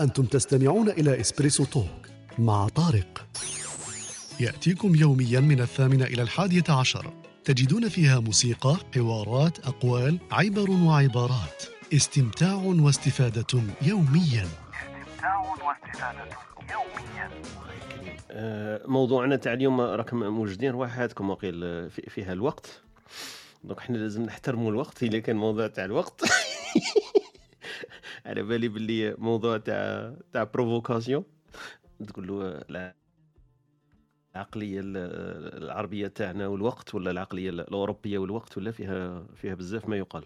[0.00, 2.06] أنتم تستمعون إلى Espresso Talk
[2.38, 3.26] مع طارق.
[4.40, 7.12] يأتيكم يوميا من الثامنة إلى الحادية عشر.
[7.44, 11.62] تجدون فيها موسيقى، حوارات، أقوال، عبر وعبارات.
[11.94, 13.46] استمتاع واستفادة
[13.82, 14.46] يوميا.
[14.46, 16.28] استمتاع واستفادة
[16.72, 17.30] يوميا
[18.88, 22.80] موضوعنا تاع اليوم راكم موجودين رواحاتكم وقيل آه، في- فيها الوقت.
[23.64, 26.20] donc حنا لازم نحترموا الوقت الا كان موضوع تاع الوقت.
[28.30, 31.24] على بالي باللي موضوع تاع تاع provocation
[32.08, 32.94] تقول له لا.
[34.34, 40.24] العقلية ال- العربية تاعنا والوقت ولا العقلية الأوروبية والوقت ولا فيها فيها بزاف ما يقال.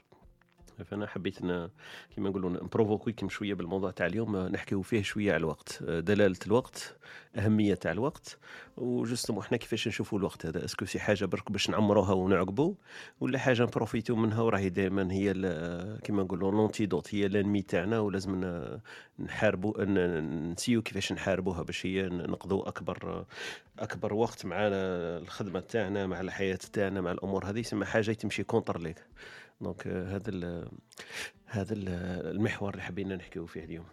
[0.83, 1.71] فأنا حبيت إن
[2.15, 6.97] كيما نقولوا نبروفوكيكم شوية بالموضوع تاع اليوم نحكيو فيه شوية على الوقت دلالة الوقت
[7.37, 8.39] أهمية تاع الوقت
[8.77, 12.75] و justement إحنا كيفاش نشوفوا الوقت هذا؟ est-ce que c'est حاجة برك باش نعمروها ونعقبوا
[13.21, 15.33] ولا حاجة نبروفيتو منها وراهي دائما هي
[16.05, 18.65] كيما نقولوا l'antidote هي l'ennemi تاعنا ولازم
[19.19, 19.85] نحاربوا
[20.21, 23.25] نسيو كيفاش نحاربوها باش هي نقضوا أكبر
[23.79, 27.59] أكبر وقت مع الخدمة تاعنا مع الحياة تاعنا مع الأمور هذه.
[27.59, 29.05] يسمى حاجة تمشي contre ليك
[29.65, 30.69] donc آه، هذا ال-
[31.47, 31.89] هذا ال-
[32.37, 33.87] المحور اللي حبينا نحكيو فيه اليوم.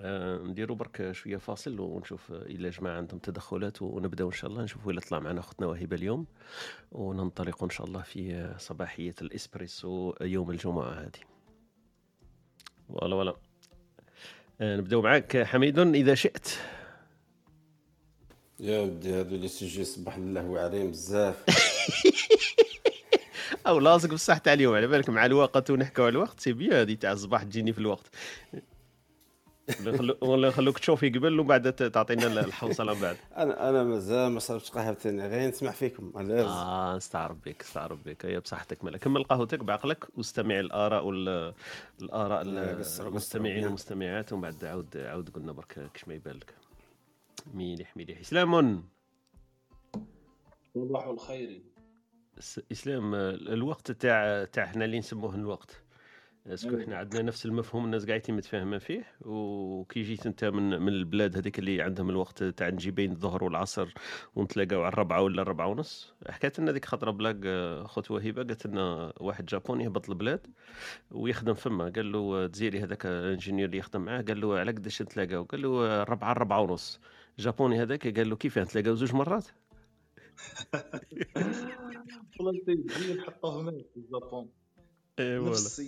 [0.00, 4.62] آه، نديروا برك شوية فاصل ونشوف إلى جماعة عندهم تدخلات ونبدأو إن شاء الله.
[4.62, 6.26] نشوفوا إلى طلع معنا أختنا وهبة اليوم.
[6.92, 11.20] وننطلق إن شاء الله في صباحية الإسبريسو يوم الجمعة هذه.
[12.88, 13.36] ولا ولا
[14.60, 16.48] آه، نبدأو معك حميد إذا شئت.
[18.60, 21.44] يا ودي هادو لي سيجي صباح الله واعرين بزاف.
[23.66, 26.94] أو لاصق بصح تاع اليوم على بالك مع الوقت ونحكوا على الوقت سي بيان هذه
[26.94, 28.06] تاع الصباح تجيني في الوقت.
[29.80, 33.16] ولا نخلو- ولا نخلوك تشوفي قبل ومن بعد تعطينا الحوصلة من بعد.
[33.36, 37.98] أنا أنا مازال ما شربتش قهوة ثاني غير نسمع فيكم على آه نستعرب بك نستعرب
[38.04, 38.26] بك.
[38.26, 41.54] هي بصحتك ملا كمل قهوتك بعقلك واستمع الآراء وال
[42.02, 43.64] الآراء المستمعين.
[43.64, 46.54] والمستمعات ومن بعد عاود عاود قلنا برك كش ما يبان لك
[47.54, 48.84] مليح مليح اسلام
[50.74, 51.60] صباح الخير.
[52.72, 55.82] إسلام الوقت تاع تاع حنا اللي نسموه الوقت.
[56.46, 56.82] اسكو أيوة.
[56.82, 59.04] إحنا عندنا نفس المفهوم الناس قاعدين متفاهمين فيه.
[59.20, 63.88] وكي جيت أنت من من البلاد هذيك اللي عندهم الوقت تاع نجي بين الظهر والعصر
[64.34, 68.66] ونتلاقاو على الربعة ولا الربعة ونص حكيت لنا ديك خطرة بلاك آه، خوت وهبه قالت
[68.66, 70.46] لنا واحد japonais يهبط البلاد
[71.10, 71.84] ويخدم فما.
[71.88, 75.44] قال له آه، تزيري هذاك ال ingénieur اللي يخدم معاه قال له على قداش نتلاقاو؟
[75.44, 77.00] قال له آه، الربعه الربعه ونص.
[77.38, 79.46] japonais هذاك قال له كيف نتلاقاو؟ زوج مرات؟
[81.36, 84.50] هي حطوه في ال Japon
[85.18, 85.80] اي نفس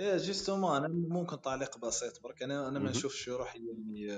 [0.00, 2.78] إيه justement أنا ممكن تعليق بسيط برك أنا أنا.
[2.78, 4.12] ما نشوفش روحي يعني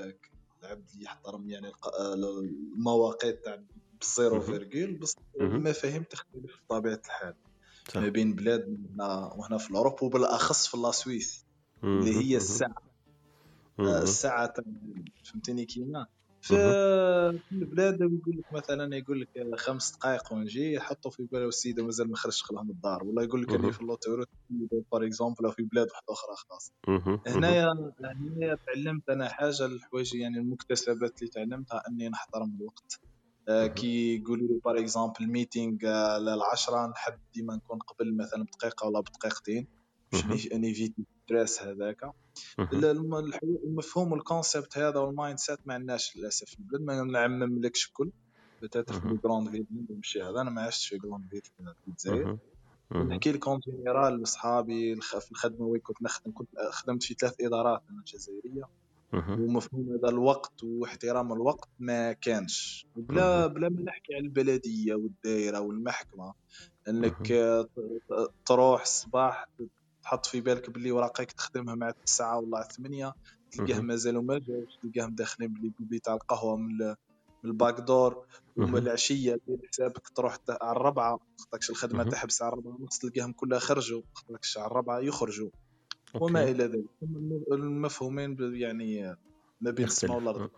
[0.62, 1.72] العبد اللي يحترم يعني
[2.76, 3.62] المواقيت تاع
[4.00, 4.44] بال zéro مهم.
[4.46, 5.16] virgule بس.
[5.40, 7.34] المفاهيم تختلف بطبيعه الحال.
[7.94, 11.44] ما بين بلاد هنا وهنا في l'Europe وبالأخص في la Suisse
[11.84, 12.16] اللي.
[12.16, 12.82] هي الساعة.
[13.80, 14.54] الساعة
[15.24, 16.06] فهمتني كيما
[16.44, 22.10] في البلاد يقول لك مثلا يقول لك خمس دقائق ونجي يحطوا في باله السيدة مازال
[22.10, 23.50] ما خرجش لها من الدار ولا يقول لك.
[23.54, 24.28] اني في ال autoroute
[24.92, 26.72] par exemple في بلاد واحدة أخرى خلاص.
[27.26, 33.00] هنايا هنايا تعلمت أنا حاجة الحوايج يعني المكتسبات اللي تعلمتها أني نحترم الوقت
[33.48, 33.66] آه،.
[33.66, 35.76] كي يقولوا لي par exemple meeting
[36.18, 39.68] للعشرة نحب ديما نكون قبل مثلا بدقيقة ولا بدقيقتين
[40.12, 40.48] باش.
[40.52, 42.10] نيفيتي stress هذاك.
[43.64, 48.10] المفهوم وال concept هذا وال mindset ما عندناش للاسف في البلاد ما نعمم لكش الكل
[48.62, 49.14] peut-être في مهم.
[49.16, 52.38] ال grande ville نمشي هذا أنا ما عشتش في grande ville في الجزائر.
[52.92, 57.34] نحكي لك en général لاصحابي الخ- في الخدمة وين كنت نخدم كنت خدمت في ثلاث
[57.40, 58.68] إدارات أنا جزائريه.
[59.12, 62.86] ومفهوم هذا الوقت واحترام الوقت ما كانش.
[62.96, 66.34] بلا بلا ما نحكي على البلدية والدائره والمحكمة.
[66.88, 67.32] إنك
[68.46, 69.48] تروح الصباح
[70.04, 73.12] تحط في بالك باللي وراقيك تخدمها مع التسعة ولا الثمانية
[73.50, 73.86] تلقاه مهم.
[73.86, 76.96] مازالوا ما جاوش تلقاهم داخلين باللي تاع القهوة من ال-
[77.44, 78.26] من الـ back door
[78.56, 78.76] ومن مهم.
[78.76, 82.10] العشية دير حسابك تروح على الربعة خاطركش الخدمة مهم.
[82.12, 85.50] تحبس على الربعة ونص تلقاهم كلها خرجوا خاطركش على الربعة يخرجوا
[86.14, 86.42] وما.
[86.44, 86.84] إلى ذلك
[87.52, 89.16] المفهومين يعني
[89.60, 90.50] ما بين السماء يختلف.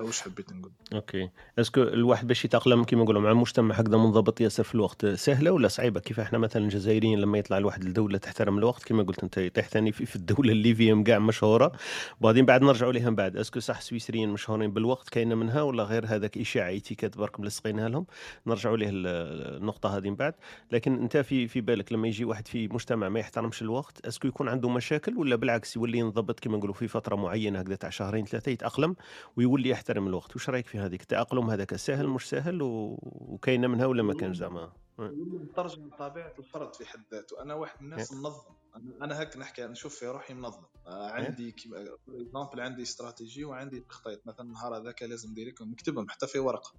[0.00, 1.30] واش حبيت نقول؟ أوكي.
[1.58, 5.50] est-ce que الواحد باش يتأقلم كيما نقولوا مع مجتمع هكذا منضبط ياسر في الوقت سهلة
[5.50, 9.38] ولا صعيبة؟ كيف إحنا مثلا الجزائريين لما يطلع الواحد لدولة تحترم الوقت كيما قلت أنت
[9.38, 11.72] يطيح ثاني في, الدولة اللي فيهم كاع مشهورة.
[12.20, 13.36] وبعدين بعد نرجعوا لها من بعد.
[13.36, 17.88] est-ce que صح سويسريين مشهورين بالوقت كاينة منها ولا غير؟ هذاك إشاعة étiquette برك ملصقينها
[17.88, 18.06] لهم.
[18.46, 20.34] نرجعوا له النقطة هذه من بعد.
[20.72, 24.28] لكن أنت في في بالك لما يجي واحد في مجتمع ما يحترمش الوقت est-ce que
[24.28, 28.24] يكون عنده مشاكل ولا بالعكس يولي ينضبط كيما نقولوا في فترة معينة هكذا تاع شهرين
[28.24, 28.96] ثلاثة يتأقلم
[29.36, 30.36] ويولي يحترم الوقت.
[30.36, 32.98] وش رأيك في هذيك؟ التأقلم هذاك سهل مش سهل؟ و...
[33.02, 37.42] وكاينه منها ولا ما كانش زعما؟ مترجم طبيعة الفرد في حد ذاته.
[37.42, 38.54] أنا واحد من الناس منظم.
[39.02, 40.62] أنا هيك نحكي نشوف في روحي منظم.
[40.86, 44.26] آه، عندي كيما exemple عندي استراتيجي وعندي تخطيط.
[44.26, 46.72] مثلا النهار هذاك لازم ندير هيك نكتبهم حتى في ورقة.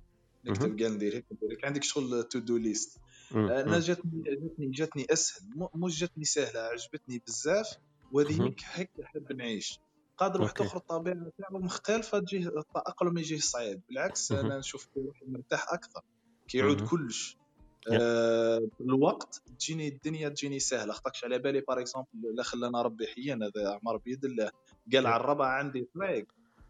[0.45, 1.66] نكتب قال ندير هيك ندير هيك.
[1.66, 3.00] عندك شغل to-do list
[3.31, 5.68] أنا جاتني جاتني جاتني أسهل.
[5.75, 7.68] مش جاتني سهلة عجبتني بزاف.
[8.16, 9.80] هيك هيك نحب نعيش.
[10.18, 10.62] قادر واحد.
[10.62, 14.31] اخر الطبيعه تاعو مختلفة تجيه التاقلم يجيه صعيب بالعكس.
[14.31, 16.02] أنا نشوف روحي مرتاح أكثر
[16.48, 16.88] كي يعود مهم.
[16.88, 17.38] كلش.
[17.92, 23.46] آه الوقت تجيني الدنيا تجيني سهلة خاطرش على بالي par exemple لا خلانا ربي حيانا
[23.46, 24.52] هذا عمر بيد الله
[24.94, 25.08] قال.
[25.08, 26.25] على الربعه عندي طريق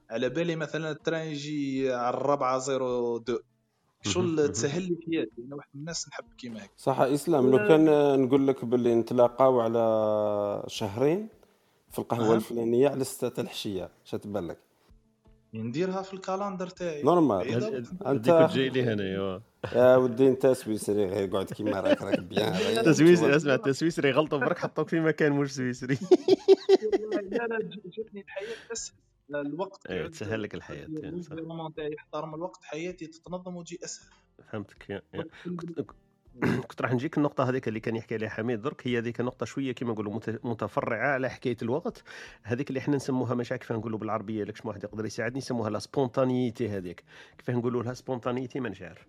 [0.09, 3.41] على بالي مثلا ال train يجي على الربعة zéro deux مهم.
[4.13, 4.47] شغل مهم.
[4.51, 7.85] تسهل لي حياتي أنا واحد من الناس نحب كيما هيك صح إسلام لو كان
[8.21, 11.29] نقول لك باللي نتلاقاو على شهرين
[11.89, 12.35] في القهوة أها.
[12.35, 14.57] الفلانية على 6 العشية اش تبان لك
[15.53, 17.03] نديرها في ال calendar تاعي.
[17.03, 17.85] normal.
[18.05, 19.41] انت تجي لي هنايا.
[19.73, 22.53] يا ودي أنت سويسري غير قعد كيما راك راك bien.
[22.67, 25.97] غير التسويسري اسمع التسويسري غلطوا برك حطوك في مكان مش سويسري.
[27.31, 28.95] لا لا جاتني الحياة اسهل
[29.35, 31.21] الوقت أيوه تسهل لك الحياة يعني
[31.75, 34.09] تاعي يحترم الوقت حياتي تتنظم وتجي أسهل.
[34.51, 35.03] فهمتك
[36.67, 39.71] كنت راح نجيك النقطة هذيك اللي كان يحكي عليها حميد درك هي ذيك النقطة شوية
[39.71, 42.03] كما نقولوا مت- متفرعة على حكاية الوقت.
[42.43, 45.69] هذيك اللي إحنا نسموها مش عارف كيف نقولوا بالعربية لك شنو واحد يقدر يساعدني؟ يسموها
[45.69, 47.03] la spontanéité هذيك.
[47.37, 49.07] كيف نقولوا لها spontanéité مانيش عارف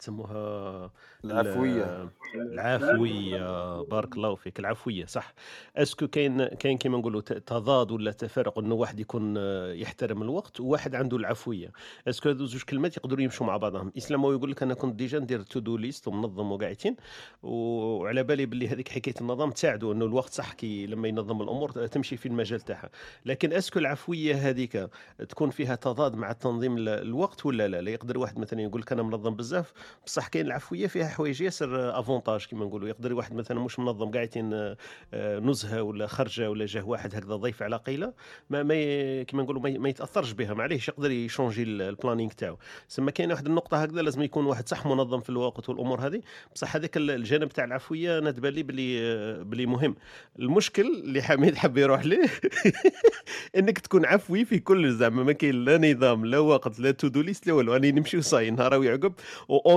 [0.00, 0.90] تسموها
[1.24, 2.02] العفوية.
[2.34, 3.80] ال- العفوية.
[3.82, 4.58] بارك الله فيك.
[4.58, 5.34] العفوية صح.
[5.76, 9.36] est-ce que كاين كاين كيما نقولوا تضاد ولا تفارق إنه واحد يكون
[9.76, 11.72] يحترم الوقت وواحد عنده العفوية.
[12.08, 13.92] est-ce que هذو زوج كلمات يقدروا يمشوا مع بعضهم.
[13.98, 16.96] إسلام هو يقول لك أنا كنت déjà ندير to-do list ومنظم وقاعدين
[17.42, 22.16] وعلى بالي باللي هذيك حكاية النظام تساعده إنه الوقت صح كي لما ينظم الأمور تمشي
[22.16, 22.90] في المجال تاعها.
[23.26, 24.88] لكن est-ce que العفوية هذيك
[25.28, 28.92] تكون فيها تضاد مع تنظيم ال- الوقت ولا لا؟ لا يقدر واحد مثلا يقول لك
[28.92, 29.72] أنا منظم بزاف
[30.06, 32.88] بصح كاين العفوية فيها حوايج ياسر avantages كما نقولوا.
[32.88, 34.76] يقدر واحد مثلا مش منظم قاعدين آه،
[35.14, 38.12] آه، نزهة ولا خرجة ولا جاه واحد هكذا ضيف على غفلة
[38.50, 40.54] ما ما ي- كما نقولوا ما يتأثرش بها.
[40.54, 42.56] معليش يقدر ي changer ال- ال planning تاعو.
[42.88, 46.20] سما كاين واحد النقطة هكذا لازم يكون واحد صح منظم في الوقت والأمور هذه.
[46.54, 49.94] بصح هذاك ال- الجانب تاع العفوية أنا تبان لي بلي آه، بلي مهم.
[50.38, 52.24] المشكل اللي حميد حب يروح ليه؟
[53.56, 55.22] إنك تكون عفوي في كل زعما.
[55.22, 57.72] ما كاين لا نظام لا وقت لا to-do list لا والو.
[57.72, 59.12] راني نمشي وصاي نهار ويعقب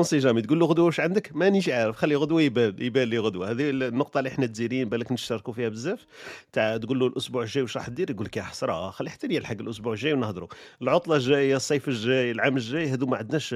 [0.03, 3.19] on sait jamais تقول له غدوة واش عندك؟ مانيش عارف خلي غدوة يبان يبان لي
[3.19, 3.51] غدوة.
[3.51, 6.05] هذه النقطة اللي إحنا تزيرين بالك نشتركوا فيها بزاف.
[6.53, 9.35] تاع تقول له الأسبوع الجاي واش راح دير؟ يقول لك يا حسره خلي حتى لي
[9.35, 10.47] يلحق الأسبوع الجاي ونهضروا.
[10.81, 13.55] العطلة الجاية الصيف الجاي العام الجاي هذو ما عندناش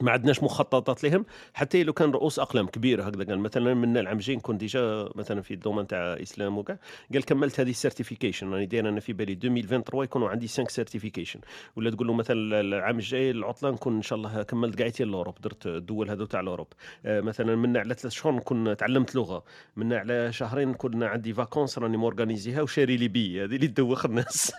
[0.00, 1.26] ما عندناش مخططات لهم.
[1.54, 5.42] حتى لو كان رؤوس أقلام كبيرة هكذا قال مثلا من العام الجاي نكون déjà مثلا
[5.42, 6.78] في ال domaine تاع إسلام وكاع.
[7.12, 11.40] قال كملت هذه ال certification راني داير أنا في بالي 2023 يكونوا عندي 5 certifications
[11.76, 15.66] ولا تقول له مثلا العام الجاي العطلة نكون إن شاء الله كملت قاعدتي l'Europe درت
[15.66, 16.68] الدول هذو تاع l'Europe.
[17.06, 19.44] آه، مثلا من على ثلاث شهور نكون تعلمت لغة.
[19.76, 23.68] من على شهرين نكون عندي vacances راني م organisé يها وشاري لي بي هذه اللي
[23.68, 24.52] تدوخ الناس.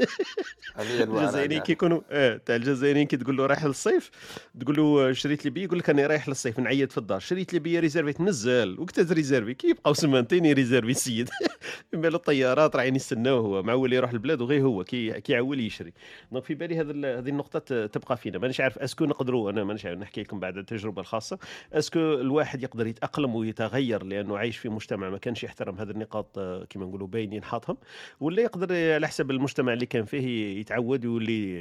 [0.79, 1.65] الجزائريين كاع.
[1.65, 4.11] كي يكونوا آه تاع الجزائريين كي تقول له رايح للصيف
[4.59, 7.19] تقول له شريت لي بي يقول لك أنا رايح للصيف نعيط في الدار.
[7.19, 11.29] شريت لي بي ريزيرفيت نزل وقت ريزيرفي؟ كي يبقاو سمانتين يريزيرفي السيد
[11.93, 13.63] من الطيارات رايحين يستناو هو.
[13.63, 14.83] معول يروح البلاد وغير هو.
[14.83, 15.93] كي كي يعول يشري.
[16.31, 18.37] دونك في بالي ال- هذه النقطة تبقى فينا.
[18.37, 21.39] مانيش عارف أسكو نقدروا أنا مانيش عارف نحكي لكم بعد التجربة الخاصة.
[21.73, 26.65] أسكو الواحد يقدر يتأقلم ويتغير لأنه عايش في مجتمع ما كانش يحترم هذه النقاط آه،
[26.69, 27.77] كما نقولوا باينين حاطهم.
[28.19, 31.51] ولا يقدر على حسب المجتمع اللي كان فيه يتعود ويولي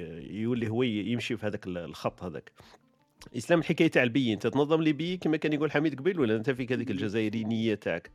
[0.41, 2.53] يولي هو يمشي في هذاك الخط هذاك.
[3.37, 6.51] إسلام الحكاية تاع البي أنت تنظم لي بي كما كان يقول حميد قبيل ولا أنت
[6.51, 8.13] فيك هذيك الجزائرينيه تاعك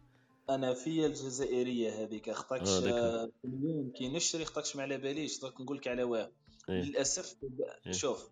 [0.50, 2.94] أنا في الجزائرية هذيك خطاكش آه، ذاك.
[2.94, 6.32] آه، اليوم كي نشري خطاكش ما على باليش درك نقول لك على واه
[6.70, 6.82] إيه.
[6.82, 7.36] للأسف
[7.86, 7.92] إيه.
[7.92, 8.30] شوف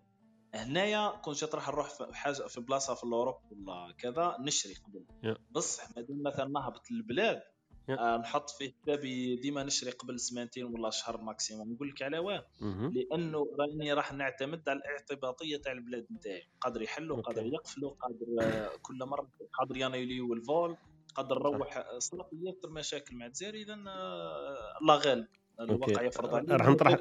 [0.54, 5.36] هنايا كنت جات راح نروح في حاجة في بلاصة في l'Europe ولا كذا نشري قبل.
[5.52, 7.42] بصح مادام مثلا نهبط للبلاد
[7.90, 11.74] نحط في حسابي ديما نشري قبل سمانتين ولا شهر maximum.
[11.74, 12.46] نقول لك على واه.
[12.94, 16.48] لأنه راني راح نعتمد على الاعتباطية تاع البلاد نتاعي.
[16.62, 17.22] قادر يحلوا.
[17.22, 20.78] قادر يقفلوا قادر آه، كل مرة قادر يانيليو ال vol
[21.16, 25.28] قادر نروح آه، صراحة ياسر مشاكل مع الجزائر اذا آه، الله غالب.
[25.60, 26.56] الواقع يفرض علينا.
[26.56, 26.94] راح نطرح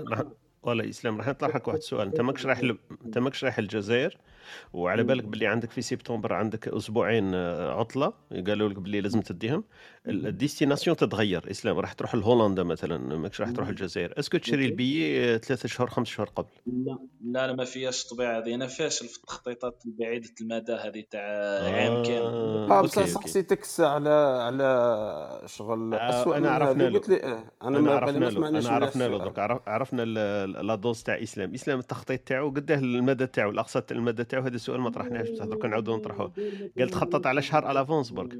[0.00, 0.24] راح
[0.62, 2.60] ولا اسلام راح نطرح لك واحد السؤال أنت ماكش رايح.
[3.04, 4.18] أنت ماكش رايح الجزائر؟
[4.72, 8.12] وعلى بالك باللي عندك في سبتمبر عندك أسبوعين آه، عطلة.
[8.46, 9.64] قالوا لك باللي لازم تديهم.
[10.06, 11.50] ال- ال destination تتغير.
[11.50, 14.14] إسلام راح تروح لهولندا مثلا ماكش راح تروح الجزائر.
[14.18, 16.48] est-ce que تشري ال billet آه، ثلاثة شهور خمس شهور قبل.
[16.66, 18.54] لا لا لا ما فيهاش الطبيعة هذه.
[18.54, 21.20] أنا فاشل في التخطيطات البعيدة المدى هذه تاع
[21.64, 22.70] عام كامل.
[22.70, 26.98] آه بصح سقسيتك على على شغل آه، أسوأ انا عرفنا له.
[26.98, 27.16] قلت لي
[27.62, 28.48] أنا بالي عرفنا له.
[28.48, 29.32] أنا عرفنا له
[29.66, 31.54] عرفنا ال- la dose تاع إسلام.
[31.54, 35.44] إسلام التخطيط تاعو قداه المدى تاعو الأقصى تاع المدى تاعو هذا السؤال ما طرحناهش بصح
[35.44, 36.32] درك نعاودو نطرحوه.
[36.78, 38.38] قال تخطط على شهر à l'avance برك.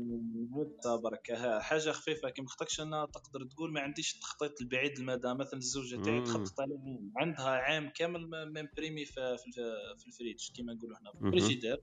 [1.03, 6.03] برك حاجة خفيفة كي مختكش أنا تقدر تقول ما عنديش التخطيط البعيد المدى مثلا الزوجه
[6.03, 6.21] تاعي.
[6.21, 9.53] تخطط على عام عندها عام كامل ممبريمي في في
[9.99, 11.19] في الفريج كيما نقولوا إحنا في.
[11.25, 11.83] الفريجيدير.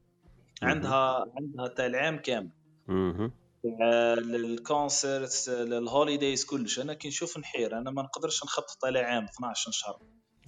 [0.62, 2.52] عندها عندها تاع العام كامل.
[4.36, 6.80] ال concert ال holidays كلش.
[6.80, 10.00] أنا كي نشوف نحير أنا ما نقدرش نخطط على عام 12 شهر.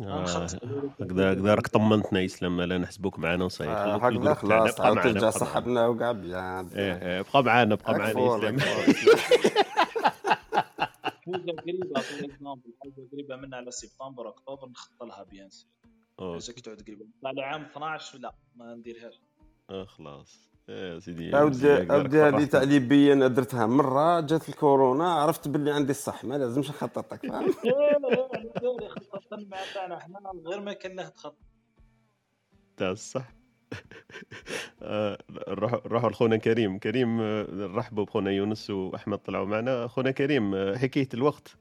[0.01, 5.11] هكذا هكذا راك طمنتنا اسلام لا نحسبوك معنا وصاير آه، هكذا خلاص بقى عاود معنا
[5.11, 8.59] ترجع بقى معنا صحبنا وكاع bien إيه إيه بقى معنا بقى معنا اسلام.
[11.33, 12.01] حاجة قريبة
[12.81, 17.05] حاجة قريبة منها على سبتمبر أكتوبر نخطط لها bien sûr تعود قريبة.
[17.25, 19.21] على عام 12 لا ما نديرهاش
[19.69, 20.49] آه، خلاص.
[20.69, 22.45] إيه، سيدي اودي اودي هذه فرحتنا.
[22.45, 26.23] تاع ليبيا أنا درتها مرة جات الكورونا عرفت باللي عندي الصح.
[26.25, 27.53] ما لازمش نخططك فاهم؟
[29.35, 31.35] مع تاعنا إحنا غير ما كان له تخطط
[32.77, 33.33] تاع الصح
[34.81, 36.79] آه، نروح نروحوا لخونا كريم.
[36.79, 39.87] كريم آه، نرحبوا بخونا يونس وأحمد طلعوا معنا.
[39.87, 41.55] خونا كريم آه، حكايه الوقت.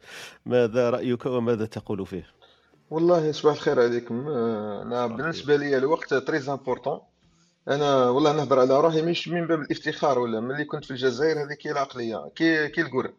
[0.47, 2.27] ماذا رأيك وماذا تقول فيه؟
[2.91, 4.29] والله صباح الخير عليكم.
[4.29, 7.01] آه، أنا بالنسبة لي الوقت très important
[7.69, 11.67] أنا والله نهضر على روحي مش من باب الافتخار ولا ملي كنت في الجزائر هذيك
[11.67, 12.29] هي العقلية.
[12.37, 13.13] كي كي ال cours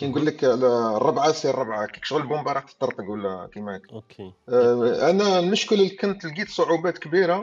[0.00, 1.86] كي نقول لك على الربعة سير الربعة.
[1.86, 3.92] كي شغل بومبا راح تطرطق ولا كيما هكا.
[3.92, 4.32] okay.
[4.48, 7.40] آه، أنا المشكل اللي كنت لقيت صعوبات كبيرة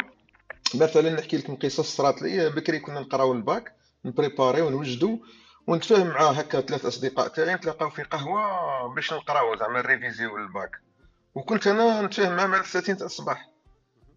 [0.76, 3.74] مثلا نحكي لكم قصص صرات لي بكري كنا نقراو الباك
[4.06, 5.20] نبريباري ونوجدو
[5.68, 10.72] ونتفاهم مع هكا ثلاث أصدقاء تاعي نتلاقاو في قهوة باش نقراو زعما الريفيزيو الباك
[11.36, 13.50] وكنت أنا نتفاهم معاهم على الساعتين تاع الصباح.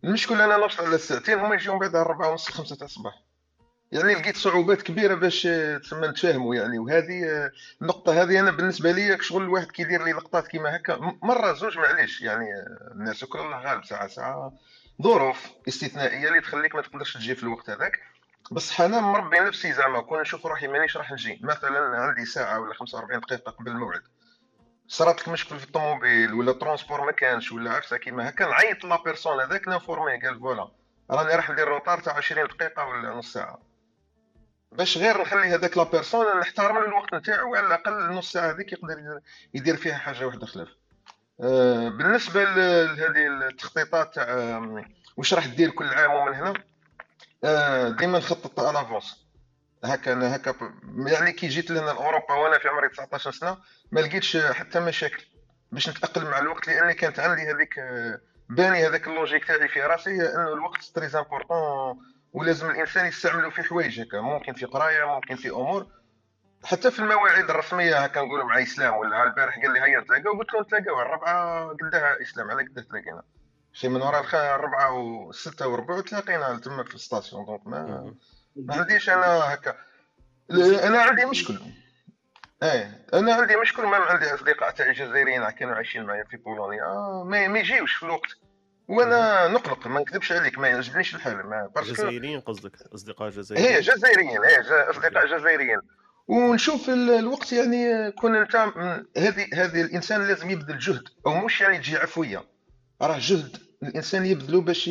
[0.04, 3.14] المشكل أنا نوصل على الساعتين هما يجيو بعد الربعة ونص خمسة تاع الصباح.
[3.92, 6.78] يعني لقيت صعوبات كبيرة باش آه، تسمى نتفاهموا يعني.
[6.78, 7.50] وهذه آه،
[7.82, 12.22] النقطة هذه أنا بالنسبة لي شغل الواحد كيدير لي لقطات كيما هكا مرة زوج معليش
[12.22, 14.52] يعني آه، الناس كل الله غالب ساعة ساعة
[15.02, 18.00] ظروف استثنائية اللي تخليك ما تقدرش تجي في الوقت هذاك.
[18.50, 21.40] بصح أنا مربي نفسي زعما كون نشوف روحي مانيش راح نجي.
[21.42, 24.02] مثلا عندي ساعة ولا 45 دقيقة قبل الموعد.
[24.88, 29.02] صرات لك مشكل في الطوموبيل ولا transport ما كانش ولا عفسة كيما هكا نعيط la
[29.02, 30.68] personne هذاك نانفورمي قال voilà
[31.10, 33.69] راني راح ندير retard تاع 20 دقيقة ولا نص ساعة.
[34.72, 39.20] باش غير نخلي هذاك la personne نحترم الوقت نتاعو وعلى الأقل نص ساعة هذيك يقدر
[39.54, 40.68] يدير- فيها حاجة واحدة خلاف.
[41.40, 44.84] آه، بالنسبة لهذه التخطيطات تاع آم،
[45.16, 46.54] واش راح دير كل عام ومن هنا؟
[47.44, 49.26] آه، ديما نخطط على l'avance
[49.84, 50.54] هكا أنا هكا
[51.06, 53.58] يعني كي جيت لهنا لاوروبا وأنا في عمري 19 سنة
[53.92, 55.24] ما لقيتش حتى مشاكل
[55.72, 57.74] باش نتأقلم مع الوقت لأني كانت عندي هذيك
[58.48, 61.98] باني هذاك ال logique تاعي في راسي أنه الوقت très important
[62.32, 65.86] ولازم الإنسان يستعمله في حوايج هكا ممكن في قراية ممكن في أمور.
[66.64, 70.54] حتى في المواعيد الرسمية هكا نقولوا مع إسلام ولا البارح قال لي هيا نتلاقاو قلت
[70.54, 73.22] له نتلاقاو الربعة قدها إسلام على قداه تلاقينا؟
[73.72, 78.14] شي من وراء الربعة وستة وربع تلاقينا تما في ال station donc ما
[78.56, 79.76] ما عنديش أنا هكا.
[80.86, 81.58] أنا عندي مشكل.
[82.62, 86.84] إيه أنا عندي مشكل ما عندي أصدقاء تاعي جزائريين كانوا عايشين معايا في بولونيا.
[86.84, 88.30] آه، ما يجيوش في الوقت.
[88.90, 94.44] وأنا نقلق ما نكذبش عليك ما يعجبنيش الحال ما جزائريين قصدك أصدقاء هي جزائريين جزائريين
[94.44, 95.78] هي أصدقاء جزائريين.
[96.28, 98.56] ونشوف ال- الوقت يعني كون انت
[99.16, 102.44] هذه هذه الإنسان لازم يبذل جهد أو مش يعني تجي عفوية.
[103.02, 103.56] راه جهد.
[103.82, 104.88] الإنسان يبذلو باش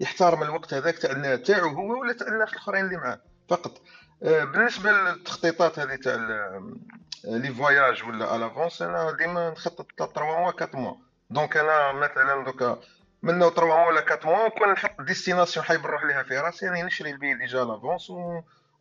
[0.00, 3.20] يحترم الوقت هذاك تاع تاعو هو ولا تاع الناس الأخرين اللي معاه.
[3.48, 3.80] فقط.
[4.22, 6.78] آه، بالنسبة للتخطيطات هذه تاع ال-
[7.24, 10.94] les voyages ولا à l'avance أنا ديما نخطط 3 mois 4 mois.
[11.30, 12.80] donc أنا مثلا دوكا
[13.22, 16.82] من 3 موا ولا 4 موا نكون نحط destination حايب نروح ليها في راسي يعني
[16.82, 18.10] نشري ال billet déjà l'avance.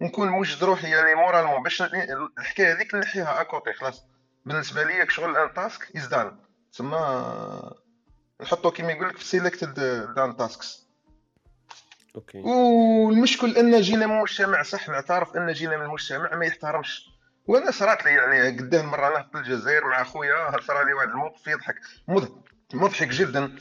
[0.01, 1.81] ونكون موجد روحي يعني moralement باش
[2.39, 4.03] الحكاية هذيك نحيها à côté خلاص.
[4.45, 6.37] بالنسبة لي شغل en task is done
[6.71, 7.71] تسمى
[8.41, 9.73] نحطو كيما يقول لك في selected
[10.15, 10.87] done tasks
[12.15, 12.39] okay.
[12.39, 17.09] والمشكل أن جينا من مجتمع صح؟ نعترف أن جينا من مجتمع ما يحترمش.
[17.47, 21.47] وأنا صرات لي يعني قدام مرة أنا في الجزائر مع خويا صرا لي واحد الموقف
[21.47, 21.75] يضحك
[22.07, 22.41] مض-
[22.73, 23.55] مضحك جدا.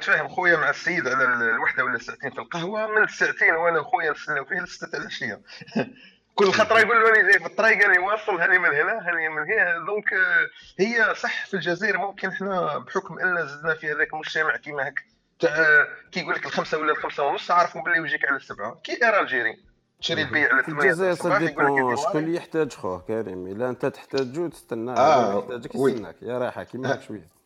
[0.00, 4.10] تفاهم خويا مع السيد على ال- الوحدة ولا ساعتين في القهوة؟ من الساعتين وأنا وخويا
[4.10, 5.40] نستناو فيه لستة تاع العشيه
[6.34, 9.42] كل خطرة يقول له راني جاي في الطريق راني واصل هاني من هنا هاني من
[9.52, 9.86] هنا.
[9.86, 10.46] donc آه،
[10.80, 15.04] هي صح في الجزائر ممكن إحنا بحكم ان زدنا في هذاك المجتمع كيما هك
[15.40, 18.80] تاع كي يقول لك الخمسة ولا الخمسة ونص عارفوا باللي يجيك على السبعة.
[18.84, 19.56] كي aire الجيري
[20.00, 24.48] تشري البيع على في 8 الجزائر لك شكون اللي يحتاج خوه كريم؟ إلا أنت تحتاجو
[24.48, 24.90] تستنى.
[24.92, 25.74] آه، يحتاجك.
[25.74, 26.16] يستناك.
[26.22, 27.41] يا رايحة كيما هاك شوية.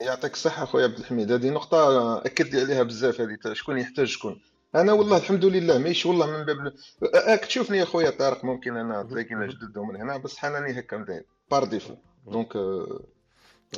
[0.00, 1.32] يعطيك الصحة خويا عبد الحميد.
[1.32, 4.40] هذه نقطة أكد لي عليها بزاف هذه تاع شكون يحتاج شكون.
[4.74, 6.72] أنا والله الحمد لله ماشي والله من باب
[7.14, 11.24] راك تشوفني يا خويا طارق ممكن أنا تلاقينا جدد من هنا بس حناني هكا مداير
[11.50, 11.94] par défaut
[12.26, 12.52] donc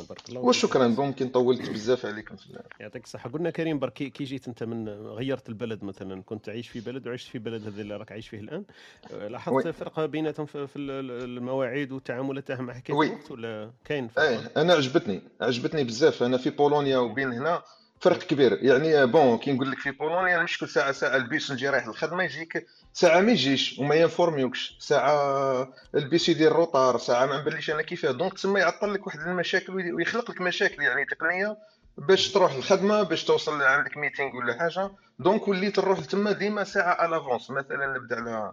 [0.00, 0.40] بارك الله.
[0.40, 4.88] وشكرا ممكن طولت بزاف عليكم في يعطيك الصحة قلنا كريم برك كي- جيت أنت من
[4.88, 8.40] غيرت البلد مثلا كنت عايش في بلد وعشت في بلد هذا اللي راك عايش فيه
[8.40, 8.64] الآن
[9.10, 9.72] أه، لاحظت oui.
[9.72, 12.96] فرق بيناتهم في في ال- المواعيد والتعاملات تاعهم مع حكاية.
[12.96, 17.62] الوقت ولا كاين فرق؟ إيه أنا عجبتني عجبتني بزاف أنا في بولونيا وبين هنا
[18.02, 18.58] فرق كبير.
[18.62, 22.66] يعني bon كي نقول لك في بولونيا المشكل ساعة ساعة البيس نجي رايح للخدمة يجيك
[22.92, 24.76] ساعة ما يجيش وما ينفورميوكش.
[24.80, 29.74] ساعة البيس يدير retard ساعة ما نبليش أنا كيفاه donc تسمى يعطل لك واحد المشاكل
[29.74, 31.56] وي- ويخلق لك مشاكل يعني تقنية
[31.98, 34.90] باش تروح للخدمة باش توصل عندك meeting ولا حاجة.
[35.18, 38.52] donc وليت نروح لتما ديما ساعة على l'avance مثلا نبدأ على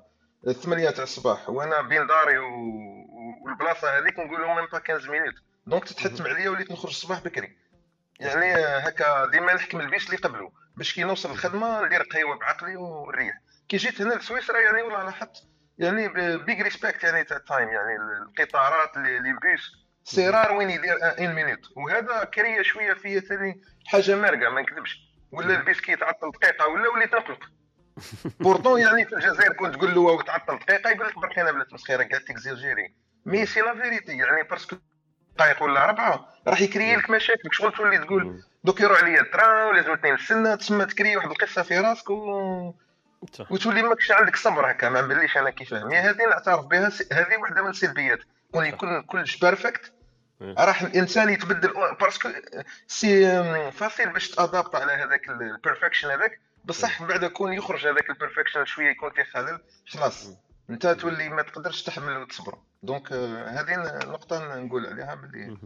[0.53, 2.45] 8 تاع الصباح وأنا بين داري و...
[2.45, 5.33] و- والبلاصة هذيك نقولوا même pas 15 minutes
[5.67, 7.57] donc تتحتم عليا وليت نخرج الصباح بكري.
[8.19, 8.53] يعني
[8.87, 10.51] هكا ديما نحكم البيس اللي قبله.
[10.79, 15.43] باش كي نوصل الخدمة ندير قهوه بعقلي ونريح كي جيت هنا لسويسرا يعني والله لاحظت
[15.77, 19.71] يعني big respect يعني تاع ال time يعني القطارات les bus
[20.03, 25.09] c'est rare وين يدير une minute وهذا كريه شوية فيا ثاني حاجة مارقة ما نكذبش.
[25.31, 27.39] ولا البيس كي يتعطل دقيقة ولا وليت نقلق
[28.43, 32.03] pourtant يعني في الجزائر كنت تقول له تعطل دقيقة يقول لك برك أنا بلات مسخيرة
[32.03, 34.75] قاعد t'exagéré mais c'est la vérité يعني parce que
[35.39, 38.43] دقائق ولا اربعه راح يكري لك مشاكل شغل تولي تقول.
[38.63, 42.73] دوك يروح عليا ال train ولازم اثنين نستنى تسمى تكري واحد القصة في راسك و...
[43.49, 45.83] وتولي ماكش عندك صبر هكا ما نبليش أنا كيفاه.
[45.83, 48.19] mais هذه نعترف بها س- هذه واحدة من السلبيات.
[48.51, 49.93] كون يكون كلش perfect.
[50.41, 52.29] راح الإنسان يتبدل parce que
[52.87, 56.39] c'est facile باش t'adapter على هذاك ال perfection هذاك.
[56.65, 59.59] بصح من بعد كون يخرج هذاك ال perfection شوية يكون فيه خلل.
[59.87, 60.29] خلاص.
[60.69, 63.75] انت تولي ما تقدرش تحمل وتصبر donc آه، هذه
[64.07, 65.57] نقطة نقول عليها باللي.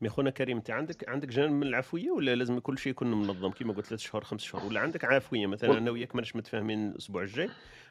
[0.00, 3.50] mais خونا كريم انت عندك عندك جانب من العفوية ولا لازم كل شيء يكون منظم؟
[3.50, 4.64] كما قلت ثلاث شهور خمس شهور.
[4.64, 7.48] ولا عندك عفوية مثلا؟ أنا وياك ماناش متفاهمين الأسبوع الجاي.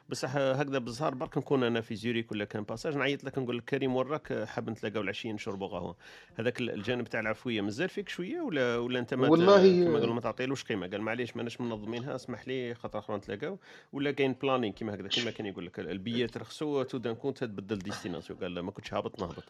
[0.08, 3.64] بصح هكذا بالزهر برك نكون أنا في زيوريك ولا كان passage نعيط لك نقول لك
[3.64, 5.96] كريم وراك حاب نتلاقاو العشيه نشربوا قهوه
[6.38, 10.20] هذاك الجانب تاع العفوية مازال فيك شوية ولا ولا أنت ما والله- كما قالوا ما
[10.20, 13.58] تعطيلوش قيمة؟ قال معليش ماناش منظمينها اسمح لي خاطر أخرى نتلاقاو.
[13.92, 17.78] ولا كاين planning كيما هكذا كيما كان يقول لك البيات رخصوا تو دان كونت تبدل
[17.78, 19.44] destination قال لا ما كنتش هابط نهبط.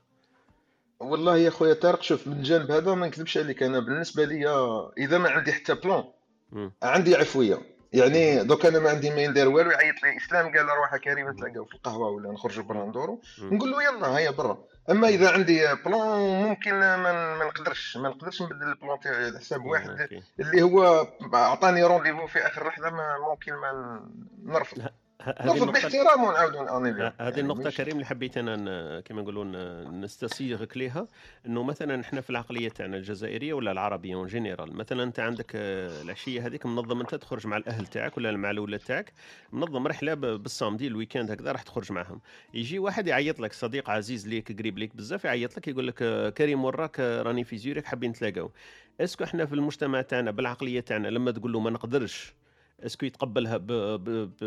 [1.02, 3.62] والله يا خويا طارق شوف من الجانب هذا ما نكذبش عليك.
[3.62, 4.48] أنا بالنسبة لي
[4.98, 6.04] إذا ما عندي حتى plan.
[6.82, 7.58] عندي عفوية.
[7.92, 10.16] يعني دوك أنا ما عندي ما ندير والو يعيط لي.
[10.16, 13.54] إسلام قال روح يا كريم نتلاقاو في القهوة ولا نخرجوا برا ندوروا مم.
[13.54, 14.64] نقول له يلا هيا برا.
[14.90, 16.96] أما إذا عندي plan ممكن ما,
[17.36, 17.96] ما نقدرش.
[17.96, 20.08] ما نقدرش نبدل ال plan تاعي على حساب واحد.
[20.40, 24.00] اللي هو عطاني rendez-vous في آخر لحظة ما ممكن ما
[24.44, 24.82] نرفض.
[25.26, 29.44] باحترام ونعاودوا هذه النقطة كريم اللي حبيت أنا ن- كما نقولوا
[29.84, 31.06] نستسيغك ليها
[31.46, 36.02] أنه مثلا إحنا في العقلية تاعنا الجزائرية ولا العربية en général مثلا أنت عندك آه،
[36.02, 39.12] العشية هذيك منظم أنت تخرج مع الأهل تاعك ولا مع الأولاد تاعك
[39.52, 42.20] منظم رحلة ب- بال samedi ال week-end هكذا راح تخرج معهم
[42.54, 46.28] يجي واحد يعيط لك صديق عزيز ليك قريب ليك بزاف يعيط لك يقول لك آه،
[46.30, 48.50] كريم وراك آه، راني في زيوريك حابين نتلاقاو.
[49.00, 52.32] est-ce que إحنا في المجتمع تاعنا بالعقلية تاعنا لما تقول له ما نقدرش
[52.86, 53.56] est-ce que يتقبلها.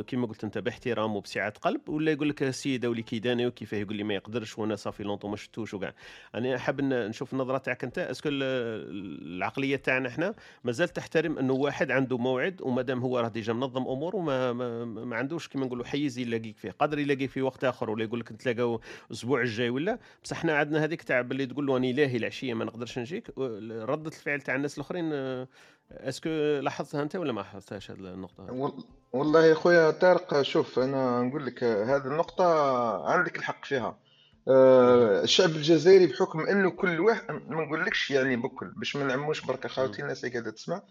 [0.01, 4.03] كيما قلت انت باحترام وبسعة قلب ولا يقول لك السيده ولي كيداني وكيفاه؟ يقول لي
[4.03, 5.93] ما يقدرش وأنا ça fait longtemps ما شفتوش وكاع.
[6.35, 7.97] أنا حاب نشوف النظرة تاعك انت.
[7.97, 13.27] est-ce que ال- العقلية تاعنا إحنا مازال تحترم انه واحد عنده موعد ومادام هو راه
[13.27, 16.71] déjà منظم اموره ما ما, ما عندوش كيما نقولوا حيز يلاقيك فيه.
[16.71, 20.83] قادر يلاقيك في وقت آخر ولا يقول لك نتلاقاو الأسبوع الجاي ولا؟ بصح إحنا عندنا
[20.83, 23.29] هذيك تاع باللي تقول له راني لاهي العشية ما نقدرش نجيك.
[23.69, 25.47] ردة الفعل تاع الناس الأخرين آه،
[25.91, 26.29] est-ce que
[26.61, 28.73] لاحظتها انت ولا ما لاحظتهاش هذه النقطة هذه؟
[29.13, 32.45] والله يا خويا طارق شوف أنا نقول لك هذه النقطة
[33.11, 33.97] عندك الحق فيها.
[34.47, 39.65] آه، الشعب الجزائري بحكم انه كل واحد ما نقولكش يعني بكل باش ما نعموش برك
[39.65, 40.81] اخواتي الناس اللي قاعدة تسمع.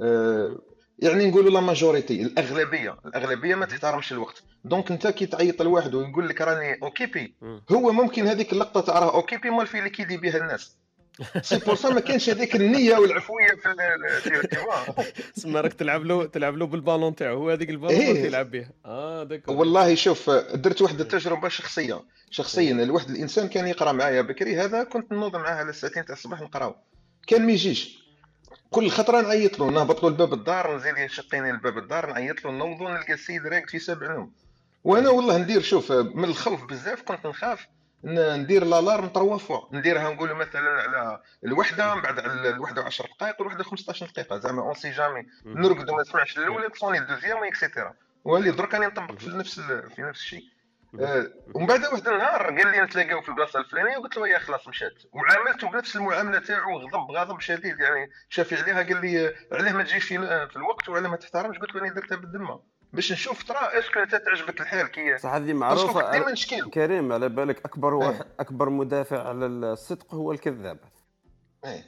[0.00, 0.58] آه،
[0.98, 4.42] يعني نقولوا la majorité الأغلبية الأغلبية ما تحترمش الوقت.
[4.64, 7.34] donc انت كي تعيط لواحد ويقول لك راني occupé.
[7.72, 10.76] هو ممكن هذيك اللقطة تاع راه occupé مال في اللي كيدي بها الناس.
[11.42, 15.22] c'est pour ça ما كانش هذيك النية والعفوية في.
[15.34, 18.10] تسمى راك تلعب له تلعب له بالبالون تاعو هو هذيك البالون إيه.
[18.10, 22.00] اللي يلعب به آه d'accord والله شوف درت واحد التجربة شخصية.
[22.30, 24.22] شخصيا الواحد الإنسان كان يقرأ معايا.
[24.22, 26.74] بكري هذا كنت نوض معاه على الساعتين تاع الصباح نقرأو.
[27.26, 28.02] كان ما يجيش.
[28.70, 29.70] كل خطرة نعيط له.
[29.70, 33.78] نهبط له لباب الدار نزيد يشقيني لباب الدار نعيط له نوضو نلقى السيد راقد في
[33.78, 34.32] سبع نوم.
[34.84, 37.66] وأنا والله ندير شوف من الخوف بزاف كنت نخاف.
[38.04, 43.40] ندير l'alarme trois fois نديرها نقول مثلا على الوحدة من بعد على الوحدة و10 دقائق
[43.40, 44.38] والوحدة 15 دقيقة.
[44.38, 48.74] زعما on sait jamais نرقد وما نسمعش الأولى تصوني ال deuxième et cetera ولي درك
[48.74, 50.42] راني نطبق في نفس في نفس الشيء.
[51.00, 54.68] آه، ومن بعد واحد النهار قال لي نتلاقاو في البلاصه الفلانية وقلت له يا خلاص
[54.68, 55.02] مشات.
[55.12, 60.04] وعاملته بنفس المعاملة تاعو غضب غضب شديد يعني شافي عليها قال لي علاه ما تجيش
[60.04, 60.18] في,
[60.50, 62.60] في الوقت وعلاه ما تحترمش قلت له أنا درتها بالذمه
[62.92, 66.70] باش نشوف ترى est-ce que انت تعجبك الحال كي صح هذه معروفة ديما على- نشكيلو
[66.70, 68.26] كريم على بالك أكبر واحد إيه.
[68.40, 70.78] أكبر مدافع على الصدق هو الكذاب
[71.64, 71.84] إيه.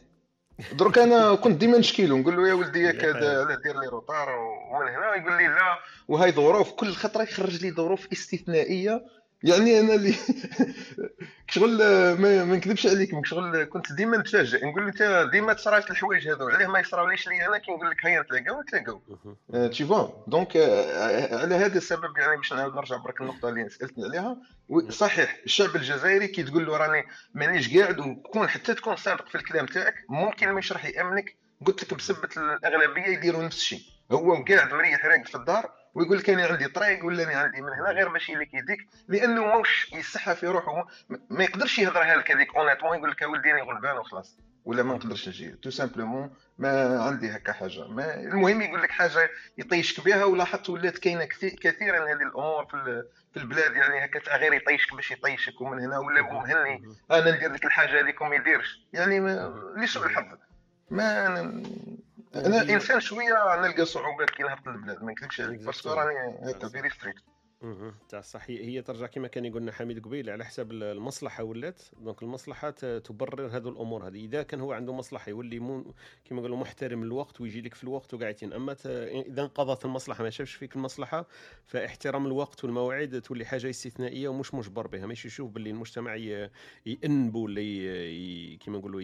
[0.73, 4.89] درك أنا كنت ديما نشكيلو نقول له يا ولدي ياك علاه دير les retards ومن
[4.89, 9.05] هنا يقول لي لا وهاي ظروف كل خطرة يخرج لي ظروف استثنائية
[9.45, 10.15] يعني أنا اللي
[11.51, 11.79] شغل
[12.15, 14.67] ما, ما نكذبش عليك شغل كنت ديما نتفاجئ.
[14.67, 18.21] نقول انت ديما تصراش الحوايج هذو علاه ما يصراوليش لي أنا كي نقول لك هيا
[18.21, 19.01] نتلاقاو نتلاقاو
[19.69, 20.57] tu vois donc
[21.33, 24.37] على هذا السبب يعني باش نعاود نرجع برك النقطه اللي سألتني عليها.
[24.89, 27.05] صحيح الشعب الجزائري كي تقول له راني
[27.35, 31.37] مانيش قاعد وكون حتى تكون صادق في الكلام تاعك ممكن مش راح يأمنك.
[31.67, 33.81] قلت لك بسبة الأغلبية يديروا نفس الشيء.
[34.13, 37.73] هو قاعد مريح راقد في الدار ويقول لك أنا عندي طريق ولا أنا عندي من
[37.73, 40.87] هنا غير ماشي لك يديك لأنه موش يصحى في روحه
[41.31, 45.29] ما- يقدرش يهضرها لك هذيك honnêtement يقول لك ولدي أنا غلبان وخلاص ولا ما نقدرش
[45.29, 50.71] نجي tout simplement ما عندي هكا حاجة ما المهم يقول لك حاجة يطيشك بها ولاحظت
[50.71, 53.03] ولات كاينة كثي- كثيرا هذه الأمور في
[53.35, 57.53] في البلاد يعني هكا غير يطيشك باش يطيشك ومن هنا ولا بو مهني أنا ندير
[57.53, 58.81] لك الحاجة هذيك وما يديرش.
[58.93, 60.25] يعني ما لسوء الحظ؟
[60.91, 61.63] ما
[62.37, 66.39] أنا, أنا إنسان شوية نلقى صعوبات كي نهبط للبلاد ما نكذبش عليك parce que راني
[66.51, 67.23] هكا very strict.
[68.09, 71.83] تاع صح هي ترجع كما كان يقولنا حميد قبيل على حساب المصلحة ولات.
[72.01, 74.25] donc المصلحة تبرر هذو الأمور هذه.
[74.25, 75.85] إذا كان هو عنده مصلحة يولي
[76.25, 78.53] كما قالوا محترم الوقت ويجي لك في الوقت وقاعدين.
[78.53, 81.27] أما إذا انقضت المصلحة ما شافش فيك المصلحة
[81.67, 85.07] فاحترام الوقت والمواعيد تولي حاجة استثنائية ومش مجبر بها.
[85.07, 86.51] ماشي يشوف باللي المجتمع ي-
[86.87, 87.61] يأنب ولا
[88.67, 89.01] كما نقولوا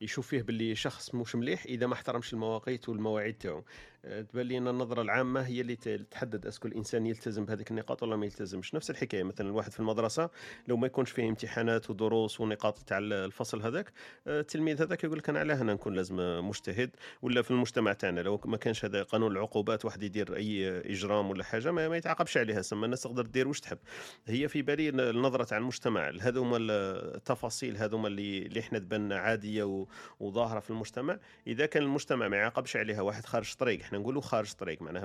[0.00, 3.64] يشوف فيه باللي شخص مش مليح إذا ما احترمش المواقيت والمواعيد تاعو.
[4.02, 5.76] تبان لي إن النظرة العامة هي اللي
[6.10, 10.30] تحدد أسكو الإنسان يلتزم بهذيك النقاط ولا ما يلتزمش؟ نفس الحكاية مثلا الواحد في المدرسة
[10.68, 13.92] لو ما يكونش فيه امتحانات ودروس ونقاط تاع الفصل هذاك
[14.26, 16.16] أه، التلميذ هذاك يقول لك أنا علاه أنا نكون لازم
[16.48, 16.90] مجتهد
[17.22, 21.44] ولا في المجتمع تاعنا لو ما كانش هذا قانون العقوبات واحد يدير أي إجرام ولا
[21.44, 23.78] حاجة ما, ما يتعاقبش عليها سما الناس تقدر دير واش تحب.
[24.26, 29.86] هي في بالي النظرة تاع المجتمع هذوما التفاصيل هذوما اللي اللي إحنا تبان عادية
[30.20, 31.18] وظاهرة في المجتمع.
[31.46, 35.04] إذا كان المجتمع ما يعاقبش عليها واحد خارج طريق إحنا نقولوا خارج طريق معناها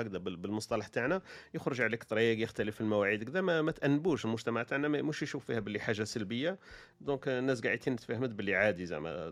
[0.00, 1.22] هكذا بال- بالمصطلح تاعنا.
[1.54, 4.24] يخرج عليك طريق يختلف المواعيد كذا ما, ما تأنبوش.
[4.24, 6.58] المجتمع تاعنا مش يشوف فيها باللي حاجة سلبية.
[7.00, 9.30] donc الناس قاعدين تفهمت باللي عادي زعما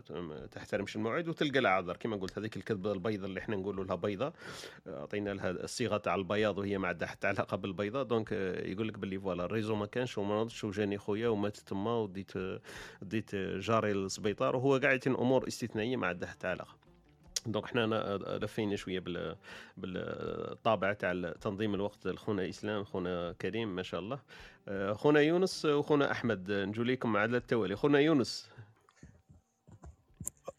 [0.51, 4.33] تحترمش الموعد وتلقى لها عذر كما قلت هذيك الكذبة البيضاء اللي إحنا نقولوا لها بيضاء.
[4.87, 8.03] أعطينا لها الصيغة تاع البياض وهي ما عندها حتى علاقة بالبيضاء.
[8.03, 8.31] donc
[8.65, 12.31] يقول لك باللي voilà ال réseau ما كانش وما نضش وجاني خويا ومات تما وديت
[13.01, 16.80] ديت جاري للسبيطار وهو قاعد أمور استثنائية ما عندها حتى علاقة.
[17.45, 19.35] donc حنا نا- لفينا شوية بال
[19.77, 24.19] بالطابع تاع تنظيم الوقت خونا إسلام خونا كريم ما شاء الله.
[24.67, 27.75] آه، خونا يونس وخونا أحمد نجو ليكم على التوالي.
[27.75, 28.49] خونا يونس.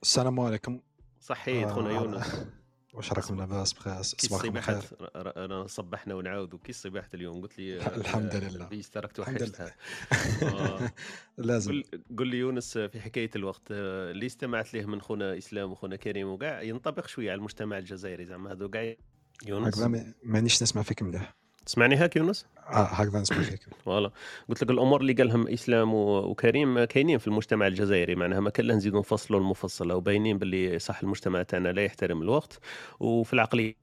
[0.03, 0.81] السلام عليكم.
[1.21, 2.47] صحيت خونا آه، يونس.
[2.93, 4.85] واش راكم لاباس بخير كي صباحكم الصباحات
[5.17, 8.83] انا صبحنا ونعاودوا كي الصباحات اليوم؟ قلت لي الحمد لله.
[8.93, 9.75] تركت وحشتها.
[11.39, 11.83] لازم.
[12.19, 16.29] قل لي يونس في حكاية الوقت آه، اللي استمعت ليه من خونا إسلام وخونا كريم
[16.29, 18.95] وكاع ينطبق شوية على المجتمع الجزائري زعما هذو كاع
[19.47, 19.79] يونس؟
[20.23, 21.35] مانيش نسمع فيك مليح.
[21.67, 24.11] تسمعني هاك يونس؟ آه هكذا نسمع فيك voilà
[24.49, 28.75] قلت لك الأمور اللي قالهم إسلام وكريم كاينين في المجتمع الجزائري معناها ما كان لا
[28.75, 32.59] نزيدوا نفصلوا المفصله وباينين باللي صح المجتمع تاعنا لا يحترم الوقت.
[33.01, 33.75] وفي العقلية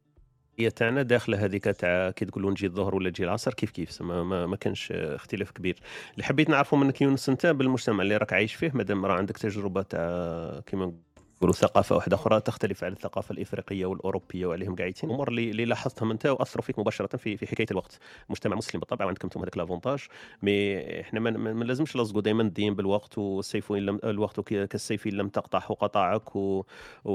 [0.76, 4.46] تاعنا داخله هذيك تاع كي تقولوا نجي الظهر ولا تجي العصر كيف كيف؟ ما, ما,
[4.46, 5.80] ما كانش اختلاف كبير.
[6.14, 9.82] اللي حبيت نعرفه منك يونس أنت بالمجتمع اللي راك عايش فيه مادام راه عندك تجربة
[9.82, 10.94] تاع كيما
[11.40, 14.94] نقولوا ثقافة واحدة أخرى تختلف عن الثقافة الإفريقية والأوروبية وعليهم قاعدين.
[15.04, 18.00] الأمور اللي, لاحظتهم أنت وأثروا فيك مباشرة في في حكاية الوقت.
[18.30, 20.00] مجتمع مسلم بالطبع وعندكم أنتم هذاك l'avantage
[20.42, 25.30] mais إحنا ما, لازمش نلصقوا دائما الدين بالوقت والسيف وان لم الوقت كالسيف ان لم
[25.30, 26.64] تقطعه قطعك و-
[27.06, 27.12] و-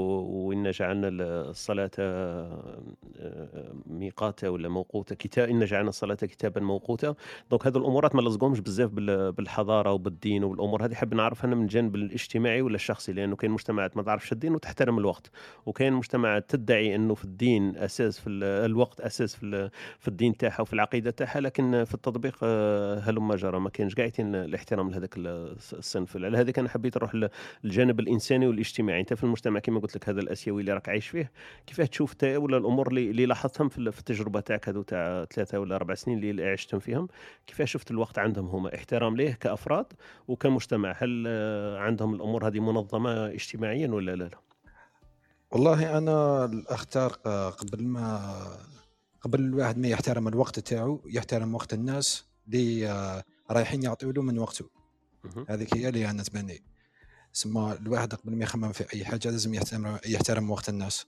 [0.47, 1.07] وإن جعلنا
[1.49, 2.83] الصلاة آه،
[3.85, 7.15] ميقاتا ولا موقوتا كتاب إن جعلنا الصلاة كتابا موقوتا.
[7.49, 10.93] دونك هذو الأمورات ما لصقهمش بزاف بال- بالحضارة وبالدين والأمور هذه.
[10.93, 14.97] حاب نعرف أنا من الجانب الاجتماعي ولا الشخصي لأنه كاين مجتمعات ما تعرفش الدين وتحترم
[14.97, 15.31] الوقت.
[15.65, 20.61] وكاين مجتمعات تدعي إنه في الدين أساس في ال- الوقت أساس في في الدين تاعها
[20.61, 26.17] وفي العقيدة تاعها لكن في التطبيق آه، هلم جرى ما كاينش قاعدين الاحترام لهذاك الصنف.
[26.17, 27.29] على هذيك أنا حبيت نروح
[27.63, 28.99] للجانب الإنساني والاجتماعي.
[28.99, 31.31] أنت في المجتمع كما قلت لك هذا الأسيوي اللي راك عايش فيه
[31.67, 35.59] كيفاه تشوف انت ولا الأمور اللي, لاحظتهم في ال- في التجربة تاعك هذو تاع ثلاثة
[35.59, 37.07] ولا أربع سنين اللي عشتم فيهم؟
[37.47, 39.85] كيفاه شفت الوقت عندهم هما؟ احترام ليه كأفراد
[40.27, 44.39] وكمجتمع؟ هل آه، عندهم الأمور هذه منظمة اجتماعيا ولا لا لا
[45.51, 48.57] والله أنا الاخ طارق آه، قبل ما
[49.21, 54.39] قبل الواحد ما يحترم الوقت تاعو يحترم وقت الناس اللي آه، رايحين يعطيو له من
[54.39, 54.69] وقته.
[55.49, 56.63] هذيك هي اللي أنا تبني
[57.33, 61.05] سما الواحد قبل ما يخمم في أي حاجة لازم يحترم يحترم وقت الناس.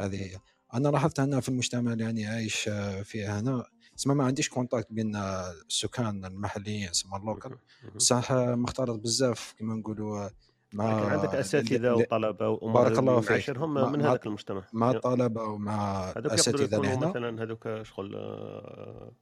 [0.00, 0.38] هذه هي.
[0.74, 3.64] أنا لاحظت أنا في المجتمع اللي يعني عايش آه، فيه هنا
[3.96, 7.50] سما ما عنديش contact بين السكان المحليين سما ال local
[7.84, 7.98] مهم.
[7.98, 10.28] صح آه، مختلط بزاف كما نقولوا
[10.74, 13.58] مع لكن عندك أساتذة وطلبة بارك الله فيك.
[13.58, 14.96] مع- من هذاك المجتمع مع يا.
[14.96, 19.12] الطلبه ومع هذوك يقدروا الاساتذه اللي يكونوا هنا مثلا هذوك شغل آه،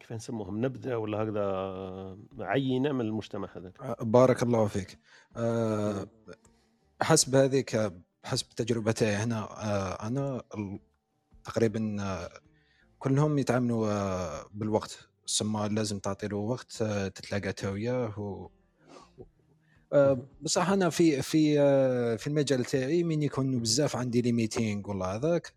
[0.00, 4.98] كيف نسموهم نبذة ولا هكذا آه، عينة من المجتمع هذاك بارك الله فيك
[5.36, 6.06] آه،
[7.02, 7.92] حسب هذيك
[8.24, 10.06] حسب التجربة تاعي هنا آه،
[10.54, 10.80] ال-
[11.44, 12.28] تقريبا آه،
[12.98, 18.06] كلهم يتعاملوا آه، بالوقت سما لازم تعطي له وقت آه، تتلاقى وياه.
[18.18, 18.50] آه،
[20.42, 25.06] بصح أنا في في آه، في المجال تاعي من يكون بزاف عندي les meetings ولا
[25.06, 25.52] هذاك.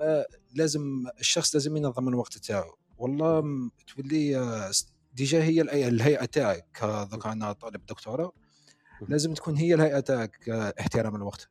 [0.00, 3.42] آه، لازم الشخص لازم ينظم الوقت تاعو والله
[3.96, 4.70] تولي آه،
[5.14, 8.32] déjà هي الهيئة تاعك آه، دوك أنا طالب دكتوراه
[9.08, 11.48] لازم تكون هي الهيئة تاعك آه، احترام الوقت.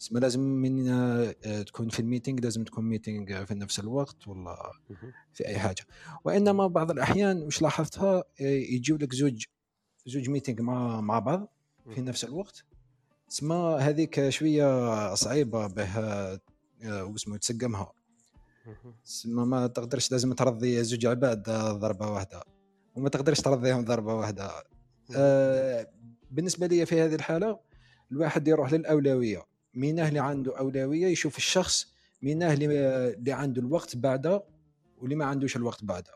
[0.00, 3.78] اسمها لازم من آه، آه، تكون في ال meeting لازم تكون meeting آه، في نفس
[3.80, 4.72] الوقت ولا.
[5.32, 5.86] في أي حاجة
[6.24, 9.44] وإنما بعض الأحيان وش لاحظتها آه، يجيو لك زوج
[10.06, 11.48] زوج meeting مع مع بعض
[11.94, 12.64] في نفس الوقت.
[13.28, 16.40] تسمى هذيك شوية صعيبة به آه،
[17.04, 17.92] واسمه تسقمها.
[19.04, 21.42] تسمى ما تقدرش لازم ترضي زوج عباد
[21.78, 22.42] ضربة واحدة
[22.94, 24.50] وما تقدرش ترضيهم ضربة واحدة.
[25.16, 25.88] آه،
[26.30, 27.60] بالنسبة لي في هذه الحالة
[28.12, 29.42] الواحد يروح للأولوية.
[29.74, 32.66] ميناه اللي عنده أولوية يشوف الشخص ميناه اللي
[33.14, 34.44] اللي عنده الوقت بعده
[34.98, 36.12] واللي ما عندوش الوقت بعده.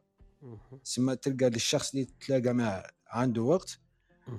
[0.83, 3.81] سما تلقى للشخص اللي تلاقى معه عنده وقت.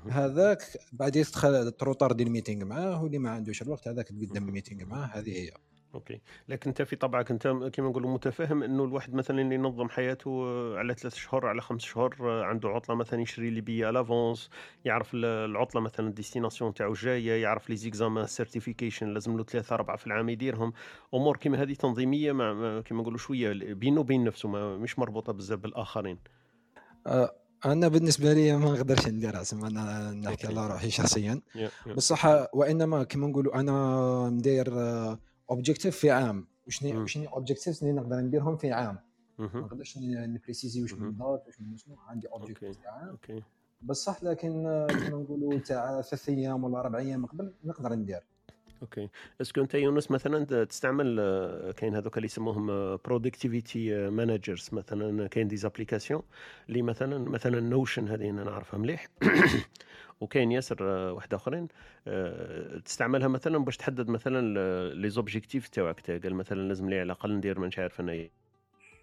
[0.09, 4.47] هذاك بعد يدخل ت retarder ال meeting معاه واللي ما عندوش الوقت هذاك تقدم.
[4.49, 5.51] ال meeting معاه هذه هي.
[5.95, 6.21] OK.
[6.49, 10.45] لكن أنت في طبعك أنت كما نقولوا متفهم إنه الواحد مثلا اللي ينظم حياته
[10.77, 14.49] على ثلاث شهور على خمس شهور عنده عطلة مثلا يشري les billets à l'avance
[14.85, 19.73] يعرف ال- العطلة مثلا ال destination تاعو جاية يعرف les examens certification لازم له ثلاثة
[19.75, 20.73] أربعة في العام يديرهم.
[21.13, 26.19] أمور كما هذه تنظيمية مع كما نقولوا شوية بينه وبين نفسه مش مربوطة بزاف بالآخرين.
[27.07, 30.47] آه، أنا بالنسبة لي ما نقدرش نديرها سما أنا نحكي.
[30.47, 31.93] على روحي شخصيا يا- يا.
[31.93, 34.73] بصح وإنما كما نقولوا أنا ندير
[35.51, 36.97] objectives في عام وشني.
[36.97, 38.97] وشني objectives اللي نقدر نديرهم في عام
[39.39, 39.45] ما.
[39.55, 40.99] نقدرش نpréciser واش من.
[41.09, 43.17] بالضبط واش من شنو عندي objectif في عام
[43.81, 48.19] بصح لكن آه، كما نقولوا تاع ثلاث أيام ولا أربع أيام قبل نقدر ندير
[48.81, 49.09] okay.
[49.41, 55.47] est-ce que انت يونس مثلا تستعمل آه، كاين هذوك اللي يسموهم productivity managers مثلا كاين
[55.47, 56.21] des applications
[56.69, 59.07] اللي مثلا مثلا Notion هذه أنا نعرفها مليح.
[60.21, 61.67] وكاين ياسر آه، واحد آخرين
[62.07, 66.01] آه، تستعملها مثلا باش تحدد مثلا les objectifs تاعك.
[66.01, 68.27] تا قال مثلا لازم لي على الأقل ندير مانيش عارف أنا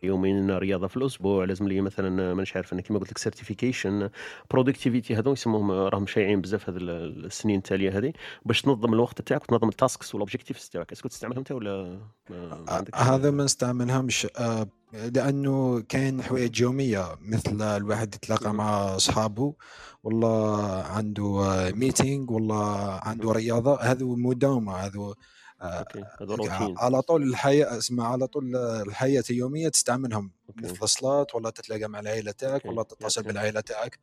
[0.04, 1.44] يومين رياضة في الأسبوع.
[1.44, 4.10] لازم لي مثلا مانيش عارف أنا كيما قلت لك certification
[4.50, 8.12] productivity هذو يسموهم راهم شايعين بزاف هذه السنين التالية هذه.
[8.44, 11.98] باش تنظم الوقت تاعك وتنظم ال tasks وال objectives تاعك est-ce que تستعملهم انت ولا
[12.30, 14.26] ما عندكش هذا ما نستعملهمش.
[14.38, 14.68] آه،
[15.14, 18.54] لأنه كاين حوايج يومية مثل الواحد يتلاقى.
[18.54, 19.54] مع أصحابه
[20.02, 23.80] والله عنده meeting والله عنده رياضة.
[23.80, 25.14] هذو مداومة هذو
[25.62, 25.84] آه،
[26.20, 26.74] هذا روتين.
[26.78, 32.32] على طول الحياة اسمع على طول الحياة اليومية تستعملهم مثل الصلاه ولا تتلاقى مع العائله
[32.32, 33.98] تاعك ولا تتصل بالعائله تاعك.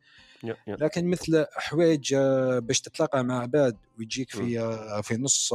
[0.68, 5.54] لكن مثل حوايج آه، باش تتلاقى مع عباد ويجيك في آه، في نص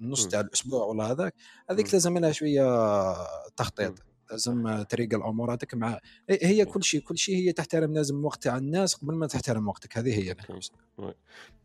[0.00, 0.26] نص.
[0.28, 1.34] تاع الأسبوع ولا هذاك
[1.70, 1.92] هذيك.
[1.92, 3.12] لازم لها شوية.
[3.56, 4.07] تخطيط.
[4.30, 5.98] لازم تريقل اموراتك مع
[6.30, 9.68] هي- هي كل شيء كل شيء هي تحترم لازم وقت تاع الناس قبل ما تحترم
[9.68, 9.98] وقتك.
[9.98, 10.34] هذه هي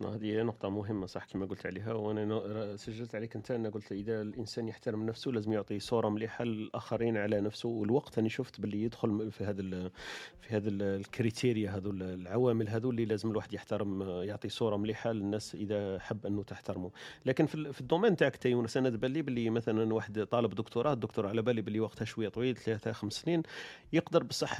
[0.01, 4.21] هذه نقطة مهمة صح كما قلت عليها وأنا نو- سجلت عليك أنت أنا قلت إذا
[4.21, 9.31] الإنسان يحترم نفسه لازم يعطي صورة مليحة للآخرين على نفسه والوقت أنا شفت باللي يدخل
[9.31, 9.61] في هذا
[10.41, 14.77] في هذا ال- ال criteria هذو ال- العوامل هذو اللي لازم الواحد يحترم يعطي صورة
[14.77, 16.91] مليحة للناس إذا حب أنه تحترمه.
[17.25, 20.23] لكن في, ال- في ال domaine تاعك تا يونس أنا تبان لي باللي مثلا واحد
[20.31, 23.43] طالب دكتوراه الدكتوراه على بالي باللي وقتها شوية طويل ثلاثة خمس سنين
[23.93, 24.57] يقدر بصح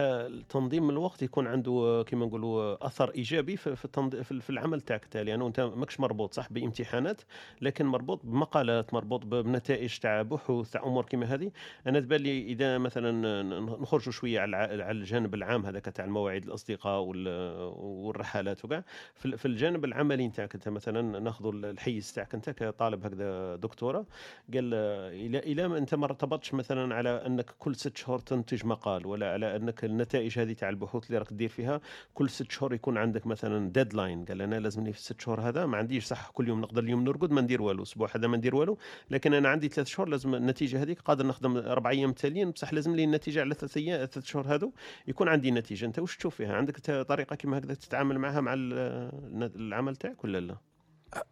[0.50, 5.60] تنظيم الوقت يكون عنده كما نقولوا أثر إيجابي في في, العمل تاعك تالي يعني أنت
[5.60, 7.22] ماكش مربوط صح بامتحانات
[7.62, 11.52] لكن مربوط بمقالات مربوط بنتائج تاع بحوث تاع أمور كما هذه.
[11.88, 17.72] أنا تبان إذا مثلا نخرجوا شوية على على الجانب العام هذاك تاع المواعيد الأصدقاء وال-
[17.76, 18.84] والرحلات وكاع.
[19.16, 24.06] في ال- في الجانب العملي نتاعك أنت مثلا ناخذوا الحيز تاعك أنت كطالب هكذا دكتورة
[24.54, 29.34] قال إلى إلى أنت ما ارتبطتش مثلا على أنك كل ست شهور تنتج مقال ولا
[29.34, 31.82] على أنك النتائج هذه تاع البحوث اللي راك دير فيها
[32.14, 35.78] كل ست شهور يكون عندك مثلا deadline قال أنا لازمني في الست شهور هذا ما
[35.78, 38.78] عنديش صح كل يوم نقدر اليوم نرقد ما ندير والو أسبوع هذا ما ندير والو
[39.10, 42.96] لكن أنا عندي ثلاث شهور لازم النتيجة هذيك قادر نخدم أربع أيام تاليين بصح لازم
[42.96, 44.74] لي النتيجة على ثلاث أيام ثلاث شهور هذو
[45.08, 49.52] يكون عندي نتيجة أنت واش تشوف فيها عندك طريقة كيما هكذا تتعامل معها مع ال-
[49.56, 50.56] العمل تاعك ولا لا؟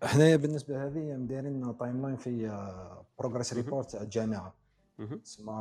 [0.04, 2.32] حنايا بالنسبة هذه مدايرين timeline في
[3.20, 3.54] progress.
[3.54, 4.61] report تاع الجامعة.
[5.24, 5.54] تسمى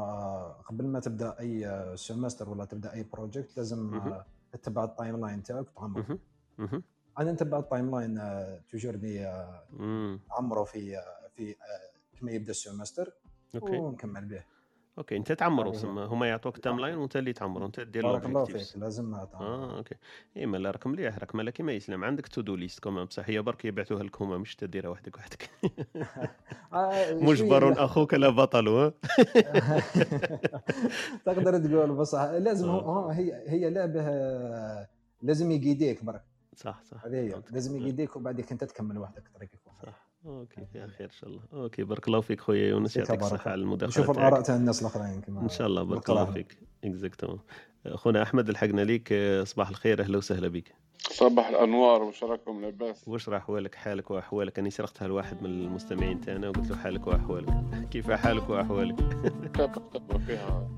[0.69, 3.95] قبل ما تبدأ أي semester ولا تبدأ أي project لازم.
[3.95, 6.19] آه، تتبع ال timeline تاعك وتعمر.
[7.19, 8.21] أنا نتبع ال timeline
[8.69, 9.27] toujours ني
[9.73, 10.21] مم.
[10.31, 13.13] نعمره في آه، في آه، كما يبدأ ال semester
[13.81, 14.45] ونكمل به
[15.01, 15.73] okay أنت تعمروا.
[15.73, 18.45] سما هما يعطوك timeline وأنت اللي تعمروا أنت دير بارك الله.
[18.45, 19.95] فيك لازم تعمر آه okay
[20.37, 23.29] إي ما لا راك مليح راك مالا كيما يسلم عندك to do list كمان بصح
[23.29, 25.51] هي برك يبعثوها لك هما مش تديرها وحدك وحدك
[26.73, 27.85] آه، مجبر.
[27.85, 28.69] أخوك لا بطل
[31.27, 32.81] تقدر تقول بصح لازم آه.
[32.83, 34.03] هو هي هي لعبة
[35.23, 36.25] لازم يقيديك برك
[36.57, 37.43] صح صح هذه هي.
[37.51, 37.81] لازم آه.
[37.81, 41.43] يقيديك وبعدين انت تكمل وحدك طريقك صح okay فيها خير إن شاء الله.
[41.53, 43.61] okay بارك الله فيك خويا يونس يعطيك الصحة على.
[43.61, 44.19] المداخلة نشوف.
[44.19, 46.25] الآراء تاع الناس الآخرين كما إن شاء الله بارك الله.
[46.25, 46.59] فيك.
[46.85, 47.41] exactement
[47.87, 49.15] أخونا أحمد لحقنا ليك.
[49.45, 54.59] صباح الخير أهلا وسهلا بك صباح الأنوار وش راكم لاباس؟ واش راه احوالك حالك وأحوالك.
[54.59, 57.55] أني سرقتها لواحد من المستمعين تاعنا وقلت له حالك وأحوالك.
[57.93, 58.97] كيف حالك وأحوالك؟
[60.27, 60.69] فيها؟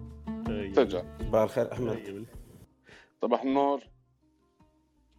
[0.49, 0.75] أيوة.
[0.75, 1.97] تجع صباح الخير أحمد.
[1.97, 2.25] أيوة.
[3.23, 3.81] صباح النور.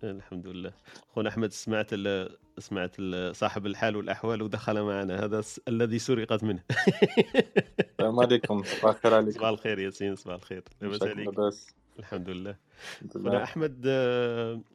[0.04, 0.74] الحمد لله.
[1.16, 5.26] خونا أحمد سمعت ال سمعت ال صاحب الحال والأحوال ودخل معنا.
[5.26, 6.64] هذا س- الذي سرقت منه.
[7.92, 8.64] السلام عليكم.
[8.64, 9.32] صباح الخير عليكم.
[9.32, 10.64] صباح الخير ياسين صباح الخير.
[10.82, 11.68] لاباس عليك؟ لاباس.
[12.00, 12.56] الحمد لله.
[13.14, 13.88] خونا أحمد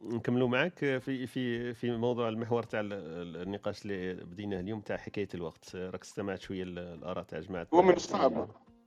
[0.03, 0.79] نكملوا معك.
[0.79, 5.75] في في في موضوع المحور تاع ال- ال- النقاش اللي بديناه اليوم تاع حكاية الوقت.
[5.75, 8.31] راك استمعت شوية ال- الآراء تاع جماعة هو من الصعب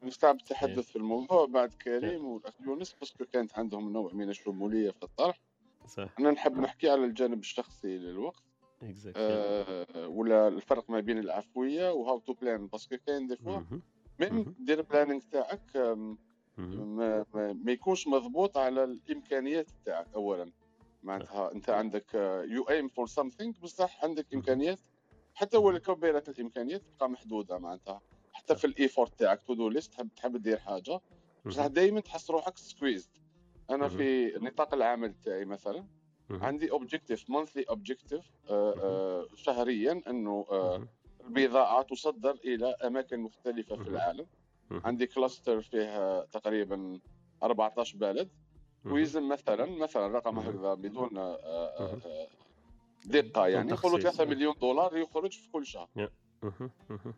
[0.03, 0.41] من الصعب إيه.
[0.43, 5.03] التحدث في الموضوع بعد كريم والأخ يونس parce que كانت عندهم نوع من الشمولية في
[5.03, 5.41] الطرح.
[5.87, 6.09] صح.
[6.19, 8.43] أنا نحب نحكي على الجانب الشخصي للوقت.
[8.83, 13.37] exact آه ولا الفرق ما بين العفوية و how to plan parce que كاين des
[13.37, 13.61] fois
[14.21, 14.55] مهم.
[14.59, 15.77] دير planning تاعك
[16.57, 20.53] ما, ما, يكونش مضبوط على الإمكانيات تاعك اولا.
[21.03, 22.15] معناتها أنت عندك
[22.49, 24.27] you aim for something بصح عندك.
[24.35, 24.81] إمكانيات.
[25.35, 28.01] حتى ولو كبيرة الإمكانيات تبقى محدودة معناتها.
[28.33, 31.01] حتى في ال effort تاعك to do list تحب تحب دير حاجة
[31.47, 33.09] بصح دائما تحس روحك squeezed
[33.71, 33.89] أنا.
[33.89, 35.85] في نطاق العمل تاعي مثلا.
[36.31, 38.31] عندي objective monthly objective
[39.35, 40.87] شهريا إنه آه،.
[41.25, 43.89] البضاعه تصدر إلى أماكن مختلفة في.
[43.89, 44.27] العالم.
[44.71, 47.01] عندي cluster فيه تقريبا
[47.43, 48.29] 14 بلد.
[48.85, 50.39] ويلزم مثلا مثلا رقم.
[50.39, 51.99] هكذا بدون آه، آه،
[53.07, 54.03] دقة يعني تخصيص.
[54.03, 55.89] 3 مليون دولار يخرج في كل شهر.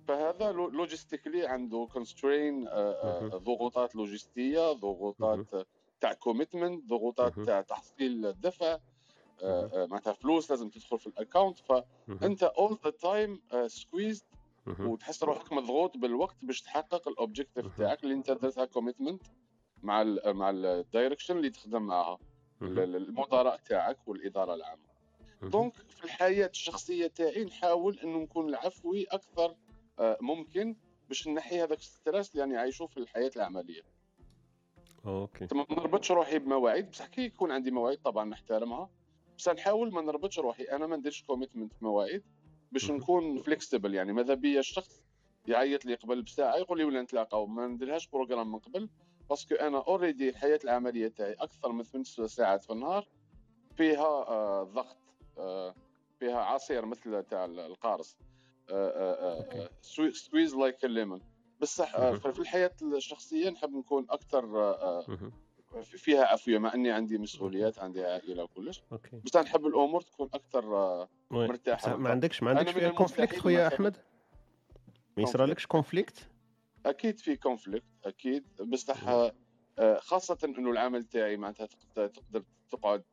[0.09, 2.65] فهذا لو- logistically عنده constraint.
[3.25, 5.67] ضغوطات لوجستية ضغوطات
[6.05, 7.41] تاع commitment ضغوطات.
[7.41, 8.67] تاع تحصيل الدفع
[9.43, 9.71] آه،.
[9.75, 11.59] آه، معناتها فلوس لازم تدخل في ال account.
[11.59, 14.25] فانت all the time squeezed.
[14.67, 17.79] وتحس روحك مضغوط بالوقت باش تحقق ال objective.
[17.79, 19.23] تاعك اللي أنت درتها commitment
[19.83, 22.19] مع ال مع ال direction اللي تخدم معها
[22.63, 24.95] المدراء تاعك والإدارة العامة.
[25.43, 29.57] donc في الحياة الشخصية تاعي نحاول إنه نكون العفوي أكثر
[29.99, 30.77] آه، ممكن
[31.09, 33.94] باش نحي هذاك ال stress اللي يعني عايشوه في الحياة العملية
[35.07, 35.49] okay.
[35.53, 38.91] ما نربطش روحي بمواعيد بصح كي يكون عندي مواعيد طبعا نحترمها
[39.39, 40.63] بس نحاول ما نربطش روحي.
[40.65, 42.23] أنا ما نديرش commitment مواعيد
[42.73, 42.91] باش.
[42.91, 45.03] نكون flexible يعني ماذا بيا الشخص
[45.47, 47.47] يعيط لي قبل بساعة يقول لي ولا نتلاقاو.
[47.47, 48.89] ما نديرهاش programme من قبل
[49.31, 53.09] parce que أنا already الحياة العملية تاعي أكثر من ثمان ساعات في النهار
[53.77, 54.97] فيها آه ضغط
[55.39, 55.75] آه
[56.19, 58.17] فيها عصير مثل تاع القارص.
[59.83, 61.21] squeeze like lemon
[61.61, 62.15] بصح آه،.
[62.15, 65.33] في الحياة الشخصية نحب نكون أكثر آه، مهم.
[65.83, 70.77] فيها عفويه مع إني عندي مسؤوليات عندي عائلة وكلش okay أنا نحب الأمور تكون أكثر
[70.77, 72.11] آه، بصح ما.
[72.11, 73.67] عندكش ما عندكش فيها conflict خويا.
[73.67, 73.97] أحمد
[75.17, 76.29] ما يصرالكش conflict
[76.87, 79.33] أكيد في conflict أكيد بصح آه،
[79.79, 83.05] آه، خاصة إنه العمل تاعي معناتها تقدر تقعد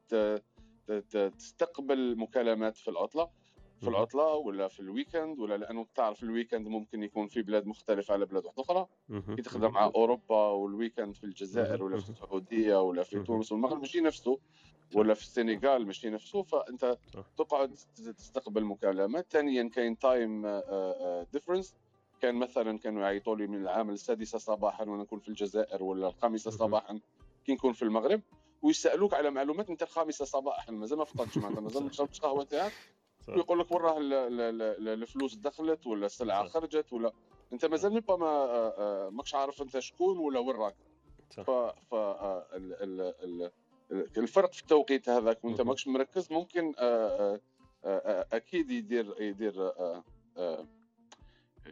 [1.38, 3.30] تستقبل مكالمات في العطلة
[3.82, 3.88] في.
[3.88, 8.14] العطلة ولا في ال weekend ولا لأنه تعرف ال weekend ممكن يكون في بلاد مختلفة
[8.14, 8.88] على بلاد واحدة أخرى.
[9.36, 11.84] كي تخدم مع أوروبا وال weekend في الجزائر.
[11.84, 12.10] ولا في.
[12.10, 13.24] السعودية ولا في.
[13.24, 14.40] تونس والمغرب ماشي نفسه
[14.96, 16.98] ولا في السنغال ماشي نفسه فأنت.
[17.38, 17.76] تقعد
[18.18, 20.62] تستقبل مكالمات ثانيا كاين time
[21.34, 21.76] difference
[22.22, 26.52] كان مثلا كانوا يعيطوا لي من العام السادسه صباحا وأنا نكون في الجزائر ولا الخامسه.
[26.52, 27.00] صباحا
[27.46, 28.22] كي نكون في المغرب
[28.62, 32.72] ويسألوك على معلومات أنت الخامسه صباحا مازال ما فطرتش معناتها مازال ما شربتش قهوة تاعك
[33.28, 33.34] صح.
[33.34, 36.54] ويقول لك وين راه ال- ال- ال- الفلوس دخلت ولا السلعة صح.
[36.54, 37.12] خرجت ولا
[37.54, 40.76] انت مازال ما ما آه، آه، ماكش عارف انت شكون ولا وين راك.
[41.32, 43.52] ف ف آه، ال- ال- ال-
[43.92, 45.62] ال- الفرق في التوقيت هذاك وانت.
[45.62, 46.74] ماكش مركز ممكن
[48.34, 49.72] أكيد يدير يدير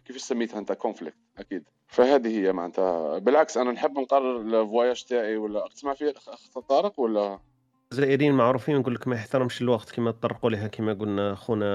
[0.06, 5.38] كيف سميتها انت conflit أكيد فهذه هي معناتها بالعكس أنا نحب نقرر ال voyage تاعي
[5.38, 7.40] ولا تسمع فيه اخ أخ طارق ولا
[7.94, 11.68] الجزائريين معروفين نقول لك ما يحترمش الوقت كما تطرقوا لها كما قلنا خونا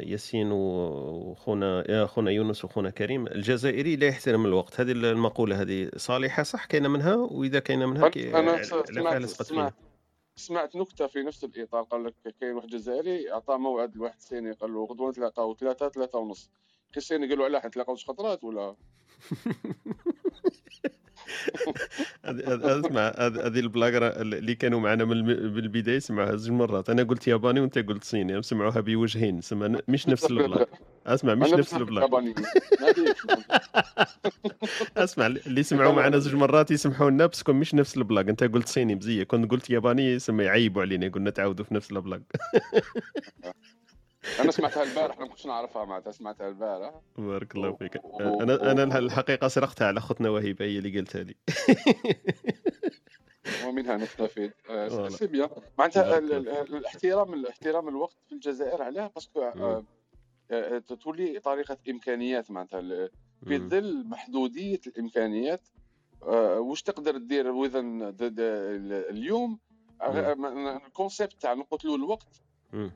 [0.00, 3.26] ياسين وخونا يا خونا يونس وخونا كريم.
[3.26, 4.80] الجزائري لا يحترم الوقت.
[4.80, 8.38] هذه المقولة هذه صالحة صح؟ كاينة منها؟ وإذا كاينة منها كي...
[8.38, 9.74] أنا سمعت سمعت
[10.36, 11.82] سمعت نكتة في نفس الإطار.
[11.82, 16.18] قال لك كاين واحد جزائري اعطاه موعد لواحد الصيني قال له غدوة نتلاقاو ثلاثة ثلاثة
[16.18, 16.50] ونص.
[16.92, 18.76] كي الصيني قال له علاه نتلاقاو شي خطرات ولا؟
[22.24, 25.22] اسمع هذه البلاغة اللي كانوا معنا من
[25.54, 26.90] بالبداية سمعوها زوج مرات.
[26.90, 30.64] أنا قلت ياباني وأنت قلت صيني سمعوها بوجهين سمع مش نفس البلاغ
[31.06, 32.06] أسمع مش أنا نفس البلاغ
[34.96, 38.68] أسمع اللي سمعوا معنا زوج مرات يسمحوا لنا بس كون مش نفس البلاغ أنت قلت
[38.68, 42.18] صيني مزيه كنت قلت ياباني يعيبوا علينا قلنا تعاودوا في نفس البلاغ
[44.40, 47.00] أنا سمعتها البارح ما كنتش نعرفها معناتها سمعتها البارح.
[47.18, 48.00] بارك الله فيك.
[48.20, 51.34] أنا أنا الحقيقة سرقتها على أختنا وهبه هي اللي قالتها لي.
[53.66, 54.52] ومنها نستفيد.
[54.70, 55.08] آه،.
[55.08, 55.48] c'est bien
[55.78, 59.84] معناتها الاحترام الاحترام الوقت في الجزائر علاه parce que آه،
[60.50, 63.10] آه، تولي طريقة إمكانيات معناتها.
[63.44, 63.58] في.
[63.58, 65.68] ظل محدودية الإمكانيات
[66.22, 68.14] واش تقدر دير وذن
[69.10, 69.58] اليوم؟
[70.86, 72.42] ال concept تاع نقتلوا الوقت.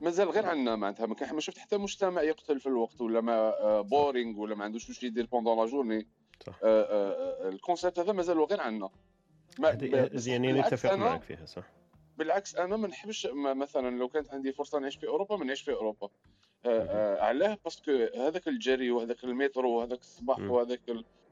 [0.01, 3.81] مازال غير عندنا معناتها ما كان ما شفت حتى مجتمع يقتل في الوقت ولا ما
[3.81, 6.07] boring ولا ما عندوش واش يدير pendant la journée.
[7.49, 8.89] ال concept هذا مازال غير عندنا
[10.27, 11.63] يعني بالعكس نتفق معك فيها صح
[12.17, 15.71] بالعكس أنا ما نحبش مثلا لو كانت عندي فرصة نعيش في أوروبا ما نعيش في
[15.71, 16.09] أوروبا
[16.65, 20.39] آه، آه، علاه parce que هذاك الجري وهذاك ال métro وهذاك الصباح.
[20.39, 20.81] وهذاك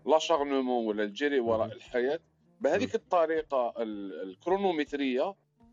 [0.06, 1.72] l'acharnement ولا الجري وراء.
[1.72, 2.20] الحياة
[2.62, 5.22] بهذيك الطريقة ال- ال chronométrie.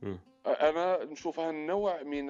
[0.03, 2.27] آه، أنا نشوفها نوع من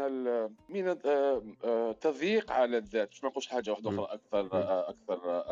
[0.68, 3.08] من ال- آه، آه، تضييق على الذات.
[3.08, 3.90] باش ما نقولش حاجة واحدة.
[3.90, 4.52] أخرى أكثر.
[4.52, 5.44] آه، أكثر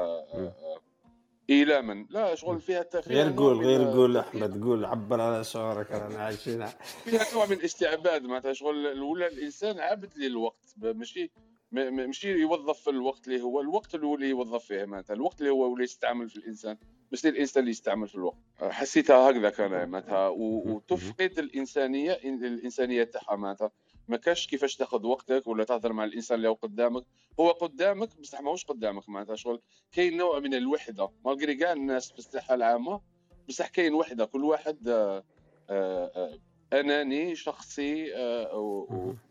[1.51, 2.07] إيلاما.
[2.11, 6.67] لا شغل فيها غير قول غير قول أحمد قول عبر على شعورك رانا عايشين.
[7.05, 10.75] فيها نوع من الاستعباد معناتها شغل ولا الإنسان عبد للوقت.
[10.77, 11.31] ماشي
[11.73, 15.41] ما- ما- ماشي يوظف الوقت اللي هو الوقت اللي هو اللي يوظف فيه معناتها الوقت
[15.41, 16.77] اللي هو اللي يستعمل في الإنسان.
[17.13, 18.37] مش الانسان اللي يستعمل في الوقت.
[18.61, 23.71] حسيتها هكذاك أنا معناتها وتفقد الإنسانية الإنسانية تاعها معناتها.
[24.09, 27.05] ما كاش كيفاش تاخذ وقتك ولا تهضر مع الإنسان اللي هو قدامك.
[27.41, 29.37] هو قدامك بصح ماهوش قدامك معناتها.
[29.37, 29.61] شغل
[29.93, 31.11] كاين نوع من الوحدة.
[31.25, 33.01] مالغري كاع الناس في الساحة العامة
[33.49, 34.25] بصح كاين وحدة.
[34.25, 35.25] كل واحد آه،
[35.71, 36.13] آه،
[36.73, 38.13] آه، أناني شخصي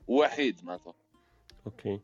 [0.07, 0.93] وحيد معناتها.
[1.66, 1.99] OK.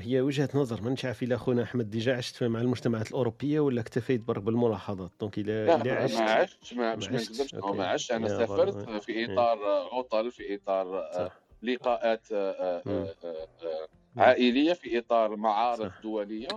[0.00, 4.20] هي وجهة نظر مانيش عارف إلا خونا أحمد déjà عشت مع المجتمعات الأوروبية ولا اكتفيت
[4.20, 7.54] برك بالملاحظات donc إلا لا إلا ما عشت ما عشتش ما ما باش ما عشتش،
[7.54, 7.54] نكذبش.
[7.54, 8.98] ما أنا سافرت voilà.
[9.00, 9.32] في إيه.
[9.32, 12.82] إطار آه، عطل في إطار آه، صح لقاءات آه، آه،.
[13.24, 13.88] آه، آه،.
[14.16, 15.92] عائلية في إطار معارض.
[16.02, 16.48] دولية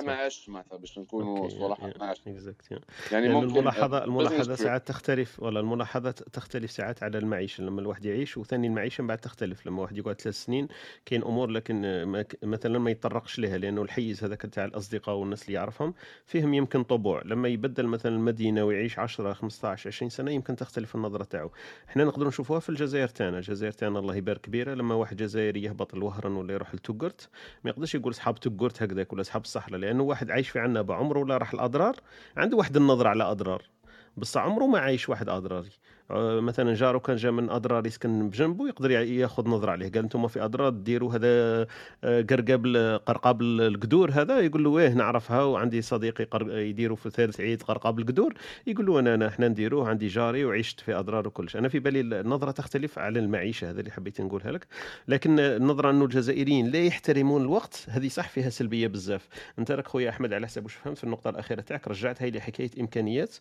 [0.00, 0.12] ما.
[0.12, 2.82] عشتش معناتها باش نكونوا صراحة ما اكزاكت
[3.12, 8.04] يعني ممكن الملاحظة الملاحظة business ساعات تختلف ولا الملاحظة تختلف ساعات على المعيشة لما الواحد
[8.04, 10.68] يعيش وثاني المعيشة من بعد تختلف لما واحد يقعد ثلاث سنين
[11.06, 12.04] كاين أمور لكن
[12.42, 15.94] مثلا ما يتطرقش لها لأنه الحيز هذاك تاع الأصدقاء والناس اللي يعرفهم
[16.26, 17.22] فيهم يمكن طبوع.
[17.24, 21.50] لما يبدل مثلا المدينة ويعيش 10 15 20 سنة يمكن تختلف النظرة تاعو.
[21.88, 23.38] إحنا نقدروا نشوفوها في الجزائر تاعنا.
[23.38, 27.28] الجزائر تاعنا الله يبارك كبيرة لما واحد جزائري يهبط الوهران ولا يروح لتوغرت
[27.64, 31.18] ما يقدرش يقول صحاب توغرت هكذاك ولا صحاب الصحراء لأنه واحد عايش في عنابة عمره
[31.18, 31.96] ولا راح الأضرار؟
[32.36, 33.62] عنده واحد النظرة على أضرار.
[34.16, 35.70] بس عمره ما عايش واحد أضراري.
[36.10, 39.88] مثلا جارو كان جا من أضرار يسكن بجنبه يقدر ياخذ نظرة عليه.
[39.88, 41.66] قال أنتم في أضرار ديروا هذا
[42.04, 42.66] آه، قرقاب
[43.06, 44.40] قرقاب ال- القدور هذا.
[44.40, 46.26] يقول له إيه نعرفها وعندي صديقي
[46.68, 48.34] يديروا في ثالث عيد قرقاب القدور.
[48.66, 52.50] يقول له انا إحنا نديروه عندي جاري وعشت في أضرار وكلش أنا في بالي النظرة
[52.50, 54.66] تختلف على المعيشة هذا اللي حبيت نقولها لك.
[55.08, 59.28] لكن النظرة أنه الجزائريين لا يحترمون الوقت هذه صح فيها سلبية بزاف.
[59.58, 62.70] أنت راك خويا أحمد على حسب واش فهمت في النقطة الأخيرة تاعك رجعتها لي حكايه
[62.80, 63.36] إمكانيات.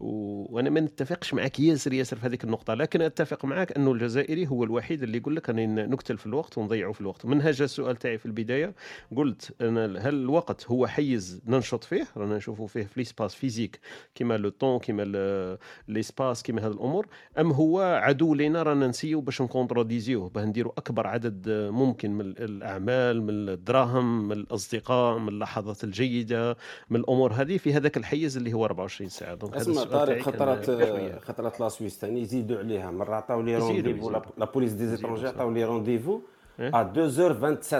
[0.00, 0.08] و...
[0.56, 2.07] وأنا ما نتفقش معك ياسر.
[2.16, 2.74] في هذيك النقطة.
[2.74, 6.92] لكن أتفق معك أنه الجزائري هو الوحيد اللي يقول لك راني نقتل في الوقت ونضيعه
[6.92, 7.26] في الوقت.
[7.26, 8.74] من هذا السؤال تاعي في البداية
[9.16, 13.80] قلت أنا هل الوقت هو حيز ننشط فيه؟ رانا نشوفوا فيه في l'espace physique
[14.14, 17.06] كما le temps ال- l'espace كما هذه الأمور.
[17.38, 23.22] أم هو عدو لنا رانا نسيو باش نكونتروديزيوه باه نديروا أكبر عدد ممكن من الأعمال
[23.22, 26.56] من الدراهم من الأصدقاء من اللحظات الجيدة
[26.90, 29.34] من الأمور هذه في هذاك الحيز اللي هو 24 ساعة.
[29.34, 30.70] دونك هذا السؤال طارق خطرات.
[31.24, 31.97] خطرات لا سويس.
[32.00, 35.26] ثاني يزيدوا عليها مره عطاو لي رونديفو لا- بوليس دي زيترونجي.
[35.28, 36.20] عطاو لي رونديفو.
[36.60, 37.74] ا 2h27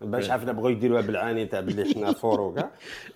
[0.00, 0.30] باش.
[0.30, 2.70] عرفنا بغاو يديروها بالعاني تاع باللي حنا فور وكاع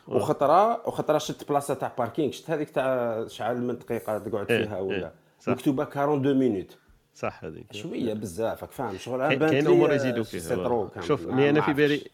[0.08, 5.12] وخطره وخطره شفت بلاصه تاع باركينغ شفت هذيك تاع شحال من دقيقه تقعد فيها ولا.
[5.48, 6.76] مكتوبه 42 مينوت
[7.14, 11.00] صح هذيك شوية بزاف راك فاهم شغل كاين امور يزيدوا فيها.
[11.00, 11.72] شوف مي أنا في.
[11.72, 12.04] بالي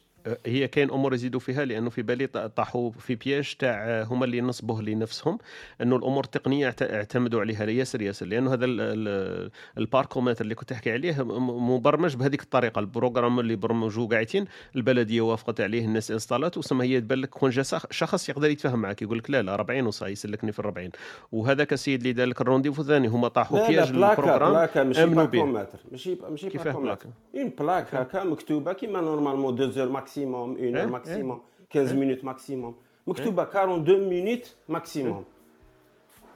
[0.46, 4.82] هي كاين أمور يزيدوا فيها لأنه في بالي طاحوا في بياج تاع هما اللي نصبوه
[4.82, 5.38] لنفسهم
[5.82, 10.70] أنه الأمور التقنية اعت- اعتمدوا عليها ياسر ياسر لأنه هذا ال- ال- الباركومتر اللي كنت
[10.70, 14.44] تحكي عليه مبرمج بهذيك الطريقة البروغرام اللي برمجوه قاعدين
[14.76, 18.78] البلدية وافقت عليه الناس انستالات وسما هي تبان لك كون جا شخ- شخص يقدر يتفاهم
[18.82, 20.90] معك يقول لك لا لا 40 وصا يسلكني في 40
[21.32, 23.88] وهذاك السيد اللي دار لك الرونديفو الثاني هما طاحوا بياج
[24.18, 25.00] البروغرام بلاكا ماشي
[25.40, 30.68] باكومتر ماشي ماشي بلاكا؟ اون بلاك هكا مكتوبه كيما نورمالمون 2 زور ماكسيموم 1 إيه،
[30.68, 30.86] اور إيه.
[30.86, 31.40] ماكسيموم
[31.74, 32.74] 15 مينوت ماكسيموم
[33.06, 35.24] مكتوبه 42 مينوت ماكسيموم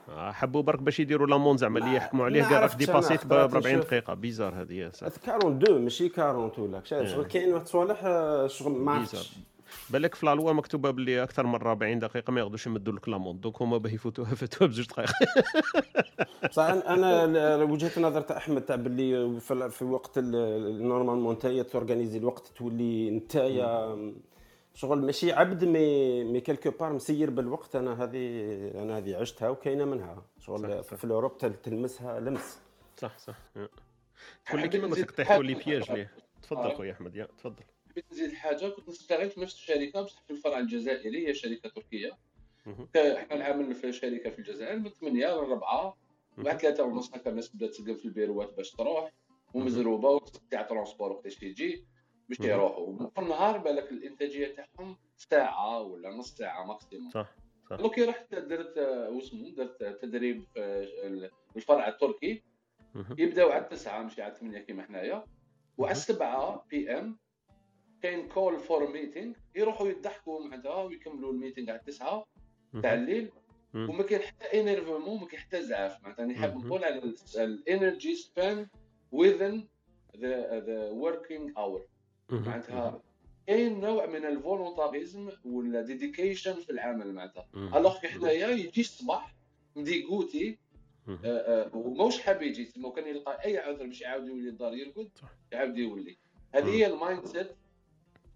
[0.08, 3.74] حبوا برك باش يديروا لامون زعما اللي يحكموا عليه قال راك ديباسيت ب خطرات 40
[3.76, 3.86] نشوف.
[3.86, 4.14] دقيقة.
[4.14, 5.16] بيزار هذه ساتر.
[5.16, 9.32] 42 ماشي 40 ولا شغل شغل كاين واحد الصوالح آه، شغل ما عرفتش
[9.92, 13.62] بالك في لالوا مكتوبة باللي أكثر من 40 دقيقة ما يقدروش يمدوا لك لامون دوك
[13.62, 15.10] هما باه يفوتوها فاتوها بزوج دقائق
[16.50, 16.62] بصح
[16.94, 17.24] أنا
[17.64, 23.96] وجهة نظر تاع أحمد تاع باللي في, وقت ال- نورمالمون نتايا تورغانيزي الوقت تولي نتايا
[24.74, 28.18] شغل ماشي عبد مي مي كيلكو بار مسير بالوقت أنا هذه
[28.82, 30.94] أنا هذه عشتها وكاينة منها شغل صح.
[30.96, 32.58] في الأوروب تل- تلمسها لمس
[32.96, 33.34] صح صح.
[34.46, 35.54] تقول لي كيما طيحوا لي.
[35.54, 36.10] بياج ليه
[36.42, 36.72] تفضل.
[36.76, 37.62] خويا أحمد يا تفضل
[37.92, 42.18] حبيت نزيد حاجة كنت نشتغل في نفس الشركة بصح في الفرع الجزائري هي شركة تركية.
[42.96, 45.96] إحنا نعمل في شركة في الجزائر من 8 ل 4
[46.38, 49.12] بعد ثلاثة ونص هكا الناس بدات تسقف في البيروات باش تروح
[49.54, 51.84] ومزروبة وتاع transport وقتاش يجي
[52.28, 52.40] باش.
[52.40, 53.10] يروحوا.
[53.10, 57.10] في النهار بالك الإنتاجية تاعهم ساعة ولا نص ساعة maximum.
[57.10, 57.34] صح
[57.70, 57.80] صح.
[57.80, 60.60] لو كي رحت درت آه، واسمه درت تدريب في
[61.06, 62.42] ال- الفرع التركي.
[63.18, 65.24] يبداو على التسعة مش على 8 كيما حنايا.
[65.78, 67.18] وعلى السبعة PM
[68.02, 72.26] كاين call for meeting يروحوا يضحكوا معناتها ويكملوا ال meeting على التسعة
[72.82, 73.02] تاع مهم.
[73.02, 73.30] الليل.
[73.74, 76.66] وما كاين حتى énervement ما كاين حتى زعاف معناتها مهم.
[76.66, 78.66] نقول على ال energy span
[79.14, 79.60] within
[80.14, 80.34] the
[80.66, 81.80] the working hour
[82.30, 82.42] مهم.
[82.46, 83.02] معناتها
[83.46, 87.46] كاين نوع من ال volontarisme ولا dedication في العمل معناتها.
[87.54, 89.34] alors حنايا يجي الصباح
[89.76, 90.58] مديكوتي.
[91.08, 95.10] آه، آه، وماوش حاب يجي تما وكان يلقى أي عذر باش يعاود يولي الدار يرقد.
[95.52, 96.16] يعاود يولي
[96.54, 97.50] هذه هي ال mindset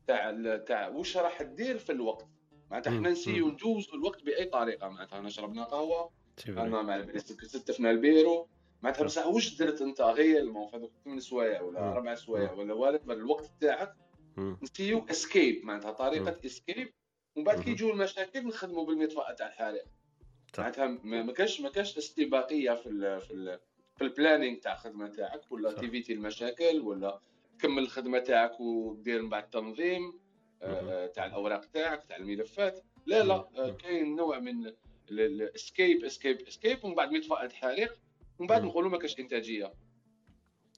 [0.06, 2.26] تاع تاع واش راح دير في الوقت
[2.70, 2.96] معناتها.
[2.96, 3.52] إحنا نسيو مم.
[3.52, 6.10] نجوزوا الوقت بأي طريقة معناتها أنا شربنا قهوة.
[6.48, 8.48] أنا مع ستفنا البيرو
[8.82, 9.22] معناتها صح.
[9.22, 11.92] بصح واش درت أنت réellement في هذوك ثمان سوايع ولا.
[11.92, 13.94] أربع سوايع ولا whatever الوقت تاعك.
[14.38, 16.92] نسيو escape معناتها طريقة escape
[17.36, 17.70] ومن بعد كي.
[17.70, 19.84] يجوا المشاكل نخدموا بالمطفاه تاع الحريق
[20.52, 20.58] صح.
[20.58, 23.60] معناتها ما كاش ما كاش استباقيه في ال في ال
[23.96, 25.72] في ال planning تاع الخدمه تاعك ولا.
[25.72, 27.20] تيفيتي المشاكل ولا
[27.58, 30.20] تكمل الخدمة تاعك ودير من بعد تنظيم
[30.62, 31.04] آه،.
[31.04, 33.70] آه، تاع الأوراق تاعك تاع الملفات لا لا آه،.
[33.70, 34.72] كاين نوع من
[35.10, 37.98] ال escape escape escape ومن بعد مطفاه حريق
[38.38, 38.64] ومن بعد.
[38.64, 39.72] نقولوا ما كاش إنتاجية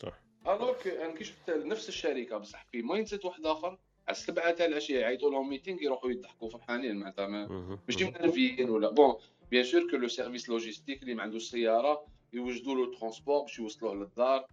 [0.03, 0.21] صح.
[0.47, 3.69] alors أنا كي شفت نفس الشركة بصح في mindset واحد آخر
[4.09, 7.27] على السبعه تاع العشيه يعيطوا لهم meeting يروحوا يضحكوا فرحانين معناتها.
[7.27, 8.05] ماشي.
[8.05, 9.15] منرفيين ولا bon
[9.51, 13.95] bien sûr que le service logistique اللي ما عندوش سياره يوجدوا له transport باش يوصلوه
[13.95, 14.47] للدار.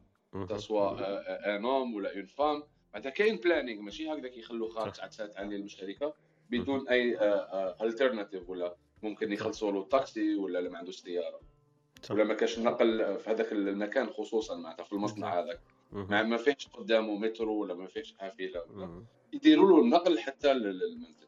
[0.57, 2.63] soit un homme ولا une femme
[2.93, 4.97] معناتها كاين planning ماشي هكذاك يخلوا خارج صح.
[4.97, 6.13] تاع تسعة تاع الليل من الشركة
[6.49, 7.17] بدون اي
[7.81, 11.39] alternative ولا ممكن يخلصوا له تاكسي ولا ما عندوش سيارة.
[12.09, 15.59] ولا ما كاش نقل في هذاك المكان خصوصا معناتها في المصنع هذاك.
[15.91, 16.07] مهم.
[16.09, 18.63] ما ما فيهش قدامه مترو ولا ما فيهش حافلة.
[19.33, 21.24] يديروا له النقل حتى لل- للمنزل.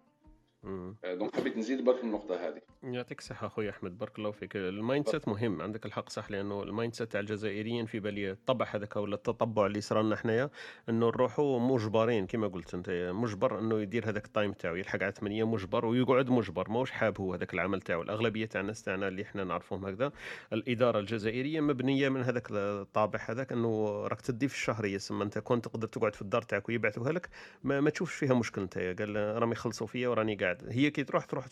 [0.67, 0.95] مهم.
[1.03, 2.61] donc حبيت نزيد برك النقطة هذه.
[2.83, 4.55] يعطيك الصحة أخوي أحمد بارك الله فيك.
[4.55, 8.95] ال mindset مهم عندك الحق صح لأنه ال mindset تاع الجزائريين في بالي الطبع هذاك
[8.95, 10.49] ولا التطبع اللي صرا لنا حنايا
[10.89, 15.11] أنه نروحوا مجبرين كما قلت أنت مجبر أنه يدير هذاك ال time تاعو يلحق على
[15.11, 16.69] 8 مجبر ويقعد مجبر.
[16.69, 18.01] ماهوش حاب هو هذاك العمل تاعو.
[18.01, 20.11] الأغلبية تاع الناس تاعنا اللي إحنا نعرفهم هكذا
[20.53, 25.65] الإدارة الجزائرية مبنية من هذاك الطابع هذاك أنه راك تدي في الشهر يسمى أنت كنت
[25.65, 27.29] تقدر تقعد في الدار تاعك ويبعثوها لك
[27.63, 28.77] ما, ما تشوفش فيها مشكل أنت.
[28.77, 30.56] قال راهم يخلصوا فيا وراني قاعد.
[30.69, 31.45] هي كي تروح تروح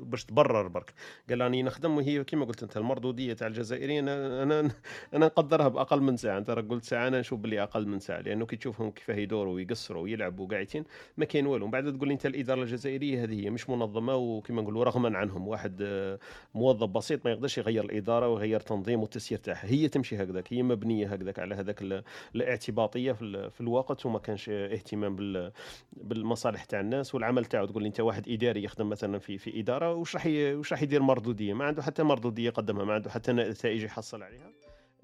[0.00, 0.92] باش تبرر برك.
[1.30, 4.70] قال راني نخدم وهي كما قلت أنت المردودية تاع الجزائريين أنا أنا
[5.14, 6.38] أنا نقدرها بأقل من ساعة.
[6.38, 9.54] أنت راك قلت ساعة أنا نشوف باللي أقل من ساعة لأنه كي تشوفهم كيفاه يدوروا
[9.54, 10.84] ويقصروا ويلعبوا قاعدين
[11.16, 11.64] ما كاين والو.
[11.66, 15.48] من بعد تقول لي أنت الإدارة الجزائرية هذه هي مش منظمة وكما نقولوا رغما عنهم.
[15.48, 16.18] واحد آه،
[16.54, 19.66] موظف بسيط ما يقدرش يغير الإدارة ويغير تنظيم والتسيير تاعها.
[19.66, 22.02] هي تمشي هكذاك هي مبنية هكذاك على هذاك ال-
[22.34, 25.52] الاعتباطية في, ال- في الوقت وما كانش اهتمام بال
[25.92, 27.66] بالمصالح تاع الناس والعمل تاعو.
[27.66, 31.02] تقول لي أنت واحد إداري يخدم مثلا في في إدارة وش راح وش راح يدير
[31.02, 34.50] مردودية؟ ما عنده حتى مردودية يقدمها ما عنده حتى نتائج يحصل عليها.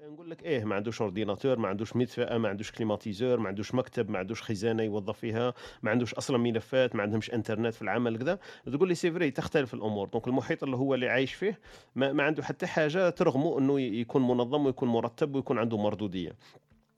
[0.01, 4.09] نقول لك إيه ما عندوش ordinateur ما عندوش مدفأة ما عندوش climatiseur ما عندوش مكتب
[4.09, 8.39] ما عندوش خزانة يوظف فيها ما عندوش أصلا ملفات ما عندهمش إنترنت في العمل كذا.
[8.65, 10.07] تقول لي c'est vrai تختلف الأمور.
[10.07, 11.59] donc المحيط اللي هو اللي عايش فيه
[11.95, 16.35] ما, ما عنده حتى حاجة ترغمه إنه يكون منظم ويكون مرتب ويكون عنده مردودية.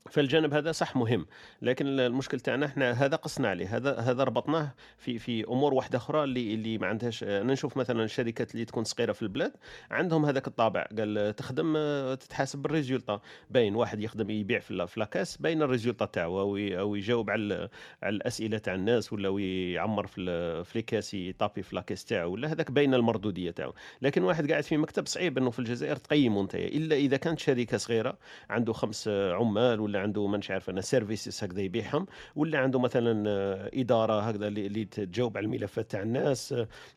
[0.09, 1.25] فالجانب هذا صح مهم
[1.61, 6.23] لكن المشكل تاعنا إحنا هذا قصنا عليه هذا هذا ربطناه في في أمور واحدة أخرى
[6.23, 9.53] اللي اللي ما عندهاش أنا نشوف مثلا الشركات اللي تكون صغيرة في البلاد
[9.91, 11.73] عندهم هذاك الطابع قال تخدم
[12.15, 16.57] تتحاسب بال résultat باين واحد يخدم يبيع في la caisse باين ال résultat تاعو أو
[16.57, 17.69] أو يجاوب على
[18.03, 19.39] على الأسئلة تاع الناس ولا
[19.73, 23.73] يعمر في في les caisses يطابي في la caisse تاعو ولا هذاك باين المردودية تاعو.
[24.01, 27.77] لكن واحد قاعد في مكتب صعيب إنه في الجزائر تقيمه أنت إلا إذا كانت شركة
[27.77, 28.17] صغيرة
[28.49, 33.71] عنده خمس عمال ولا عنده مانيش عارف أنا services هكذا يبيعهم ولا عنده مثلا آه،
[33.73, 36.55] إدارة هكذا اللي, تجاوب على الملفات تاع الناس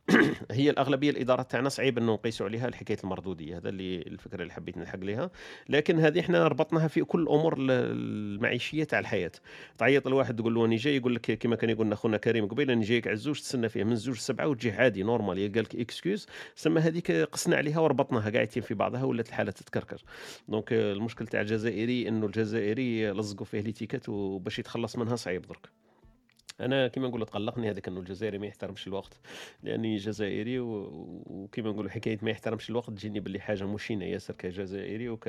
[0.51, 4.79] هي الأغلبية الإدارات تاعنا صعيب انه نقيسوا عليها الحكاية المردودية هذا اللي الفكرة اللي حبيت
[4.79, 5.31] نلحق لها
[5.69, 9.33] لكن هذه إحنا ربطناها في كل الأمور المعيشية تاع الحياة.
[9.79, 12.85] تعيط الواحد تقول له اني جاي يقول لك كما كان يقول أخونا كريم قبيل اني
[12.85, 16.81] جايك على الزوج تستنى فيه من زوج سبعة وتجي عادي normal قال لك excuse سما
[16.81, 20.03] هذيك قسنا عليها وربطناها قاعدين في بعضها ولات الحالة تتكركر.
[20.49, 25.85] donc المشكل تاع الجزائري إنه الجزائري لصقوا فيه les étiquettes وباش يتخلص منها صعيب درك.
[26.61, 29.21] أنا كما نقول تقلقني هذاك إنه الجزائري ما يحترمش الوقت
[29.63, 35.29] لأني جزائري وكما نقول حكاية ما يحترمش الوقت تجيني باللي حاجة مشينة ياسر كجزائري وك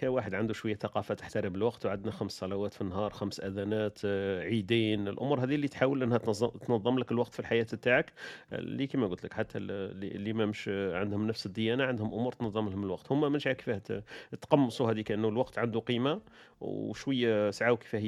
[0.00, 5.08] كواحد عنده شوية ثقافه تحترم الوقت وعندنا خمس صلوات في النهار خمس أذانات آه، عيدين
[5.08, 6.18] الأمور هذه اللي تحاول إنها
[6.66, 8.12] تنظم لك الوقت في الحياة تاعك
[8.52, 12.84] اللي كما قلت لك حتى اللي ما مش عندهم نفس الديانة عندهم أمور تنظم لهم
[12.84, 13.12] الوقت.
[13.12, 14.02] هم مش كيفاه
[14.40, 16.20] تقمصوا هذيك إنه الوقت عنده قيمة
[16.64, 18.00] وشوية سعاو كيفاه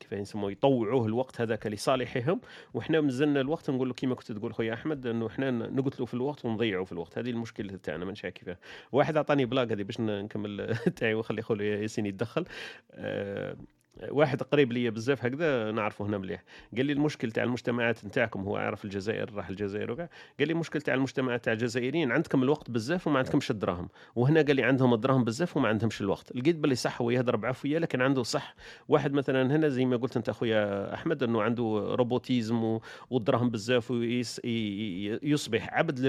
[0.00, 2.40] كيفاه يسموه يطوعوه الوقت هذاك لصالحهم.
[2.74, 6.44] وحنا مزلنا الوقت نقول له كيما كنت تقول خويا أحمد إنه حنا نقتلوا في الوقت
[6.44, 7.18] ونضيعوا في الوقت.
[7.18, 8.58] هذه المشكلة تاعنا ما نعرف كيفاه
[8.92, 12.44] واحد عطاني بلاغ هذه باش نكمل تاعي وخلي خويا ياسين يتدخل.
[12.92, 13.56] أه
[14.10, 16.42] واحد قريب لي بزاف هكذا نعرفه هنا مليح.
[16.76, 20.08] قال لي المشكل تاع المجتمعات نتاعكم هو عارف الجزائر راح الجزائر وكاع.
[20.38, 23.88] قال لي المشكل تاع المجتمعات تاع الجزائريين عندكم الوقت بزاف وما عندكمش الدراهم.
[24.16, 26.36] وهنا قال لي عندهم الدراهم بزاف وما عندهمش الوقت.
[26.36, 28.54] لقيت باللي صح هو يهضر بعفويه لكن عنده صح
[28.88, 32.78] واحد مثلا هنا زي ما قلت أنت أخويا أحمد إنه عنده روبوتيزم
[33.10, 36.00] والدراهم بزاف ويصبح عبد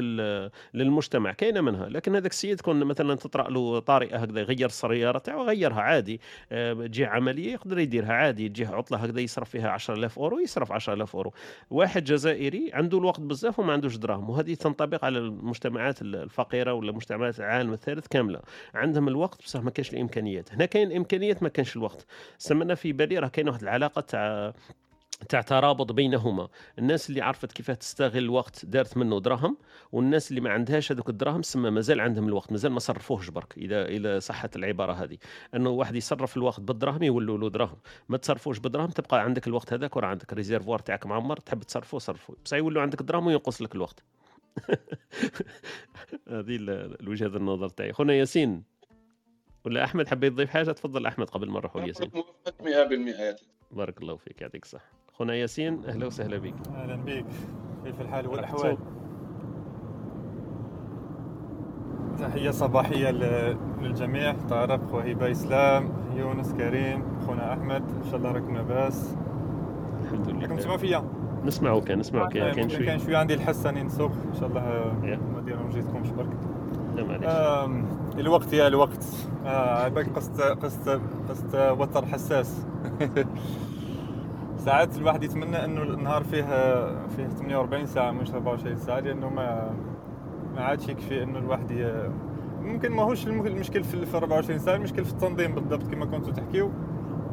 [0.74, 1.90] للمجتمع كاينة منها.
[1.90, 6.22] لكن هذاك السيد كون مثلا تطرأ له طارئة هكذا يغير السيارة تاعو غيرها عادي.
[6.50, 8.14] تجي آه، عملية يقدر يقدر يديرها.
[8.14, 11.34] عادي يجيه عطلة هكذا يصرف فيها 10000 أورو يصرف 10000 أورو.
[11.70, 17.40] واحد جزائري عنده الوقت بزاف وما عندوش دراهم وهذه تنطبق على المجتمعات الفقيرة ولا مجتمعات
[17.40, 18.40] العالم الثالث كاملة.
[18.74, 20.54] عندهم الوقت بصح ما كانش الإمكانيات.
[20.54, 22.06] هنا كاين إمكانيات ما كانش الوقت.
[22.38, 24.54] سمنا في بالي راه كاين واحد العلاقة تاع
[25.30, 26.48] تاع ترابط بينهما.
[26.80, 29.58] الناس اللي عرفت كيف تستغل الوقت دارت منه دراهم
[29.92, 33.86] والناس اللي ما عندهاش هذوك الدراهم سما مازال عندهم الوقت مازال ما صرفوهش برك اذا
[33.86, 35.18] اذا صحت العبارة هذه.
[35.56, 37.78] إنه واحد يصرف الوقت بالدراهم يولوا له دراهم.
[38.10, 42.36] ما تصرفوش بالدراهم تبقى عندك الوقت هذاك وراه عندك ريزيرفوار تاعك معمر تحب تصرفه صرفه
[42.46, 44.04] بصح يولوا عندك دراهم وينقص لك الوقت.
[46.28, 46.56] هذه
[47.00, 47.94] الوجهه النظر تاعي.
[47.94, 48.64] خونا ياسين
[49.66, 52.12] ولا أحمد حبيت تضيف حاجة؟ تفضل أحمد قبل ما نروحوا ياسين.
[52.12, 53.42] 100%
[53.72, 54.97] بارك الله فيك يعطيك الصحة.
[55.18, 56.54] خونا ياسين أهلا وسهلا بك.
[56.76, 57.26] أهلا بك.
[57.86, 58.78] كيف الحال والأحوال؟
[62.20, 63.10] تحية صباحية
[63.82, 64.36] للجميع.
[64.50, 67.82] طارق وهبه إسلام يونس كريم خونا أحمد.
[67.82, 69.16] إن شاء الله راكم لاباس
[70.04, 70.42] الحمد لله.
[70.42, 71.04] راكم تسمعوا فيا
[71.46, 74.62] نسمعوك نسمعوك كاين شوية كاين شوية عندي الحس اني نسوق إن شاء الله
[75.36, 76.38] ما دير جيتكمش برك
[76.96, 77.30] لا معليش
[78.20, 79.06] الوقت يا الوقت.
[79.46, 80.90] آه قصت قصت
[81.30, 82.66] قصت وتر حساس.
[84.68, 86.44] ساعات الواحد يتمنى إنه النهار فيه
[87.08, 89.74] فيه 48 ساعة مش 24 ساعة لأنه ما
[90.56, 92.10] ما عادش يكفي إنه الواحد ي...
[92.62, 96.72] ممكن ماهوش المشكل في 24 ساعة المشكل في التنظيم بالضبط كما كنتوا تحكيو.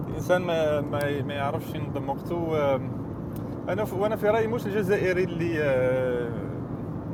[0.09, 2.57] الإنسان ما ما, ما يعرفش ينظم وقته
[3.68, 6.30] أنا وأنا في رأيي مش الجزائري اللي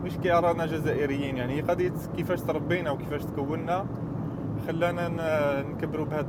[0.04, 3.86] مش كيرانا جزائريين يعني قضية كيفاش تربينا وكيفاش تكوننا
[4.66, 5.08] خلانا
[5.62, 6.26] نكبروا بهذه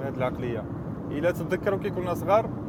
[0.00, 0.64] بهذه العقلية.
[1.10, 2.61] إلا تتذكروا كي كنا صغار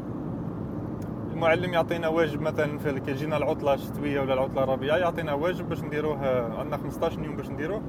[1.33, 6.17] المعلم يعطينا واجب مثلا في كيجينا العطلة الشتوية ولا العطلة الربيعية يعطينا واجب باش نديروه
[6.59, 7.81] عندنا 15 يوم باش نديروه.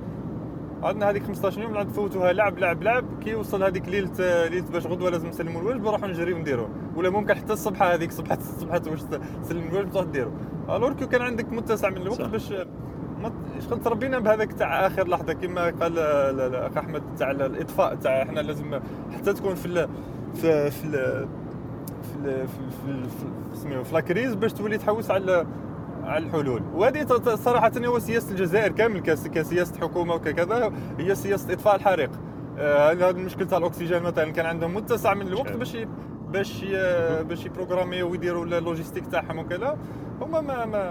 [0.83, 4.87] عندنا هذيك 15 يوم نعود نفوتوها لعب لعب لعب كي يوصل هذيك ليلة ليلة باش
[4.87, 6.69] غدوة لازم نسلموا الواجب نروحوا نجريو نديروه.
[6.97, 9.03] ولا ممكن حتى الصبح هذيك صبحت صبحت واش
[9.43, 10.31] تسلم الواجب تروح ديرو
[10.71, 12.55] الور كان عندك متسع من الوقت باش
[13.69, 18.81] شغل تربينا بهذاك تاع آخر لحظة؟ كما قال الاخ أحمد تاع الإطفاء تاع إحنا لازم
[19.17, 19.89] حتى تكون في
[20.35, 21.27] في في في
[22.25, 22.47] في
[22.87, 23.09] في,
[23.63, 25.47] في, في la crise باش تولي تحوس على
[26.05, 26.63] على الحلول.
[26.75, 32.11] وهذه صراحة هو سياسة الجزائر كامل كس- كسياسة حكومة وكذا هي سياسة إطفاء الحريق.
[32.59, 35.53] آه، هذا المشكل تاع الأكسجين مثلا كان عندهم متسع من الوقت.
[35.53, 35.77] باش
[36.33, 36.65] باش
[37.29, 39.79] باش يبروغراميو ويديروا ال logistique تاعهم وكذا.
[40.21, 40.91] هما ما ما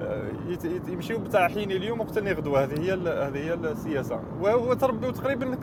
[0.00, 0.28] آه،
[0.88, 4.20] يمشيو بتاع حين اليوم وقت غدوه هذه هي هذه هي السياسة.
[4.40, 5.56] وهو تربيو تقريبا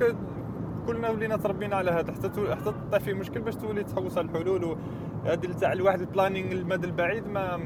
[0.87, 4.27] كلنا ولينا تربينا على هذا حتى تو- حتى تطيح في مشكل باش تولي تحوس على
[4.27, 4.77] الحلول
[5.25, 7.59] وهذه تاع الواحد ال planning المدى البعيد ما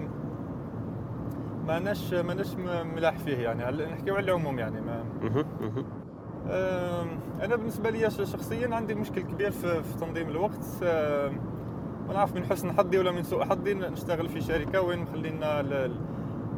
[1.68, 2.56] ماناش ماناش
[2.96, 3.86] ملاح فيه يعني.
[3.86, 5.04] نحكيو على العموم يعني ما
[7.46, 10.66] أنا بالنسبة لي شخصيا عندي مشكل كبير في, في تنظيم الوقت.
[12.08, 15.62] ما نعرف من حسن حظي ولا من سوء حظي نشتغل في شركة وين مخلينا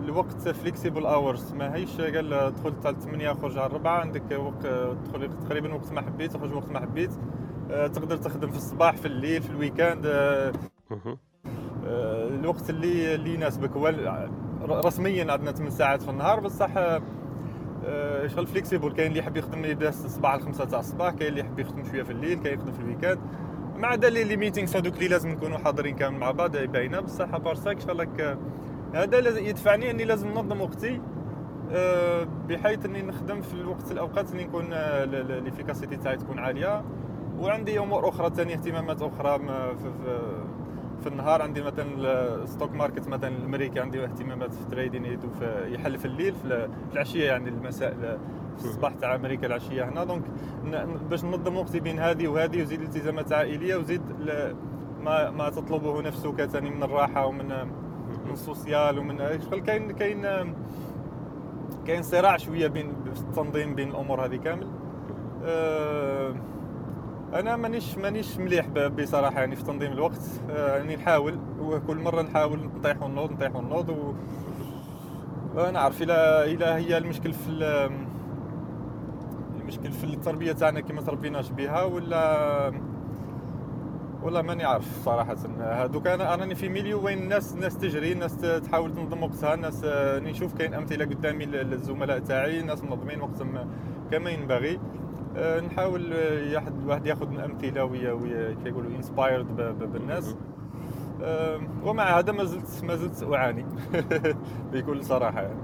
[0.04, 4.68] الوقت flexible hours ما هيش قال دخل تاع 8 خرج على 4 عندك وقت
[5.06, 7.12] تدخل تقريبا وقت ما حبيت تخرج وقت ما حبيت.
[7.72, 10.06] آه، تقدر تخدم في الصباح في الليل في ال weekend.
[10.06, 10.52] آه،.
[11.86, 13.72] آه، الوقت اللي اللي يناسبك.
[13.72, 13.94] هو
[14.86, 16.74] رسميا عندنا 8 ساعات في النهار بصح
[18.28, 21.84] شغل flexible كاين اللي يحب يخدم يبدأ الصباح الخمسة تاع الصباح كاين اللي يحب يخدم
[21.84, 23.20] شوية في الليل كاين يخدم في ال weekend.
[23.78, 27.38] ما عدا les meetings هذوك اللي لازم نكونوا حاضرين كامل مع بعض باينه بصح à
[27.38, 28.38] part ça ك شغلك
[28.94, 31.02] هذا يدفعني أني لازم ننظم وقتي
[31.74, 34.74] آه، بحيث أني نخدم في الوقت الأوقات اللي نكون
[35.44, 36.84] l'efficacité تاعي تكون عالية.
[37.40, 39.92] وعندي أمور أخرى ثانية اهتمامات أخرى في,
[41.04, 41.42] في, النهار.
[41.42, 41.86] عندي مثلا
[42.44, 45.06] ال stock market مثلا الأمريكي عندي اهتمامات في trading
[45.68, 48.20] يحل في الليل في ال- في العشية يعني المساء
[48.56, 50.04] الصباح تاع أمريكا العشية هنا.
[50.04, 50.24] donc
[51.10, 54.02] باش ننظم وقتي بين هذه وهذه وزيد الالتزامات عائلية وزيد
[55.02, 57.52] ما ما تطلبه نفسه ثاني من الراحة ومن
[58.32, 59.18] من السوسيال ومن
[59.50, 60.54] شغل كاين كاين
[61.88, 62.94] كاين صراع شوية بين
[63.30, 64.68] التنظيم بين الأمور هذه كامل.
[65.44, 66.36] آه،
[67.34, 70.22] أنا مانيش مانيش مليح بصراحة يعني في تنظيم الوقت.
[70.50, 74.14] آه، يعني نحاول وكل مرة نحاول نطيح ونوض نطيح ونوض و
[75.70, 77.92] أنا عارف إلى إلى هي المشكل في ال-
[79.62, 82.72] المشكل في التربية تاعنا كما تربيناش بها ولا
[84.24, 85.36] ولا ماني عارف صراحة.
[85.60, 89.82] هذوك أنا راني في milieu وين الناس الناس تجري الناس تحاول تنظم وقتها الناس
[90.24, 93.70] نشوف كاين أمثلة قدامي لل- للزملاء تاعي ناس منظمين وقتهم
[94.12, 94.80] كما ينبغي.
[95.38, 96.12] آه، نحاول
[96.52, 99.56] ياخد الواحد ياخذ من أمثلة ويا ويا كيقولوا inspired
[99.94, 100.36] بالناس.
[101.24, 103.66] آه، ومع هذا ما زلت ما زلت أعاني
[104.74, 105.60] بكل صراحة يعني.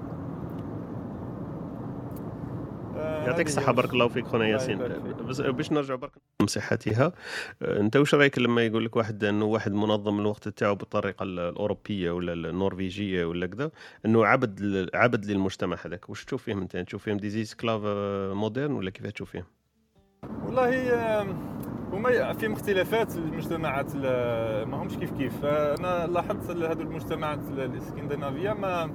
[2.97, 4.77] يعطيك هي بارك الله فيك خونا ياسين.
[5.39, 6.11] باش نرجع برك
[6.43, 7.11] لصحتها
[7.61, 11.39] آه، انت واش رايك لما يقول لك واحد انه واحد منظم الوقت تاعو بالطريقة ال-
[11.39, 13.71] الأوروبية ولا النرويجية ولا كذا
[14.05, 17.81] انه عبد عبد للمجتمع هذاك؟ واش تشوف فيهم انت؟ تشوف فيهم des esclaves
[18.35, 19.45] modernes ولا كيف تشوف فيهم؟
[20.45, 21.57] والله آم،
[21.91, 25.45] هما في مختلفات المجتمعات ال- ما همش كيف كيف.
[25.45, 28.93] أنا لاحظت هذو المجتمعات ال- الإسكندنافية ما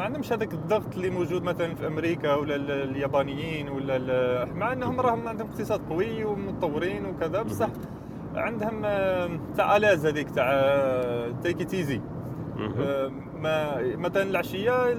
[0.00, 5.00] ما عندهمش هذاك الضغط اللي موجود مثلا في أمريكا ولا ال- اليابانيين ولا مع إنهم
[5.00, 7.42] راهم عندهم اقتصاد قوي ومتطورين وكذا.
[7.42, 7.68] بصح
[8.34, 8.82] عندهم
[9.56, 10.50] تاع آلاز هذيك تاع
[11.42, 12.00] تيك ايزي
[12.56, 13.12] مهم.
[13.42, 14.92] ما مثلا العشية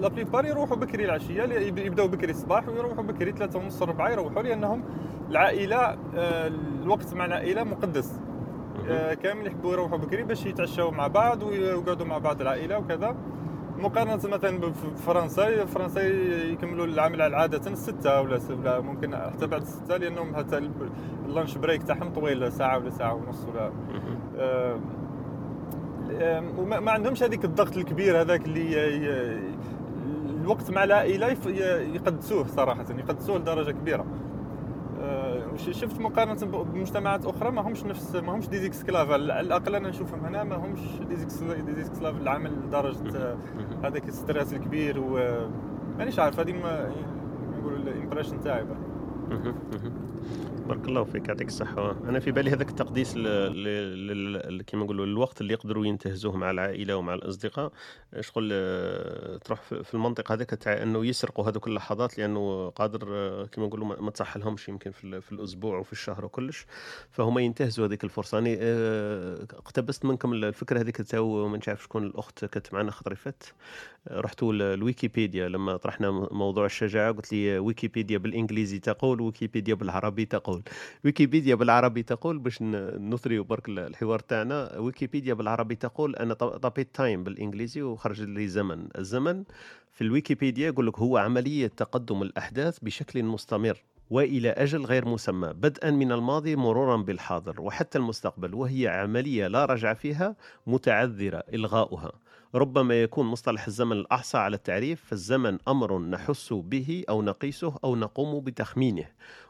[0.00, 4.84] لا بليبار يروحوا بكري العشية يبداو بكري الصباح ويروحوا بكري ثلاثة ونص أربعة يروحوا لأنهم
[5.30, 5.76] العائلة
[6.16, 6.50] آه،
[6.82, 8.20] الوقت مع العائلة مقدس.
[8.88, 13.16] آه، كامل يحبوا يروحوا بكري باش يتعشوا مع بعض ويقعدوا مع بعض العائلة وكذا.
[13.82, 16.00] مقارنة مثلا بفرنسا فرنسا
[16.52, 20.70] يكملوا العمل عادة الستة ولا س- ولا ممكن حتى بعد الستة لأنهم حتى ال-
[21.28, 23.70] ال lunch break تاعهم طويل ساعة ولا ساعة ونص ولا
[26.58, 29.42] وما ما عندهمش هذيك الضغط الكبير هذاك اللي
[30.42, 31.36] الوقت مع العائلة
[31.94, 34.06] يقدسوه صراحة يقدسوه لدرجة كبيرة.
[35.56, 40.24] شفت مقارنة بمجتمعات أخرى ما همش نفس ما همش des esclaves على الأقل أنا نشوفهم
[40.24, 41.28] هنا ما همش des
[41.66, 43.36] des esclaves العمل لدرجة آه،.
[43.84, 45.18] هذاك ال stress الكبير و
[45.98, 46.92] مانيش عارف هذه ما
[47.58, 48.66] نقول ال impression تاعي.
[50.68, 53.14] بارك الله فيك يعطيك الصحة أنا في بالي هذاك التقديس.
[54.66, 57.72] كما نقولوا الوقت اللي يقدروا ينتهزوه مع العائلة ومع الأصدقاء
[58.20, 58.48] شغل
[59.44, 63.04] تروح في المنطقة هذاك تاع أنه يسرقوا هذوك اللحظات لأنه قادر
[63.52, 65.20] كما نقولوا ما- تصحلهمش يمكن في.
[65.20, 66.66] في الأسبوع وفي الشهر وكلش
[67.10, 72.44] فهم ينتهزوا هذيك الفرصة أنا آه، اقتبست منكم الفكرة هذيك تاو ما نعرف شكون الأخت
[72.44, 73.42] كانت معنا خطري فات
[74.10, 80.62] رحتوا للويكيبيديا لما طرحنا موضوع الشجاعة قلت لي ويكيبيديا بالإنجليزي تقول ويكيبيديا بالعربي تقول.
[81.04, 84.78] ويكيبيديا بالعربي تقول باش نثري برك الحوار تاعنا.
[84.78, 88.88] ويكيبيديا بالعربي تقول أنا طبيت time بالإنجليزي وخرج لي زمن.
[88.98, 89.44] الزمن
[89.92, 95.90] في الويكيبيديا يقول لك هو عملية تقدم الأحداث بشكل مستمر وإلى أجل غير مسمى بدءا
[95.90, 100.36] من الماضي مرورا بالحاضر وحتى المستقبل وهي عملية لا رجع فيها
[100.66, 102.12] متعذرة إلغاؤها.
[102.54, 108.40] ربما يكون مصطلح الزمن الأحصى على التعريف فالزمن أمر نحس به أو نقيسه أو نقوم
[108.40, 109.04] بتخمينه.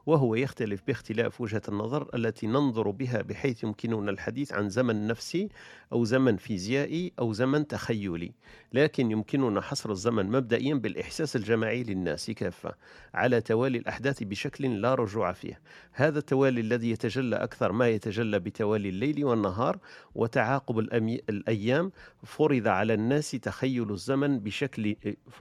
[0.06, 5.48] وهو يختلف باختلاف وجهة النظر التي ننظر بها بحيث يمكننا الحديث عن زمن نفسي
[5.92, 8.32] أو زمن فيزيائي أو زمن تخيلي
[8.72, 12.74] لكن يمكننا حصر الزمن مبدئيا بالإحساس الجماعي للناس كافة
[13.14, 15.60] على توالي الأحداث بشكل لا رجوع فيه
[15.92, 19.78] هذا التوالي الذي يتجلى أكثر ما يتجلى بتوالي الليل والنهار
[20.14, 20.78] وتعاقب.
[20.78, 21.92] الأيام
[22.24, 24.96] فرض على الناس تخيل الزمن بشكل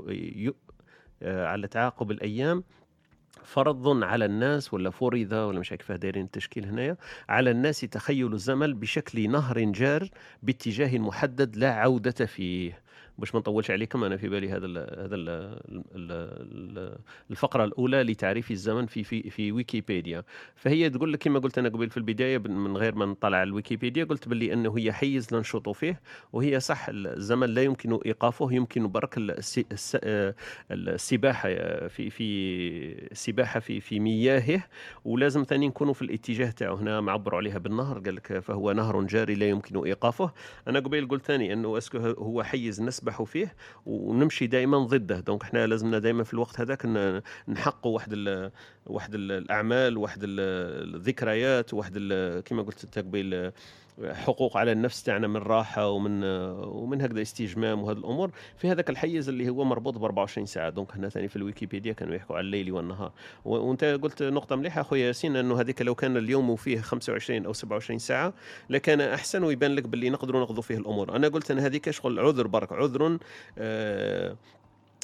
[0.09, 0.53] ي...
[1.22, 2.64] على تعاقب الأيام
[3.44, 6.98] فرض على الناس ولا فرض ولا مش عارف كيف دايرين التشكيل هنايا
[7.30, 10.10] على الناس تخيل الزمن بشكل نهر جار
[10.44, 12.81] باتجاه محدد لا عودة فيه.
[13.18, 15.30] باش ما نطولش عليكم أنا في بالي هذا ال هذا ال
[15.95, 16.97] ال
[17.32, 20.24] الفقرة الأولى لتعريف الزمن في في في ويكيبيديا.
[20.55, 24.03] فهي تقول لك كما قلت أنا قبل في البداية من غير ما نطلع على الويكيبيديا
[24.03, 26.01] قلت باللي أنه هي حيز ننشط فيه
[26.34, 29.16] وهي صح الزمن لا يمكن إيقافه يمكن برك
[30.72, 31.49] السباحة
[31.88, 32.24] في في
[33.12, 34.64] السباحه في في مياهه
[35.05, 36.76] ولازم ثاني نكونوا في الاتجاه تاعو.
[36.76, 40.34] هنا معبروا عليها بالنهر قال لك فهو نهر جاري لا يمكن إيقافه.
[40.68, 45.20] أنا قبيل قلت ثاني أنه est-ce que هو حيز نسبح فيه ونمشي دائما ضده.
[45.20, 46.86] donc إحنا لازمنا دائما في الوقت هذاك
[47.47, 48.52] نحققوا واحد ال
[48.86, 51.93] واحد ال الأعمال واحد الذكريات واحد
[52.45, 53.52] كما قلت قبيل
[54.12, 56.24] حقوق على النفس تاعنا من راحة ومن
[56.64, 58.32] ومن هكذا استجمام وهذه الأمور.
[58.58, 60.70] في هذاك الحيز اللي هو مربوط ب 24 ساعة.
[60.70, 63.12] donc هنا ثاني في الويكيبيديا كانوا يحكوا على الليل والنهار.
[63.46, 68.00] وأنت قلت نقطة مليحة اخويا ياسين إنه هذيك لو كان اليوم فيه 25 أو 27
[68.00, 68.34] ساعة
[68.70, 71.16] لكان أحسن ويبان لك باللي نقدروا نقضوا فيه الأمور.
[71.16, 72.72] أنا قلت إن هذيك شغل عذر برك.
[72.72, 73.18] عذر
[73.58, 74.36] آه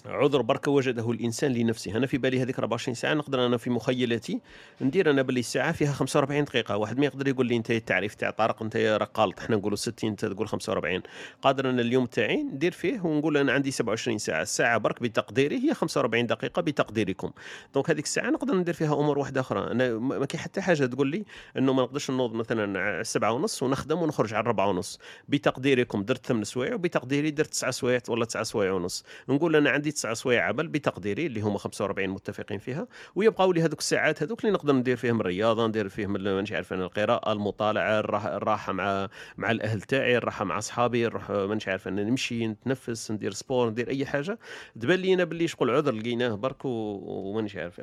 [0.08, 1.98] عذر برك وجده الإنسان لنفسه.
[1.98, 4.42] أنا في بالي هذيك 24 ساعة نقدر أنا في مخيلتي
[4.82, 6.78] ندير أنا باللي الساعة فيها 45 دقيقة.
[6.78, 10.26] واحد ما يقدر يقول لي أنت التعريف تاع طارق أنت راك إحنا نقولوا 60 أنت
[10.26, 11.02] تقول 45
[11.42, 14.42] قادر أنا اليوم تاعي ندير فيه ونقول أنا عندي 27 ساعة.
[14.42, 17.32] الساعة برك بتقديري هي 45 دقيقة بتقديركم.
[17.74, 19.72] دونك هذيك الساعة نقدر ندير فيها أمور واحدة أخرى.
[19.72, 21.26] أنا ما كاين حتى حاجة تقول لي
[21.58, 25.00] إنه ما نقدرش نوض مثلا 7 ونص ونخدم ونخرج على 4 ونص.
[25.28, 29.04] بتقديركم درت 8 سوايع وبتقديري درت 9 سوايع ولا 9 سوايع ونص.
[29.30, 33.80] نقول أنا عندي 9 سوايع عمل بتقديري اللي هما 45 متفقين فيها ويبقاو لي هذوك
[33.80, 38.00] الساعات هذوك اللي نقدر ندير فيهم الرياضة ندير فيهم مانيش عارف أنا القراءة المطالعة
[38.38, 43.32] الراحة مع مع الأهل تاعي الراحة مع أصحابي نروح مانيش عارف أنا نمشي نتنفس ندير
[43.32, 44.40] sport ندير أي حاجة.
[44.82, 47.82] تبان لي أنا باللي شغل عذر لقيناه برك ومانيش عارف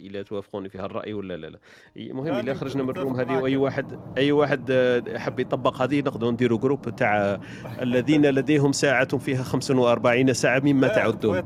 [0.00, 1.58] إلا توافقوني في هالرأي ولا لا لا.
[1.96, 4.72] المهم إلا خرجنا من ال room هذه وأي واحد أي واحد
[5.16, 7.40] حب يطبق هذه نقدروا نديروا group تاع
[7.82, 11.42] الذين لديهم ساعة فيها 45 ساعة مما تعدون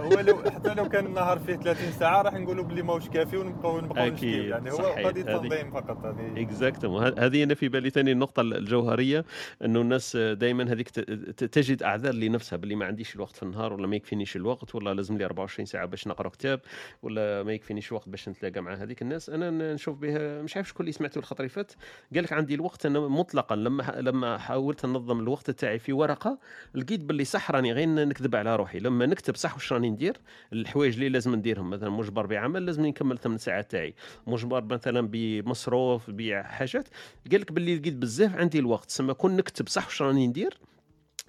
[0.00, 3.80] هو لو حتى لو كان النهار فيه 30 ساعة راح نقولوا بلي ماهوش كافي ونبقاو
[3.80, 4.42] نبقاو نشكيو.
[4.42, 6.42] يعني هو قضية تنظيم فقط هذه.
[6.42, 9.24] exactement هذه أنا في بالي ثاني النقطة الجوهرية
[9.64, 13.96] إنه الناس دائما هذيك تجد أعذار لنفسها باللي ما عنديش الوقت في النهار ولا ما
[13.96, 16.60] يكفينيش الوقت ولا لازم لي 24 ساعة باش نقرأ كتاب
[17.02, 19.30] ولا ما يكفينيش وقت باش نتلاقى مع هذيك الناس.
[19.30, 21.72] أنا نشوف بها مش عارف شكون اللي سمعته الخطر اللي فات
[22.14, 26.38] قال لك عندي الوقت أنا مطلقا لما لما حاولت ننظم الوقت تاعي في ورقة
[26.74, 28.78] لقيت باللي صح راني غير نكذب على روحي.
[28.78, 30.16] لما نكتب صح واش راني ندير
[30.52, 31.70] الحوايج اللي لازم نديرهم.
[31.70, 33.94] مثلا مجبر بعمل لازم نكمل ثمان ساعات تاعي.
[34.26, 36.88] مجبر مثلا بمصروف بحاجات
[37.30, 38.90] قال لك باللي لقيت بزاف عندي الوقت.
[38.90, 40.58] سما كون نكتب صح واش راني ندير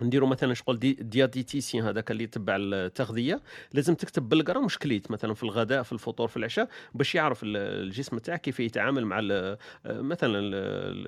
[0.02, 3.42] نديروا مثلا شغل دي دياتيتيسيان هذاك اللي يتبع التغذية.
[3.74, 8.42] لازم تكتب بالقرام كليت مثلا في الغداء في الفطور في العشاء باش يعرف الجسم تاعك
[8.42, 9.20] كيف يتعامل مع
[9.86, 10.40] مثلا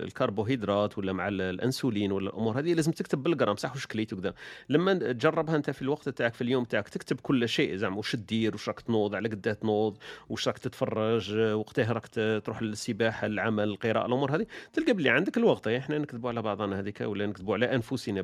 [0.04, 2.74] الكربوهيدرات ولا مع الإنسولين ولا الأمور هذه.
[2.74, 4.34] لازم تكتب بالقرام صح واش كليت وكذا.
[4.70, 8.54] لما تجربها أنت في الوقت تاعك في اليوم تاعك تكتب كل شيء زعما واش دير
[8.54, 9.98] واش راك تنوض على قد تنوض
[10.30, 12.08] واش راك تتفرج وقتها راك
[12.46, 14.46] تروح للسباحة العمل القراءة الأمور هذه.
[14.74, 15.68] تلقى بلي عندك الوقت.
[15.68, 18.22] إحنا نكذبوا على بعضنا هذيك ولا نكذبوا على أنفسنا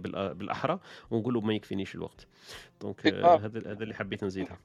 [0.56, 0.80] بالاحرى
[1.12, 2.28] ونقولوا ما يكفينيش الوقت.
[2.82, 4.58] donc هذا هذا اللي حبيت نزيدها.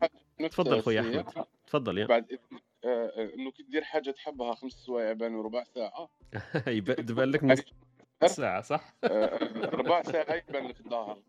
[0.50, 1.44] تفضل خويا أحمد.
[1.66, 2.06] تفضل يا.
[2.06, 2.38] بعد
[2.84, 6.10] انه كي دير حاجة تحبها خمس سوايع بان ربع ساعة.
[7.08, 7.62] تبان لك نص
[8.36, 11.18] ساعة صح؟ ربع ساعة يبان لك الظاهر.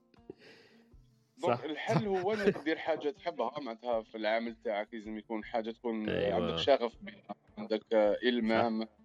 [1.44, 1.64] صح.
[1.64, 6.36] الحل هو انك دير حاجة تحبها معناتها في العمل تاعك لازم يكون حاجة تكون أيوة.
[6.36, 7.82] عندك شغف بها عندك
[8.24, 8.84] إلمام.
[8.84, 9.01] صح.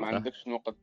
[0.00, 0.76] ما عندكش وقت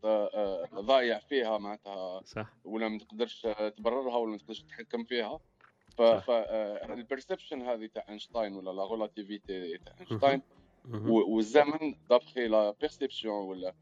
[0.75, 2.53] ضايع فيها معناتها صح.
[2.63, 5.39] ولا ما تقدرش تبررها ولا ما تقدرش تتحكم فيها.
[5.97, 10.41] فال perception هذه تاع اينشتاين ولا la relativité تاع اينشتاين
[11.07, 13.73] والزمن d'après la perception ولا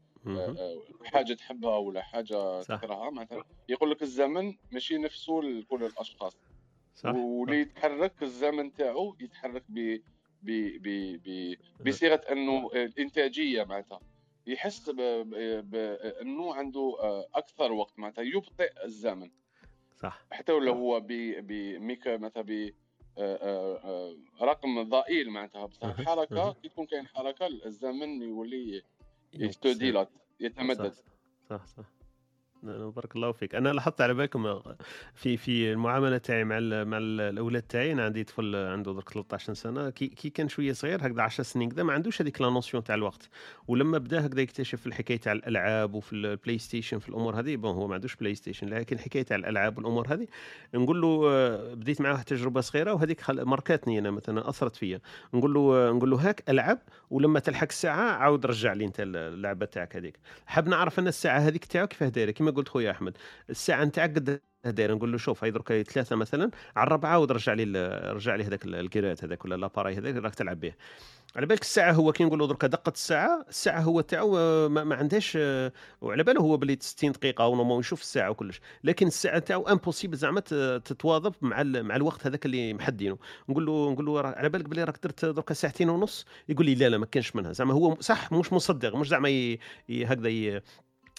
[1.04, 3.10] حاجة تحبها ولا حاجة تكرهها.
[3.10, 6.36] معناتها يقول لك الزمن ماشي نفسه لكل الأشخاص.
[6.94, 7.14] صح.
[7.14, 10.00] واللي يتحرك الزمن تاعو يتحرك ب
[10.42, 14.00] ب بصيغة أنه الإنتاجية معناتها.
[14.46, 16.96] يحس بانه عنده
[17.34, 19.30] أكثر وقت معناتها يبطئ الزمن.
[19.96, 20.26] صح.
[20.30, 21.06] حتى ولو هو ب
[21.46, 22.50] ب ميك مثلا ب
[23.18, 26.52] آه، آه، آه، رقم ضئيل معناتها بصح أها.
[26.52, 28.82] كي تكون كاين حركة الزمن يولي
[30.04, 30.10] صح
[30.40, 30.92] يتمدد.
[31.50, 31.99] صح صح لا،
[32.62, 33.54] بارك الله فيك.
[33.54, 34.60] أنا لاحظت على بالكم
[35.14, 37.92] في في المعاملة تاعي مع مع ال- الأولاد تاعي.
[37.92, 39.90] أنا عندي طفل عنده درك 13 سنة.
[39.90, 42.94] كي, كي كان شوية صغير هكذا 10 سنين كذا ما عندوش هذيك la notion تاع
[42.94, 43.28] الوقت.
[43.68, 47.88] ولما بدا هكذا يكتشف الحكاية تاع الألعاب وفي ال PlayStation في الأمور هذه bon هو
[47.88, 50.26] ما عندوش PlayStation لكن الحكاية تاع الألعاب والأمور هذه
[50.74, 55.00] نقول له آه، بديت معاه تجربة صغيرة وهذيك marquatni أنا مثلا أثرت فيا.
[55.34, 56.78] نقول له آه، نقول له هاك العب
[57.10, 60.18] ولما تلحق الساعة عاود رجع لي أنت اللعبة تاعك هذيك.
[60.46, 63.16] حاب نعرف أنا الساعة هذيك تاعو كيفاه دايرة؟ قلت خويا أحمد
[63.50, 67.52] الساعة نتاعك قد دايره نقول له شوف هاي درك ثلاثة مثلا على الرابعه عاود رجع
[67.52, 70.72] لي رجع لي هذاك الكيرات هذاك ولا l'appareil هذاك راك تلعب به.
[71.36, 74.84] على بالك الساعة هو كي نقول له درك دقة الساعة الساعة هو تاعو آه، ما,
[74.84, 78.60] ما عندهاش آه، وعلى باله هو بلي 60 دقيقة و normal يشوف الساعة وكلش.
[78.84, 80.40] لكن الساعة تاعو impossible زعما
[80.84, 84.98] تتواظب مع مع الوقت هذاك اللي محدينه نقول له نقول له على بالك بلي راك
[85.02, 87.52] درت درك ساعتين ونص؟ يقول لي لا لا ما كانش منها.
[87.52, 89.56] زعما هو صح مش مصدق مش زعما
[89.90, 90.60] هكذا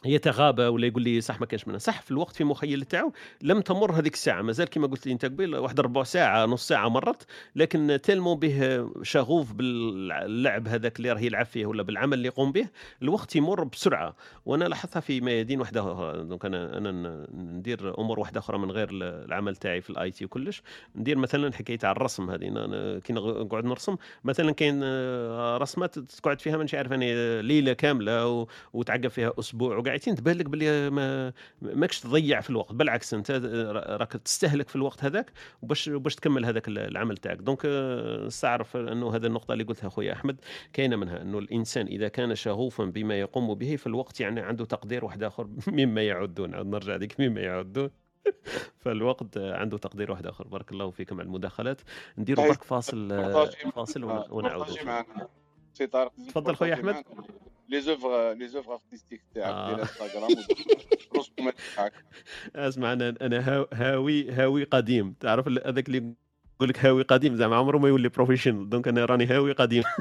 [0.06, 3.62] يتغابى ولا يقول لي صح ما كانش منها صح في الوقت في مخيل تاعو لم
[3.62, 7.26] تمر هذيك الساعة مازال كما قلت لي أنت قبيل واحد ربع ساعة نص ساعة مرت
[7.56, 12.68] لكن tellement به شغوف باللعب هذاك اللي راه يلعب فيه ولا بالعمل اللي يقوم به
[13.02, 16.24] الوقت يمر بسرعة وأنا لاحظتها في ميادين واحدة أخرى.
[16.24, 20.26] donc أنا أنا ندير أمور واحدة أخرى من غير ال- العمل تاعي في ال IT
[20.26, 20.62] وكلش
[20.96, 26.42] ندير مثلا حكاية تاع الرسم هذه أنا كي نقعد نرسم مثلا كاين آه، رسمات تقعد
[26.42, 28.48] فيها مانيش عارف أنا ليلة كاملة.
[28.74, 33.32] وتعقب فيها أسبوع وقاعدين تبان لك بلي ما ماكش تضيع في الوقت بالعكس انت
[34.00, 35.32] راك تستهلك في الوقت هذاك
[35.62, 37.38] وباش باش تكمل هذاك العمل تاعك.
[37.38, 37.66] donc
[38.26, 40.42] نستعرف انه هذه النقطة اللي قلتها خويا أحمد
[40.74, 45.06] كاينة منها انه الإنسان إذا كان شغوفا بما يقوم به في الوقت يعني عنده تقدير
[45.06, 46.70] واحد آخر مما يعدون.
[46.70, 47.90] نرجع ديك مما يعدون.
[48.84, 50.48] فالوقت عنده تقدير واحد آخر.
[50.48, 51.82] بارك الله فيكم على المداخلات.
[52.18, 53.10] نديروا طيب، برك فاصل
[53.76, 55.28] فاصل معنا-
[55.74, 56.76] سي طارق تفضل خويا.
[56.76, 57.04] معنا
[57.70, 59.70] les œuvres les œuvres artistiques تاعك.
[59.70, 60.32] ديال انستغرام
[62.56, 65.16] أسمع أنا أنا هاو- هاوي هاوي قديم.
[65.20, 66.14] تعرف هذاك اللي
[66.56, 69.84] يقول لك هاوي قديم؟ زعما عمره ما يولي professional donc أنا راني هاوي قديم.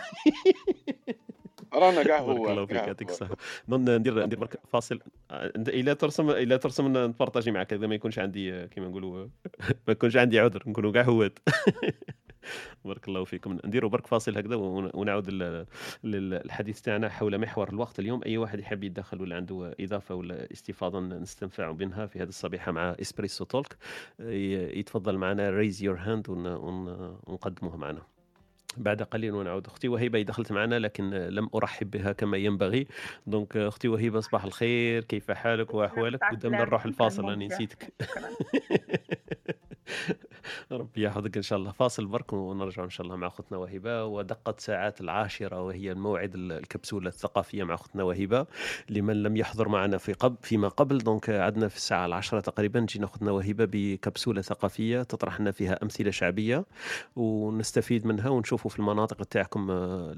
[1.75, 3.09] رانا كاع بارك الله فيك يعطيك.
[3.09, 3.37] الصحة.
[3.69, 5.01] ندير ندير برك فاصل.
[5.31, 9.27] آه، إنت إلا ترسم إلا ترسم نبارطاجي معك إذا ما يكونش عندي آه، كيما نقولوا
[9.87, 10.63] ما يكونش عندي عذر.
[10.67, 11.39] نكونوا كاع هوات
[12.85, 13.59] بارك الله فيكم.
[13.65, 15.67] نديروا برك فاصل هكذا ون- ونعود لل-
[16.05, 18.21] للحديث تاعنا حول محور الوقت اليوم.
[18.27, 22.97] أي واحد يحب يتدخل ولا عنده إضافة ولا استفاضة نستنفع منها في هذه الصبيحه مع
[23.01, 23.67] Espresso Talk
[24.21, 28.03] ي- يتفضل معنا raise your hand ونقدموها معنا.
[28.77, 29.67] بعد قليل ونعود.
[29.67, 32.87] أختي وهبه دخلت معنا لكن لم أرحب بها كما ينبغي.
[33.27, 35.05] donc أختي وهبه صباح الخير.
[35.05, 37.93] كيف حالك؟ وأحوالك؟ قدامنا نروح الفاصل راني نسيتك.
[40.73, 41.73] ربي يحفظك إن شاء الله.
[41.73, 44.05] فاصل برك ونرجع إن شاء الله مع أختنا وهبة.
[44.05, 48.47] ودقت ساعات العاشرة وهي الموعد ال- الكبسولة الثقافية مع أختنا وهبة.
[48.91, 53.05] لمن لم يحضر معنا في قبل فيما قبل donc عدنا في الساعة العاشرة تقريبا جينا
[53.05, 56.65] أختنا وهبة بكبسولة ثقافية تطرح لنا فيها أمثلة شعبية
[57.17, 60.15] ونستفيد منها ونشوفوا في المناطق تاعكم آه،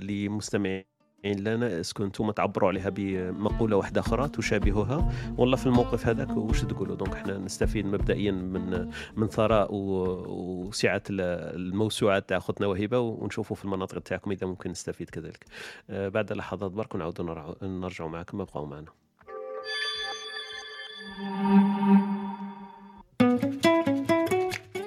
[1.25, 5.13] مستمعين لنا est-ce que أنتم تعبروا عليها بمقولة واحدة أخرى تشابهها.
[5.39, 11.21] والله في الموقف هذاك وش تقولوا؟ donc إحنا نستفيد مبدئيا من من ثراء وسعة ال-
[11.57, 15.45] الموسوعات تاع اختنا وهبه ونشوفوا في المناطق تاعكم إذا ممكن نستفيد كذلك.
[15.91, 18.91] آه، بعد لحظات برك ونعودوا نرع- نرجعوا معكم ابقوا معنا.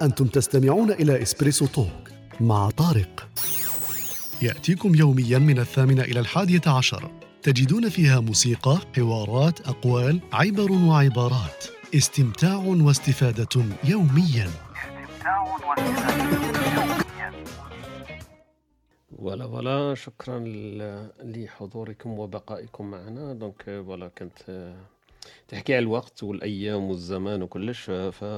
[0.02, 1.88] أنتم تستمعون إلى Espresso Talk
[2.42, 3.28] مع طارق.
[4.42, 7.12] يأتيكم يوميا من الثامنة إلى الحادية عشر.
[7.44, 11.66] تجدون فيها موسيقى، حوارات، أقوال، عبر وعبارات.
[11.96, 14.50] استمتاع واستفادة يوميا.
[14.50, 17.06] استمتاع واستفادة
[19.18, 20.40] voilà voilà شكرا
[21.24, 23.34] لحضوركم وبقائكم معنا.
[23.34, 24.76] donc voilà كانت آه،
[25.48, 28.24] تحكي على الوقت والأيام والزمان وكلش ف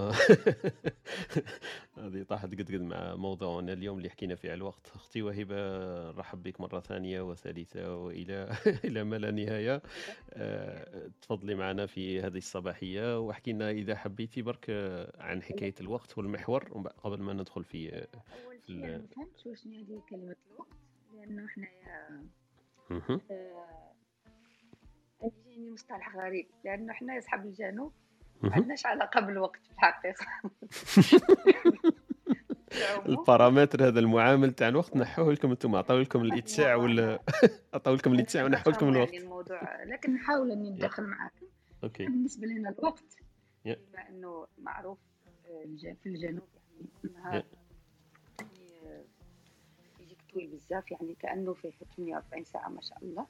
[1.97, 4.91] هذه طاحت قد قد مع موضوعنا اليوم اللي حكينا فيه على الوقت.
[4.95, 5.55] أختي وهبة
[6.11, 9.81] نرحب بك مرة ثانية وثالثة وإلى إلى ما لا نهاية.
[10.33, 16.17] آه، تفضلي معنا في هذه الصباحية واحكي لنا إذا حبيتي برك آه، عن حكاية الوقت
[16.17, 16.63] والمحور
[17.03, 18.07] قبل ما ندخل في آه،
[18.45, 20.67] أول شيء ما فهمتش واش هذه كلمة الوقت؟
[21.13, 22.27] لأنه حنايا
[25.24, 27.93] يجيني مصطلح غريب لأنه حنا أصحاب الجنوب
[28.41, 28.53] ما.
[28.53, 30.26] عندناش علاقة بالوقت في الحقيقة.
[33.05, 37.20] البارامتر هذا المعامل تاع الوقت نحوه لكم أنتم عطاو لكم الإتساع ولا
[37.74, 39.13] عطاو لكم الإتساع ونحوا لكم الوقت.
[39.13, 41.45] يعني الموضوع لكن نحاول أني ندخل معاكم.
[41.84, 42.05] okay.
[42.05, 43.15] بالنسبة لنا الوقت.
[43.65, 44.97] بما إنه معروف
[45.65, 46.47] الج- في الجنوب
[46.80, 47.45] يعني النهار يعني
[48.86, 49.03] آه،
[49.99, 53.26] يجيك طويل بزاف يعني كأنه فيه 48 ساعة ما شاء الله.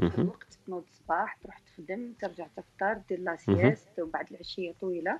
[0.00, 5.18] الوقت تنوض الصباح تروح تخدم ترجع تفطر دير la sieste وبعد العشية طويلة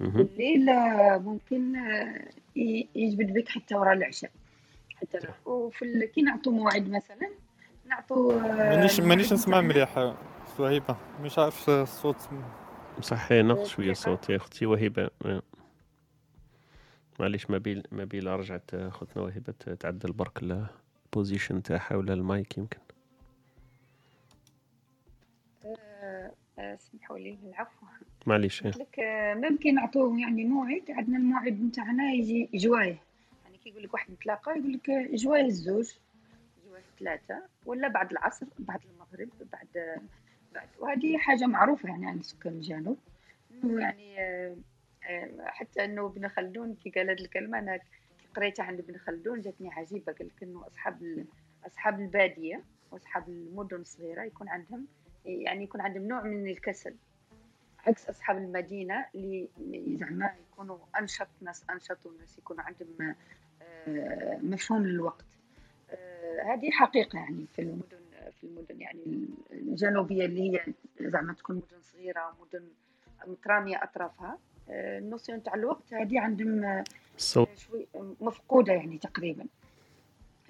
[0.00, 0.16] مهم.
[0.20, 2.28] والليل آه، ممكن آه،
[2.94, 4.30] يجبد بك حتى وراء العشاء
[4.96, 7.30] حتى وفي كي نعطوا موعد مثلا
[7.86, 9.60] نعطوا آه، مانيش مانيش نسمع.
[9.60, 10.14] مليح
[10.56, 12.16] سوهيبة مش عارف الصوت
[13.00, 13.90] صح نقص شوية.
[13.90, 15.42] الصوت يا أختي وهبه آه.
[17.20, 20.42] معليش ما بين ما بين رجعت أختنا وهبه تعدل برك
[21.12, 22.78] ال position تاعها ولا المايك يمكن
[26.78, 27.86] سمحوا لي العفو.
[28.26, 28.62] معليش.
[28.62, 30.82] قلت لك آه، ممكن نعطوه يعني موعد.
[30.90, 32.98] عندنا الموعد نتاعنا يجي جوايه
[33.44, 35.92] يعني كي يقول لك واحد نتلاقى يقول لك آه، جوايه الزوج.
[36.66, 39.98] جوايه ثلاثة ولا بعد العصر بعد المغرب بعد
[40.54, 40.68] بعد.
[40.78, 42.98] وهذه حاجة معروفة يعني عند سكان الجنوب.
[43.64, 44.56] يعني آه،
[45.46, 47.78] حتى إنه ابن خلدون كي قال هذه الكلمة أنا
[48.34, 50.12] قريتها عند ابن خلدون جاتني عجيبة.
[50.12, 51.26] قال لك إنه أصحاب
[51.66, 54.86] أصحاب البادية وأصحاب المدن الصغيرة يكون عندهم
[55.38, 56.94] يعني يكون عندهم نوع من الكسل.
[57.86, 59.48] عكس أصحاب المدينة اللي
[59.96, 63.14] زعما يكونوا أنشط ناس أنشط وناس يكونوا عندهم
[63.88, 65.24] آه، مفهوم للوقت.
[65.90, 68.00] آه، هذه حقيقة يعني في المدن
[68.40, 70.64] في المدن يعني الجنوبية اللي هي
[71.00, 72.64] زعما تكون مدن صغيرة مدن
[73.26, 74.38] مترامية أطرافها.
[74.70, 76.84] آه، النوسيون تاع الوقت هذه عندهم
[77.56, 77.86] شوي
[78.20, 79.46] مفقودة يعني تقريبا.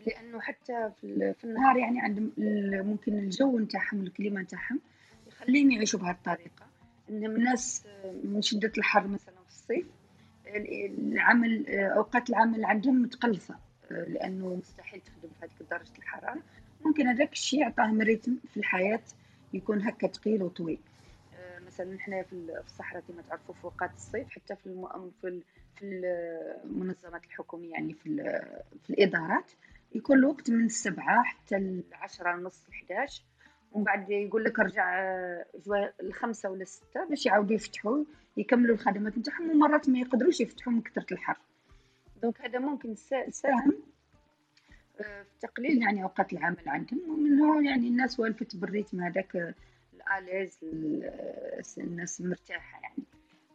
[0.07, 2.07] لأنه حتى في, ال- في النهار يعني
[2.39, 4.81] ال- ممكن الجو نتاعهم الكليمة نتاعهم
[5.29, 6.67] يخليهم يعيشوا بهذه الطريقة
[7.11, 7.87] انهم الناس
[8.25, 9.87] من شدة الحر مثلا في الصيف
[10.47, 13.57] ال- العمل أوقات العمل عندهم متقلصة
[13.91, 16.43] لأنه مستحيل تخدم في هذيك درجه الحرارة
[16.85, 19.01] ممكن هذاك الشيء يعطاهم ريتم في الحياة
[19.53, 20.79] يكون هكا ثقيل وطويل
[21.35, 24.87] آه، مثلا إحنا في ال- في الصحراء كما تعرفوا في اوقات الصيف حتى في.
[25.21, 25.43] في ال-
[25.77, 25.85] في
[26.65, 28.17] المنظمات الحكومية يعني في
[28.85, 29.51] في الإدارات
[29.95, 33.22] يكون الوقت من السبعة حتى العشرة ونص 11
[33.72, 38.05] ومن بعد يقول لك ارجع آه، جوا الخمسة ولا الستة باش يعاودوا يفتحوا
[38.36, 41.36] يكملوا الخدمات نتاعهم ومرات ما يقدروش يفتحوا من كثرة الحر.
[42.23, 43.72] donc هذا ممكن سا- ساهم
[45.01, 49.55] آه، في تقليل يعني أوقات العمل عندهم ومنه يعني الناس والفت بال rythme هذاك
[49.95, 53.03] à l'aise ال- الناس مرتاحة يعني.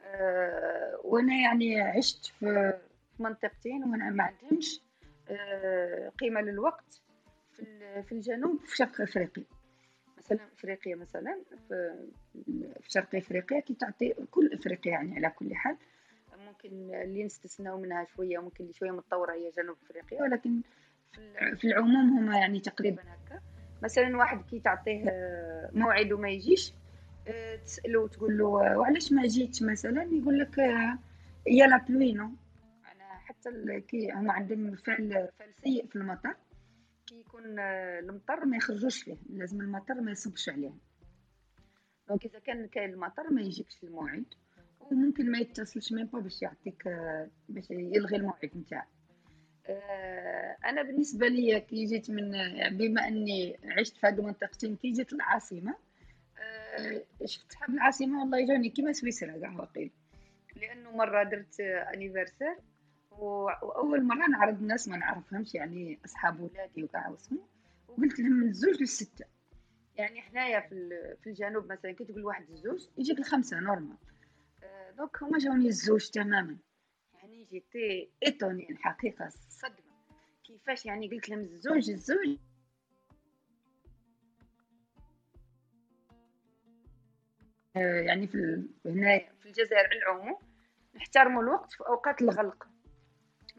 [0.05, 2.73] آه، وأنا يعني عشت في
[3.19, 4.81] منطقتين وأنا ما عندهمش.
[5.30, 7.01] آه، قيمة للوقت
[7.51, 9.43] في ال- في الجنوب في شرق إفريقيا.
[10.17, 11.39] مثلا إفريقيا مثلا
[12.82, 15.78] في شرق إفريقيا كي تعطي كل افريقيا يعني على كل حال.
[16.47, 20.61] ممكن اللي نستثناو منها شوية ممكن اللي شوية متطورة هي جنوب إفريقيا ولكن
[21.13, 23.41] في الع- في العموم هما يعني تقريبا هكا.
[23.84, 25.03] مثلا واحد كي تعطيه
[25.73, 26.73] موعد وما يجيش
[27.28, 30.57] آه، تسأله وتقول له آه، وعلاش ما جيتش مثلا؟ يقول لك
[31.47, 32.34] y a la pluie non أنا
[33.88, 36.36] كي هما عندهم فعل فعل سيء في المطر
[37.08, 40.80] كي يكون آه، المطر ما يخرجوش ليه لازم المطر ما يصبش عليهم
[42.07, 44.26] donc إذا كان كاين المطر ما يجيكش الموعد
[44.80, 48.88] وممكن ما يتصلش même pas باش يعطيك آه، باش يلغي الموعد نتاعك.
[49.68, 52.32] آه، أنا بالنسبة لي كي جيت من
[52.78, 55.76] بما إني عشت في هذه المنطقتين كي جيت العاصمه
[57.26, 59.91] شفت صحاب العاصمة والله جوني كيما سويسرا كاع واقيلا.
[60.56, 62.55] لأنه مرة درت anniversaire
[63.20, 67.47] وأول مرة نعرض الناس ما نعرفهمش يعني أصحاب ولادي وكاع واسمو.
[67.88, 69.26] وقلت لهم من الزوج للستة.
[69.95, 70.89] يعني حنايا في
[71.24, 73.97] في الجنوب مثلا كي تقول واحد الزوج يجيك الخمسة normal
[74.63, 76.57] آه، دوك هما جاوني الزوج تماما.
[77.13, 79.95] يعني j'étais étonné الحقيقة صدمة.
[80.43, 82.38] كيفاش يعني قلت لهم الزوج الزوج
[87.78, 90.38] آه، يعني في هنايا في الجزائر العموم
[90.95, 92.68] نحترموا الوقت في أوقات الغلق.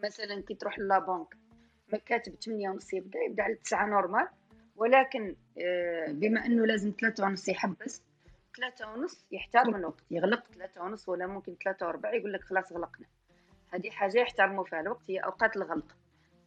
[0.04, 1.36] مثلا كي تروح la banque
[1.92, 4.28] ما كاتب 8 ونص يبدأ يبدأ على 9 normal.
[4.76, 8.02] ولكن آه، بما إنه لازم 3 ونص يحبس
[8.56, 13.06] 3 ونص يحترم الوقت يغلق 3 ونص ولا ممكن 3 وربع يقول لك خلاص غلقنا.
[13.68, 15.96] هذه حاجة يحترموا فيها الوقت هي أوقات الغلق.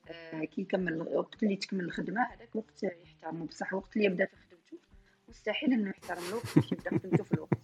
[0.09, 4.35] آه، كي يكمل الوقت اللي تكمل الخدمة هذاك وقت يحترمه بصح الوقت اللي يبدأ في
[4.35, 4.77] خدمته
[5.29, 7.57] مستحيل إنه يحترم الوقت باش يبدا خدمته في الوقت.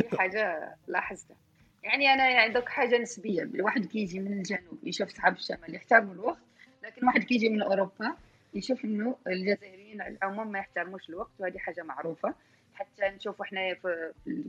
[0.00, 1.36] هذه حاجة لاحظتها.
[1.84, 6.38] يعني أنا يعني دوك حاجة نسبية الواحد كيجي من الجنوب يشوف صحاب الشمال يحترموا الوقت
[6.82, 8.16] لكن واحد كيجي من أوروبا
[8.54, 12.34] يشوف إنه الجزائريين على العموم ما يحترموش الوقت وهذه حاجة معروفة.
[12.74, 13.78] حتى نشوفوا حنايا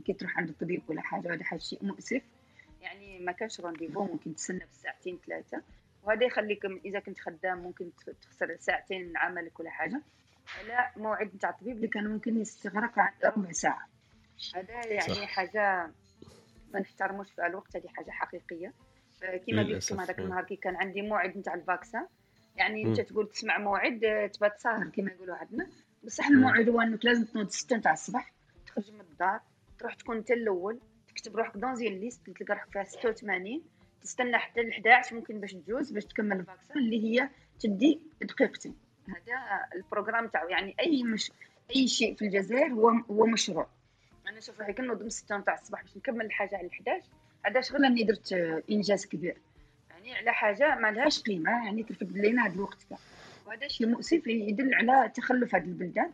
[0.06, 2.22] كي تروح عند الطبيب ولا حاجة وهذا حاجة شيء مؤسف.
[2.82, 5.62] يعني ما كانش رونديفو ممكن تستنى بالساعتين ثلاثة.
[6.02, 7.90] وهذا يخليك إذا كنت خدام ممكن
[8.22, 10.00] تخسر ساعتين من عملك ولا حاجة.
[10.68, 13.88] لا موعد نتاع الطبيب اللي كان ممكن يستغرق ربع ساعة.
[14.54, 15.24] هذا يعني صح.
[15.26, 15.90] حاجة
[16.76, 18.72] ما نحترموش في الوقت هذه حاجة حقيقية.
[19.22, 20.18] آه، كما قلت لكم هذاك.
[20.18, 22.06] النهار كي كان عندي موعد نتاع ال vaccin
[22.56, 22.82] يعني.
[22.84, 25.66] انت تقول تسمع موعد آه، تبات ساهر كما يقولوا عندنا.
[26.04, 28.32] بصح الموعد هو انك لازم تنوض 6 نتاع الصباح
[28.66, 29.40] تخرج من الدار
[29.78, 33.62] تروح تكون انت الأول تكتب روحك dans les listes تلقى روحك فيها 86
[34.02, 37.28] تستنى حتى ل 11 ممكن باش تجوز باش تكمل ال vaccin اللي هي
[37.60, 38.74] تدي دقيقتين.
[39.08, 41.32] هذا البروغرام تاعو يعني أي مش
[41.76, 43.68] أي شيء في الجزائر هو هو مشروع.
[44.28, 47.02] أنا نشوف روحي كنوض من 6 نتاع الصباح باش نكمل الحاجة على 11
[47.46, 49.36] هذا شغل أني درت آه، إنجاز كبير.
[49.90, 52.98] يعني على حاجة ما لهاش قيمة يعني ترفد لنا هذا الوقت كاع.
[53.46, 56.12] وهذا شيء مؤسف يدل على تخلف هذه البلدان.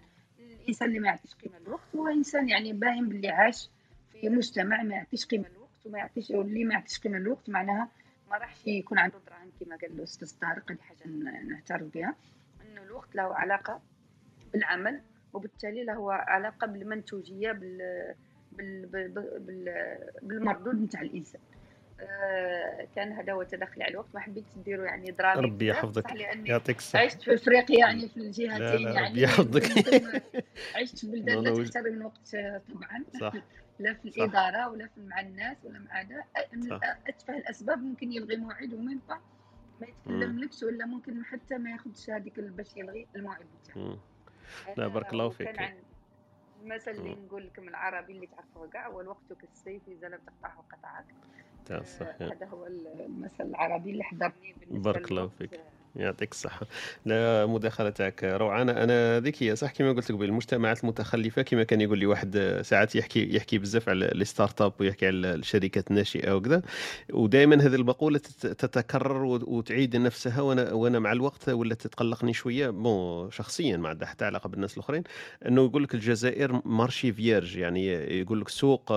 [0.63, 3.69] الإنسان اللي ما يعطيش قيمة للوقت هو إنسان يعني باين باللي عاش
[4.13, 7.89] في مجتمع ما يعطيش قيمة للوقت وما يعطيش واللي ما يعطيش قيمة للوقت معناها
[8.31, 11.09] ما راحش يكون عنده دراهم كما قال الأستاذ طارق هذه حاجة
[11.49, 12.15] نعترف بها.
[12.63, 13.81] أنه الوقت له علاقة
[14.53, 15.01] بالعمل
[15.33, 18.15] وبالتالي له علاقة بالمنتوجية بال
[18.53, 19.09] بال بال
[19.41, 21.41] بال بالمردود نتاع الإنسان.
[22.01, 24.15] آه، كان هذا هو تدخلي على الوقت.
[24.15, 26.05] ما حبيت نديروا يعني درامي ربي يحفظك.
[26.45, 27.05] يعطيك الصحة.
[27.05, 29.09] عشت في إفريقيا يعني في الجهتين يعني.
[29.09, 29.63] ربي يحفظك.
[30.77, 33.05] عشت في بلدان لا تحترم الوقت آه، طبعا.
[33.21, 33.33] صح.
[33.79, 34.17] لا في صح.
[34.19, 36.25] الإدارة ولا في مع الناس ولا مع هذا.
[37.07, 37.79] أتفه الأسباب.
[37.83, 39.19] ممكن يلغي موعد ومين با
[39.81, 39.87] ما.
[39.87, 43.99] يتكلملكش ولا ممكن حتى ما ياخذش هذيك باش يلغي الموعد بتاعه.
[44.77, 45.75] لا هذا بارك الله فيك.
[46.63, 47.15] المثل اللي.
[47.15, 51.05] نقول لكم العربي اللي تعرفوه كاع هو الوقت كالسيف إذا لم تقطعه قطعك.
[51.71, 55.55] آه، هذا هو المثل العربي اللي حضرني بارك الله فيك.
[55.55, 56.67] آه، يعطيك الصحة.
[57.07, 58.63] لا مداخلة تاعك روعة.
[58.63, 62.95] أنا أنا ذكية صح كما قلت قبل المجتمعات المتخلفة كما كان يقول لي واحد ساعات
[62.97, 66.63] يحكي يحكي بزاف على les start-up ويحكي على الشركات الناشئة وكذا.
[67.13, 72.71] ودائما هذه المقولة تت- تتكرر وت- وتعيد نفسها وأنا وأنا مع الوقت ولا تتقلقني شوية.
[72.71, 75.03] bon شخصيا ما عندها حتى علاقة بالناس الآخرين.
[75.49, 77.87] أنه يقول لك الجزائر marché vierge يعني
[78.21, 78.93] يقول لك سوق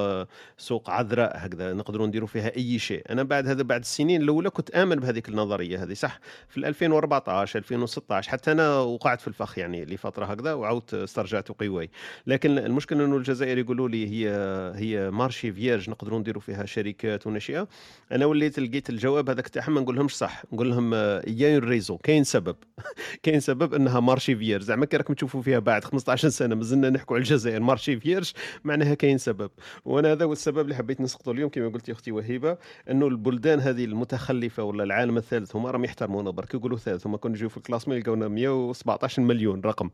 [0.57, 3.03] سوق عذراء هكذا نقدروا نديروا فيها أي شيء.
[3.09, 6.19] أنا بعد هذا بعد السنين الأولى كنت آمن بهذيك النظرية هذه صح؟
[6.49, 11.90] في 2014 2016 حتى أنا وقعت في الفخ يعني لفترة هكذا وعاودت استرجعت قواي
[12.28, 14.30] لكن المشكلة إنه الجزائر يقولوا لي هي
[14.76, 17.68] هي marché vierge نقدروا نديروا فيها شركات وناشئه
[18.12, 20.94] أنا وليت لقيت الجواب هذاك تاعهم ما نقول لهمش صح نقول لهم
[21.27, 22.56] y a raison كاين سبب.
[23.24, 27.16] كاين سبب إنها marché vierge زعما كي راكم تشوفوا فيها بعد 15 سنة مازلنا نحكوا
[27.16, 28.31] على الجزائر marché vierge
[28.64, 29.52] معناها كاين سبب.
[29.86, 32.57] وأنا هذا هو السبب اللي حبيت نسقطه اليوم كما قلت أختي وهيبة
[32.91, 37.31] إنه البلدان هذه المتخلفة ولا العالم الثالث هما راهم يحترمونا برك يقولوا ثالث هما كون
[37.31, 39.89] يجيو في ال classement يلقاونا 117 مليون رقم.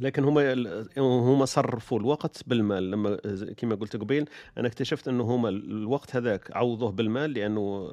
[0.00, 2.90] لكن هما هما صرفوا الوقت بالمال.
[2.90, 3.16] لما
[3.56, 7.90] كما قلت قبيل أنا اكتشفت أنه هما الوقت هذاك عوضوه بالمال لأنه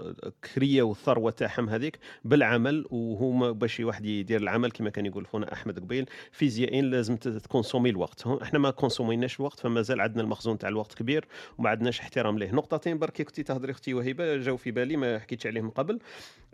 [0.53, 5.79] كريوا الثروه تاعهم هذيك بالعمل وهما باش واحد يدير العمل كما كان يقول خونا أحمد
[5.79, 8.27] قبيل فيزيائيين لازم ت consommer الوقت.
[8.27, 11.27] إحنا ما كونسوميناش الوقت فما زال عندنا المخزون تاع الوقت كبير
[11.57, 12.51] وما عندناش احترام ليه.
[12.51, 15.99] نقطتين برك كنتي تهضري أختي وهبه جاو في بالي ما حكيتش عليهم قبل.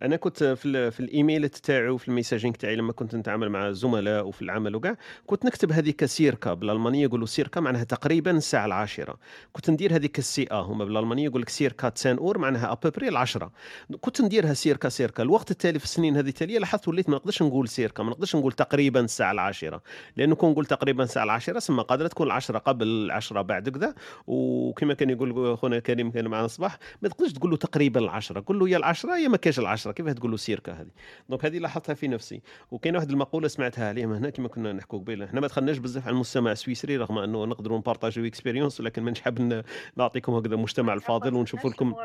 [0.02, 4.28] أنا كنت في في الإيميلات تاعي وفي ال messaging تاعي لما كنت نتعامل مع الزملاء
[4.28, 9.18] وفي العمل وكاع كنت نكتب هذيك circa بالألمانية يقولوا circa معناها تقريبا الساعة العاشرة.
[9.54, 10.20] كنت ندير هذيك
[10.52, 13.52] ا هما بالألمانية يقول لك circa zehn Uhr معناها à peu près العشرة
[14.02, 15.24] كنت نديرها circa circa.
[15.24, 18.52] الوقت التالي في السنين هذه التالية لاحظت وليت ما نقدرش نقول circa ما نقدرش نقول
[18.52, 19.82] تقريبا الساعة العاشرة.
[20.18, 23.96] لأنه كون نقول تقريبا الساعة العاشرة سما قادرة تكون العشرة قبل العشرة بعد كذا.
[24.28, 28.44] وكما كان يقول خونا كريم كان معنا الصباح ما تقدرش تقول له تقريبا العشرة.
[28.48, 29.92] قول له يا العشرة يا ما كاش العشرة.
[29.92, 30.92] كيف تقول له circa هذه؟
[31.30, 32.42] donc هذه لاحظتها في نفسي.
[32.72, 36.14] وكاين واحد المقولة سمعتها عليهم هنا كما كنا نحكوا قبيله إحنا ما دخلناش بزاف على
[36.14, 39.64] المجتمع السويسري رغم أنه نقدروا نبارطاجيو expérience ولكن مانيش حاب ن-
[39.95, 41.95] نعطيكم هكذا المجتمع الفاضل ونشوف لكم ما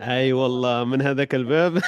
[0.00, 1.78] أي والله من هذاك الباب.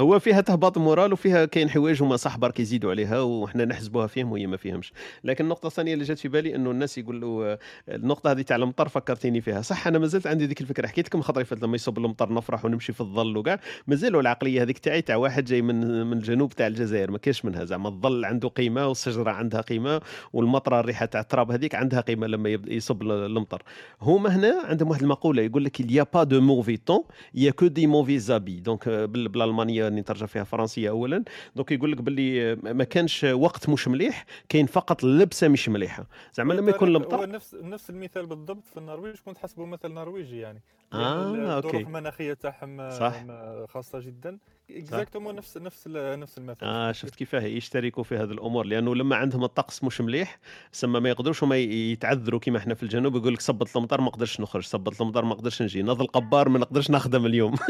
[0.00, 4.32] هو فيها تهبط moral وفيها كاين حوايج هما صح برك يزيدوا عليها وحنا نحسبوها فيهم
[4.32, 4.92] وهي ما فيهمش.
[5.24, 7.58] لكن النقطة الثانية اللي جات في بالي أنه الناس يقولوا آه،
[7.88, 9.60] النقطة هذه تاع المطر فكرتيني فيها.
[9.62, 12.92] صح أنا مازلت عندي ذيك الفكرة حكيت لكم خطري فات لما يصب المطر نفرح ونمشي
[12.92, 13.60] في الظل وكاع.
[13.86, 17.64] مازالوا العقلية هذيك تاعي تاع واحد جاي من من الجنوب تاع الجزائر ما كاش منها
[17.64, 20.00] زعما الظل عنده قيمة والشجره عندها قيمة
[20.32, 23.62] والمطرة الريحه تاع التراب هذيك عندها قيمة لما يصب ال- المطر.
[24.02, 27.04] هما هنا عندهم واحد المقولة يقول لك de mauvais temps
[27.36, 31.24] il y a que des mauvais habits donc بال- بالألمانية اللي نترجم فيها فرنسية اولا.
[31.56, 36.06] donc يقول لك باللي آه، ما كانش وقت مش مليح كاين فقط لبسة مش مليحة.
[36.34, 40.60] زعما لما يكون المطر نفس نفس المثال بالضبط في النرويج كنت حسبه مثل نرويجي يعني.
[40.92, 41.66] آه، لأن okay.
[41.66, 43.24] الظروف المناخية تاعهم صح.
[43.68, 44.38] خاصة جدا
[44.70, 49.44] exactement نفس نفس نفس المثل آه شفت كيفاه يشتركوا في هذه الأمور لأنه لما عندهم
[49.44, 50.38] الطقس مش مليح
[50.72, 54.40] سما ما يقدروش هما يتعذروا كيما إحنا في الجنوب يقول لك صبت المطر ما نقدرش
[54.40, 57.54] نخرج صبت المطر ما نقدرش نجي ناض الغبار ما نقدرش نخدم اليوم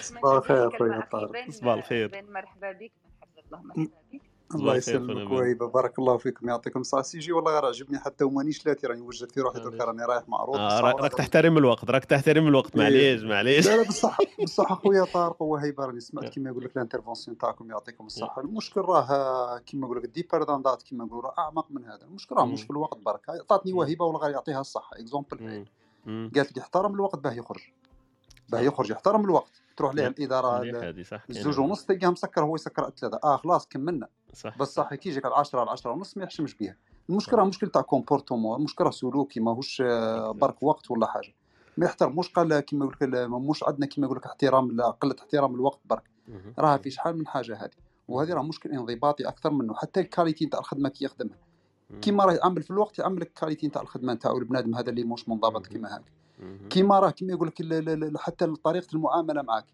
[0.00, 0.70] صباح الخير.
[1.50, 2.10] صباح الخير.
[2.30, 3.90] مرحبا بك مرحبا الله مرحبا بك
[4.54, 7.02] الله يسلمك وهيبه بارك الله فيكم يعطيكم الصحة.
[7.02, 10.56] sujet والله غير عجبني حتى ومانيش لاتي راني وجدت في روحي درك راني رايح معروض
[10.56, 12.82] آه راك تحترم الوقت راك تحترم الوقت إيه.
[12.82, 13.66] معليش معليش.
[13.66, 17.70] لا لا بصح بصح اخويا طارق وهيبه راني سمعت كيما يقول لك ال interventions تاعكم
[17.70, 18.42] يعطيكم الصحة.
[18.42, 22.02] المشكل راه كيما يقول لك deeper than that كيما نقولوا راه أعمق من هذا.
[22.02, 22.62] المشكل راه مش.
[22.62, 23.72] في الوقت برك عطاتني.
[23.72, 24.96] وهيبة والله غير يعطيها الصحة.
[24.98, 25.66] exemple.
[26.06, 27.62] قالت لي احترم الوقت باه يخرج.
[28.48, 29.61] باه يخرج يحترم الوقت.
[29.76, 30.62] تروح ليه الإدارة
[31.30, 34.94] الزوج هذه ونص تلقاه مسكر هو يسكر على ثلاثة آه خلاص كملنا صح بس صح
[34.94, 36.76] كي يجيك على 10 على 10 ونص ما يحشمش بها
[37.10, 39.82] المشكلة صح راه مشكل تاع comportement المشكلة سلوكي ماهوش
[40.36, 41.34] برك وقت ولا حاجة
[41.76, 45.54] ما يحترموش قال كيما يقول لك مش عندنا كيما يقول لك احترام لا قلة احترام
[45.54, 46.10] الوقت برك.
[46.58, 46.76] راها.
[46.76, 47.70] في شحال من حاجة هذه
[48.08, 48.32] وهذه.
[48.32, 51.38] راه مشكل انضباطي أكثر منه حتى ال qualité تاع الخدمة كي يخدمها.
[52.00, 55.04] كيما راه يعمل في الوقت يعمل لك ال qualité تاع الخدمة تاعو البنادم هذا اللي
[55.04, 55.66] مش منضبط.
[55.66, 56.02] كيما مهم.
[56.70, 59.66] كيما راه كيما يقول لك حتى طريقة المعاملة معك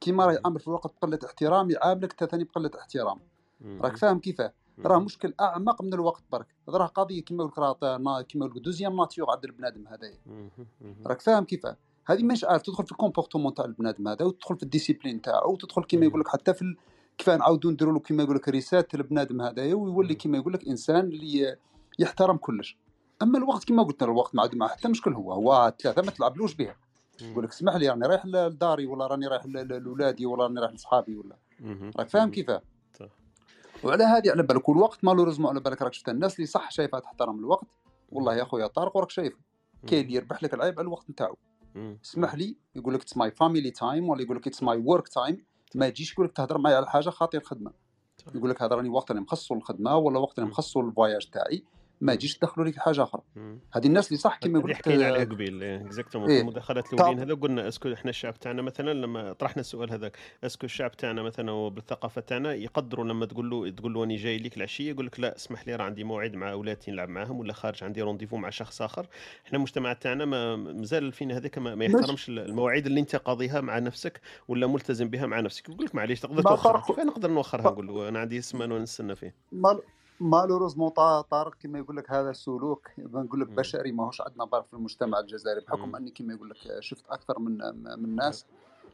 [0.00, 0.32] كيما راه.
[0.32, 3.18] يعمل في الوقت بقله احترام يعاملك حتى ثاني بقلة احترام
[3.80, 3.96] راك.
[3.96, 4.52] فاهم كيفاه
[4.84, 4.98] راه.
[4.98, 8.96] مشكل أعمق من الوقت برك راه قضية كيما يقول لك راه كيما يقول لك deuxième
[8.96, 10.18] nature عند البنادم هذايا.
[11.06, 11.76] راك فاهم كيفاه
[12.06, 15.52] هذه مش عارف تدخل في ال comportement تاع البنادم هذا وتدخل في ال discipline تاعو
[15.52, 16.20] وتدخل كيما يقول.
[16.20, 16.76] لك حتى في ال...
[17.18, 20.14] كيف نعاودوا نديروا له كيما يقول لك reset البنادم هذايا ويولي.
[20.14, 21.56] كيما يقول لك إنسان اللي
[21.98, 22.78] يحترم كلش
[23.22, 26.76] أما الوقت كيما قلت الوقت ما مع حتى مشكل هو هو ثلاثة ما تلعبلوش بها
[27.20, 27.44] يقول.
[27.44, 31.36] لك اسمح لي راني رايح لداري ولا راني رايح لولادي ولا راني رايح لصحابي ولا.
[31.96, 32.30] راك فاهم.
[32.30, 32.62] كيفاه
[33.84, 37.38] وعلى هذه على بالك والوقت malheureusement على بالك راك شفت الناس اللي صح شايفها تحترم
[37.38, 37.66] الوقت
[38.12, 38.44] والله يا.
[38.44, 39.36] خويا طارق وراك شايف
[39.86, 40.04] كاين.
[40.04, 41.36] اللي يربح لك العيب على الوقت نتاعو.
[42.04, 45.44] اسمح لي يقول لك it's my family time ولا يقول لك it's my work time
[45.74, 47.72] ما تجيش يقول لك تهضر معايا على حاجة خاطر الخدمة
[48.34, 50.48] يقول لك هذا راني وقت راني مخصصه للخدمة ولا وقت مهم.
[50.48, 51.64] مخصصه لل voyage تاعي
[52.00, 52.14] ما.
[52.14, 53.22] تجيش تدخلوا لي في حاجة أخرى.
[53.72, 55.62] هذه الناس اللي صح هذه لك حكينا عليها قبيل.
[55.62, 56.40] exactement إيه.
[56.40, 60.16] المداخلات الأولين تعب هذا قلنا est-ce que إحنا الشعب تاعنا مثلا لما طرحنا السؤال هذاك
[60.44, 64.38] est-ce que الشعب تاعنا مثلا بالثقافه تاعنا يقدروا لما تقول له تقول له راني جاي
[64.38, 67.52] لك العشية يقول لك لا اسمح لي راه عندي موعد مع أولادي نلعب معاهم ولا
[67.52, 69.06] خارج عندي rendez-vous مع شخص آخر.
[69.46, 73.60] إحنا المجتمع تاعنا ما مازال فينا هذاك ما, ما مش يحترمش المواعيد اللي أنت قاضيها
[73.60, 75.68] مع نفسك ولا ملتزم بها مع نفسك.
[75.68, 76.56] يقول لك معليش تقدر
[76.86, 79.34] كيف نقدر نوخرها؟ نقول له أنا عندي سمانه ونستنى فيه.
[80.20, 83.48] malheureusement طارق كما يقول لك هذا سلوك نقول لك.
[83.48, 85.96] بشري ماهوش عندنا برك في المجتمع الجزائري بحكم.
[85.96, 87.58] أني كما يقول لك شفت أكثر من
[88.02, 88.46] من ناس.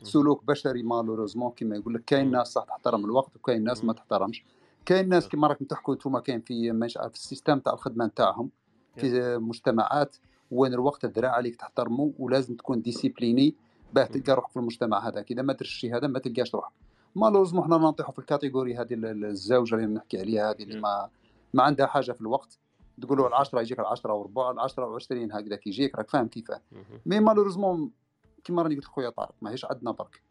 [0.02, 2.30] سلوك بشري malheureusement كما يقول لك كاين.
[2.30, 3.92] ناس صح تحترم الوقت وكاين ناس ما.
[3.92, 4.44] تحترمش
[4.86, 5.28] كاين ناس.
[5.28, 8.50] كما راكم تحكوا أنتم كاين في مش عارف ال système تاع الخدمة نتاعهم.
[8.96, 10.16] في مجتمعات
[10.50, 13.54] وين الوقت بالذراع عليك تحترمه ولازم تكون discipliné
[13.92, 14.04] باه.
[14.04, 16.72] تلقى روحك في المجتمع هذاك إذا ما درتش الشيء هذا ما تلقاش روحك
[17.14, 20.80] malheureusement حنا نطيحوا في ال catégorie هذه ال- ال- الزوجة اللي نحكي عليها هذه اللي.
[20.80, 21.09] ما
[21.55, 22.59] ما عندها حاجة في الوقت
[23.02, 26.60] تقول له العشرة يجيك العشرة وربع العشرة وعشرين هكذا يجيك راك فاهم كيفاه.
[27.06, 27.90] mais malheureusement
[28.44, 30.22] كيما راني قلت خويا طارق ماهيش عندنا برك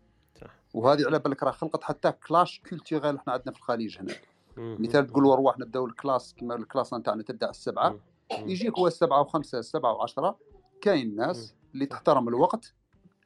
[0.74, 4.14] وهذه على بالك راه خلقت حتى clash culturel إحنا عندنا في الخليج هنا.
[4.58, 7.96] مثال تقول ارواح نبداو ال class كيما ال class نتاعنا تبدأ على السبعه.
[8.32, 10.38] يجيك هو السبعة وخمسة السبعة وعشرة
[10.82, 11.16] كاين.
[11.16, 12.74] ناس اللي تحترم الوقت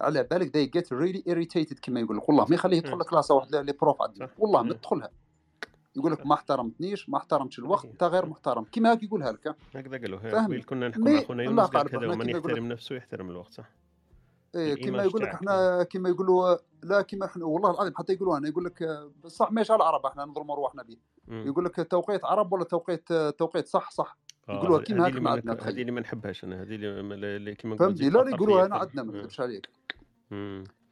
[0.01, 2.99] على بالك they get really irritated كما يقول لك والله ما يخليه يدخل.
[2.99, 4.73] ل class ه واحدة اللي prof عندنا والله ما.
[4.73, 5.09] تدخلها.
[5.95, 8.63] يقول لك ما احترمتنيش ما احترمتش الوقت انت غير محترم.
[8.63, 9.55] كيما هاك يقولها لك.
[9.75, 13.29] هكذا قالوا قبيل كنا نحكوا مع خونا يونس قال كذا ومن لك يحترم نفسه يحترم
[13.29, 13.69] الوقت صح؟
[14.55, 18.47] إيه كما يقول لك إحنا كما يقولوا لا كما إحنا والله العظيم حتى يقولوا أنا
[18.47, 20.97] يقول لك صح ماشي على العرب إحنا نظلموا روحنا به.
[21.27, 24.17] يقول لك توقيت عرب ولا توقيت توقيت صح؟ صح.
[24.49, 25.53] يقولوها ه- كيما اللي ما ما عندنا.
[25.69, 29.17] هذه اللي ما نحبهاش أنا هذه اللي, كيما فهمتني لا يقولوها هنا أكثر عندنا ما.
[29.17, 29.69] نكذبش عليك.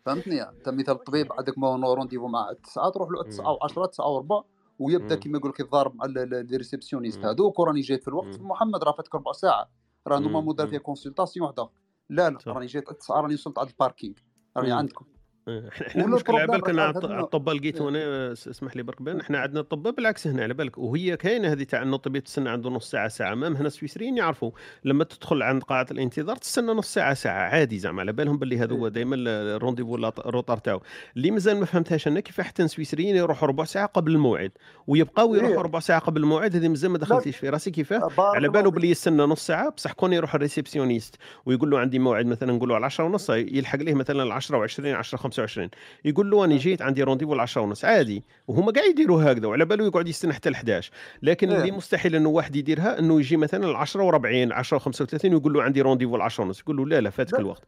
[0.06, 3.58] فهمتني أنت مثال طبيب عندك مو rendez-vous مع 9 تروح له 9 مم.
[3.86, 4.42] و10 9 وربع
[4.80, 5.22] ويبدأ مم.
[5.22, 7.26] كيما يقول لك يتضارب مع ال réceptionniste مم.
[7.26, 8.42] هذوك وراني جيت في الوقت.
[8.42, 9.70] محمد راه فاتك ربع ساعة
[10.08, 10.20] راه.
[10.20, 10.68] normalement دار.
[10.68, 11.70] فيها consultation وحدة
[12.10, 14.14] لا لا راني جيت 9 راني وصلت عند ال parking
[14.58, 14.72] راني.
[14.72, 15.06] عندكم
[15.50, 17.90] إحنا إحنا ولا المشكل على بالك راك أنا لقيته إيه.
[17.90, 20.78] أنا اسمح لي برك بان إحنا عندنا الطباء بالعكس هنا على بالك.
[20.78, 23.36] وهي كاينة هذه تاع انه طبيب تستنى عنده نص ساعة ساعة.
[23.36, 24.52] même هنا السويسريين يعرفوا.
[24.86, 27.50] لما تدخل عند قاعة الانتظار تستنى نص ساعة ساعة.
[27.50, 28.94] عادي زعما على بالهم باللي هذا هو إيه.
[28.94, 30.82] دائما ال rendez-vous ولا ال retard تاعو.
[31.18, 34.52] اللي مازال ما فهمتهاش أنا كيف حتى السويسريين يروحوا ربع ساعة قبل الموعد؟
[34.88, 37.72] ويبقاو يروحوا إيه ربع ساعة قبل الموعد هذه مازال ما دخلتيش في راسي.
[37.72, 38.74] كيفاه على فيك.
[38.74, 39.70] باللي يستنى نص ساعة.
[39.70, 41.16] بصح كون يروح ال réceptionniste
[41.46, 44.68] ويقول له عندي موعد مثلا نقول له على 10 ونص يلحق ليه مثلا ال 10
[44.68, 45.70] و20 10 25
[46.06, 48.24] يقول له أنا جيت عندي rendez-vous ال 10 ونص عادي.
[48.48, 50.92] وهما قاعد يديروا هكذا وعلى باله يقعد يستنى حتى ال 11
[51.22, 51.72] لكن اللي إيه.
[51.72, 55.82] مستحيل إنه واحد يديرها إنه يجي مثلا ال 10 و40 10 و35 ويقول له عندي
[55.82, 56.60] rendez-vous ال 10 ونص.
[56.60, 57.64] يقول له لا لا فاتك الوقت.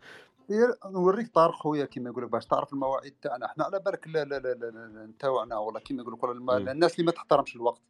[0.52, 3.46] إيه، نوريك طارق خويا كيما يقول لك باش تعرف المواعيد تاعنا.
[3.46, 6.70] إحنا على بالك لا لا لا نتاوعنا ولا كيما يقول لك.
[6.70, 7.82] الناس اللي ما تحترمش الوقت.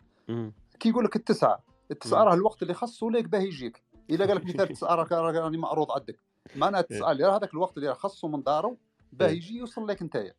[0.80, 1.60] كي يقول لك التسعة
[1.92, 2.24] التسعة.
[2.24, 3.84] راه الوقت اللي خصه ليك باه يجيك.
[4.10, 6.20] إلا قال لك مثال التسعة راني معروض عندك
[6.56, 6.88] معناها إيه.
[6.92, 8.78] التسعة اللي راه هذاك الوقت اللي راه خصه من داره
[9.20, 9.30] باه.
[9.32, 10.34] يجي يوصل لك نتايا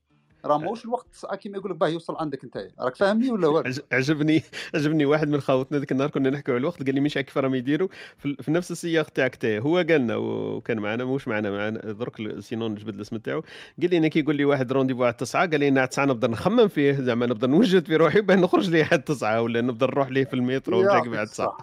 [0.45, 3.81] راه ماهوش الوقت كيما يقول لك باه يوصل عندك انت راك فاهمني ولا والو؟ عج-
[3.93, 4.43] عجبني
[4.75, 7.55] عجبني واحد من خاوتنا ذاك النهار كنا نحكوا على الوقت قال لي مش كيف راهم
[7.55, 7.89] يديروا
[8.19, 12.71] في, في نفس السياق تاعك تاعي هو قالنا وكان معنا موش معنا معنا درك sinon
[12.73, 13.41] نجبد الاسم تاعو
[13.83, 16.29] قال لي أنا كي يقول لي واحد rendez-vous على التسعة قال لي أنا التسعة نبدأ
[16.29, 20.09] نخمم فيه زعما نبدأ نوجد في روحي باه نخرج ليه حد التسعة ولا نبدأ نروح
[20.09, 21.57] ليه في المترو ونجي بعد التسعه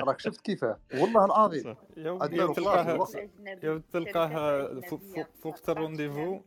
[0.00, 1.60] راك شفت كيفاه والله العظيم.
[1.62, 1.78] الوقت.
[1.96, 4.80] يا ودي تلقاها
[5.42, 6.40] فوق الرونديفو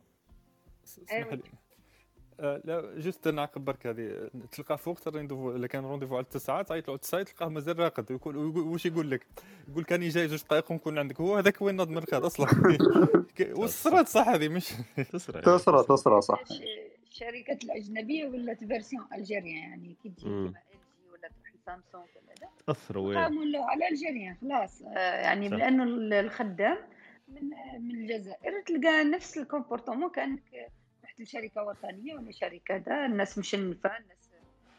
[0.88, 1.34] اسمح أيوة.
[1.34, 1.42] لي.
[2.40, 4.30] آه، لا جست نعقب برك هذه.
[4.52, 8.12] تلقاه فوق حتى الرونديفو إلا كان رونديفو على التسعه تعيط له التسعه تلقاه مازال راقد.
[8.12, 9.26] ويقول- واش يقول لك؟
[9.68, 11.20] يقول كان جاي زوج دقائق ونكون عندك.
[11.20, 12.46] هو هذاك وين ناض من الخير أصلا؟
[13.60, 14.72] والصرات صح هذه مش؟
[15.12, 16.42] تسرع تسرى تسرى صح.
[17.10, 20.22] الشركات الأجنبية ولات فيرسيون الجيريان يعني كي تجي.
[20.24, 24.82] كيما إل جي ولا تروحي سامسونج ولا هذا اثروا وين؟ قاموا على الجيريان خلاص.
[24.82, 25.48] آه، يعني.
[25.48, 26.78] لأنه ال- الخدام
[27.28, 27.50] من
[27.80, 30.40] من الجزائر تلقى نفس ال comportement كأنك
[31.20, 33.90] رحت لشركة وطنية ولا شركه ذا الناس مشنفه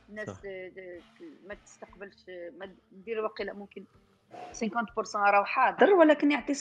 [0.10, 0.30] الناس الناس
[1.48, 2.26] ما تستقبلش
[2.60, 3.84] ما دير وقيله ممكن
[4.54, 6.60] 50% راه حاضر ولكن يعطي 50%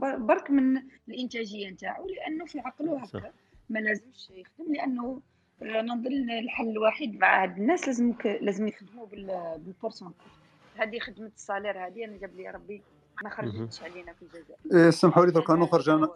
[0.00, 2.98] بر- برك من الإنتاجية نتاعو لأنه في عقله.
[3.04, 3.32] هكا
[3.70, 5.20] ما لازمش يخدم لأنه
[5.62, 10.26] أنا نظن الحل الوحيد مع هاد الناس لازم لازم يخدموا بال- بال pourcentage.
[10.76, 12.82] هذه خدمة الصالير هذه أنا جاب لي ربي
[13.24, 16.08] ما خرجتش علينا في الجزائر إيه، اسمحوا لي درك نخرج أنا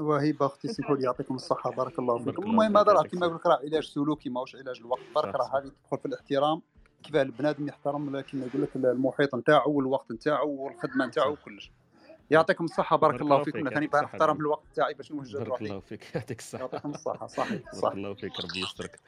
[0.00, 1.00] وهبه أختي لك.
[1.00, 4.56] يعطيكم الصحة بارك الله فيكم المهم هذا راه كما يقول لك راه علاج سلوكي ماهوش
[4.56, 5.58] علاج الوقت برك راه.
[5.58, 6.62] هذه تدخل في الاحترام
[7.02, 11.32] كيف البنادم يحترم كما يقول لك المحيط نتاعو والوقت نتاعو والخدمة نتاعو.
[11.32, 11.72] وكلش
[12.30, 14.46] يعطيكم الصحة بارك بارك الله فيكم فيك، ثاني يعطيك باه الصحة نحترم ديما.
[14.46, 18.40] الوقت تاعي باش نوجد بارك الله فيك يعطيك الصحة يعطيكم الصحة صحيح بارك الله فيك
[18.40, 19.00] ربي يسترك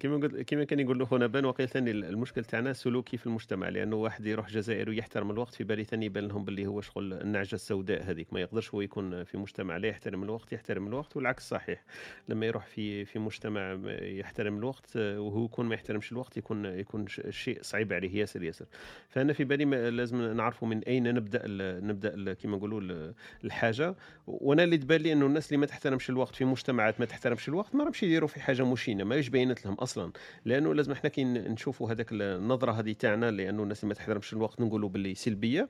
[0.00, 3.96] كما قلت كما كان يقول خونا بان وقيل ثاني المشكل تاعنا سلوكي في المجتمع لأنه
[3.96, 8.02] واحد يروح جزائر ويحترم الوقت في بالي ثاني يبان لهم باللي هو شغل النعجة السوداء
[8.10, 8.32] هذيك.
[8.32, 11.82] ما يقدرش هو يكون في مجتمع لا يحترم الوقت يحترم الوقت والعكس صحيح.
[12.28, 17.04] لما يروح في في مجتمع يحترم الوقت آه، وهو يكون ما يحترمش الوقت يكون يكون
[17.30, 18.66] شيء صعيب عليه ياسر ياسر.
[19.08, 21.42] فأنا في بالي لازم نعرفوا من أين نبدأ
[21.80, 23.14] نبدأ كما نقولوا ال-
[23.44, 23.94] الحاجة.
[24.26, 27.74] وأنا اللي تبان لي أنه الناس اللي ما تحترمش الوقت في مجتمعات ما تحترمش الوقت
[27.74, 29.04] ما راهمش يديروا في حاجة مشينة.
[29.10, 30.12] ما بينت لهم أصلا.
[30.44, 34.60] لأنه لازم إحنا كي نشوفوا هذاك النظرة هذه تاعنا لأنه الناس اللي ما تحترمش الوقت
[34.60, 35.68] نقولوا باللي سلبية.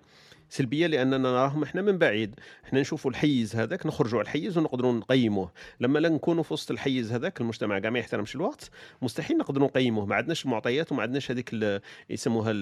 [0.49, 2.35] سلبية لأننا نراهم إحنا من بعيد.
[2.65, 5.53] إحنا نشوفوا الحيز هذاك نخرجوا على الحيز ونقدروا نقيموه.
[5.81, 8.71] لما لا نكونوا في وسط الحيز هذاك المجتمع كاع ما يحترمش الوقت
[9.03, 10.07] مستحيل نقدروا نقيموه.
[10.07, 11.81] ما عندناش المعطيات وما عندناش هذيك
[12.11, 12.53] يسموها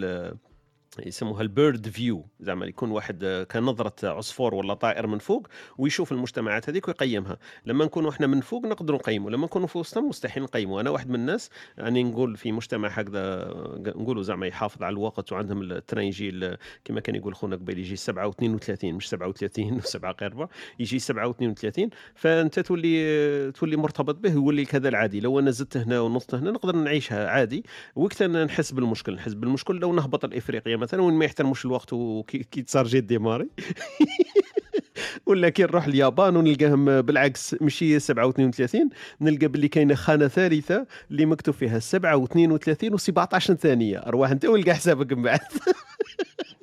[1.06, 5.48] يسموها البيرد فيو زعما يكون واحد آه، كنظرة عصفور ولا طائر من فوق
[5.78, 7.38] ويشوف المجتمعات هذيك ويقيمها.
[7.66, 10.80] لما نكونوا إحنا من فوق نقدروا نقيموا لما نكونوا في وسطهم مستحيل نقيموا.
[10.80, 15.32] أنا واحد من الناس يعني نقول في مجتمع هكذا آه، نقولوا زعما يحافظ على الوقت
[15.32, 20.48] وعندهم الترين يجي كما كان يقول خونا قبيل يجي 7 و32 مش 37 و7 قربة
[20.78, 25.20] يجي 7 و32 فأنت تولي تولي مرتبط به يولي كذا العادي.
[25.20, 27.64] لو أنا زدت هنا ونصت هنا نقدر نعيشها عادي
[27.96, 29.14] وقت أنا نحس بالمشكل.
[29.14, 33.48] نحس بالمشكل لو نهبط الافريقيا مثلا وين ما يحترموش الوقت وكي كي تصار جي ديماري.
[35.26, 38.76] ولا كي نروح اليابان ونلقاهم بالعكس ماشي 7 و32
[39.20, 43.98] نلقى باللي كاينة خانة ثالثة اللي مكتوب فيها 7 و32 و17 ثانية.
[43.98, 45.40] أرواح أنت والقى حسابك من بعد.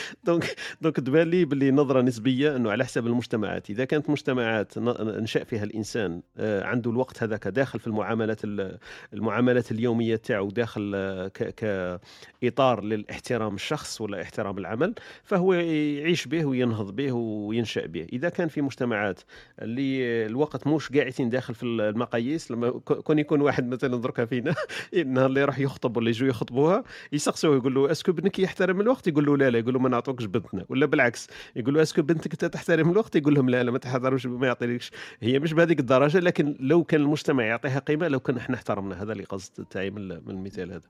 [0.24, 3.70] donc donc تبان لي باللي نظرة نسبية إنه على حسب المجتمعات.
[3.70, 8.78] إذا كانت مجتمعات نشأ فيها الإنسان آه، عنده الوقت هذاك داخل في المعاملات ال-
[9.14, 11.28] المعاملات اليومية تاعو داخل آه،
[12.42, 14.94] كإطار للاحترام الشخص ولا احترام العمل
[15.24, 18.06] فهو يعيش به وينهض به وينشأ به.
[18.12, 19.20] إذا كان في مجتمعات
[19.62, 24.54] اللي الوقت موش قاعدين داخل في المقاييس لما كون يكون واحد مثلا دركا فينا
[24.94, 29.06] النهار اللي يروح يخطب ولا يجوا يخطبوها يسقسوه يقول له est-ce que ابنك يحترم الوقت؟
[29.08, 29.58] يقول له لا لا.
[29.58, 33.34] يقول له ما نعطوكش بنتنا ولا بالعكس يقول له est-ce que بنتك تحترم الوقت يقول
[33.34, 34.90] لهم لا لا ما تحترمش ما يعطيلكش.
[35.20, 39.02] هي مش بهذيك الدرجة لكن لو كان المجتمع يعطيها قيمة لو كان إحنا احترمنا.
[39.02, 40.88] هذا اللي قصد تاعي من المثال هذا.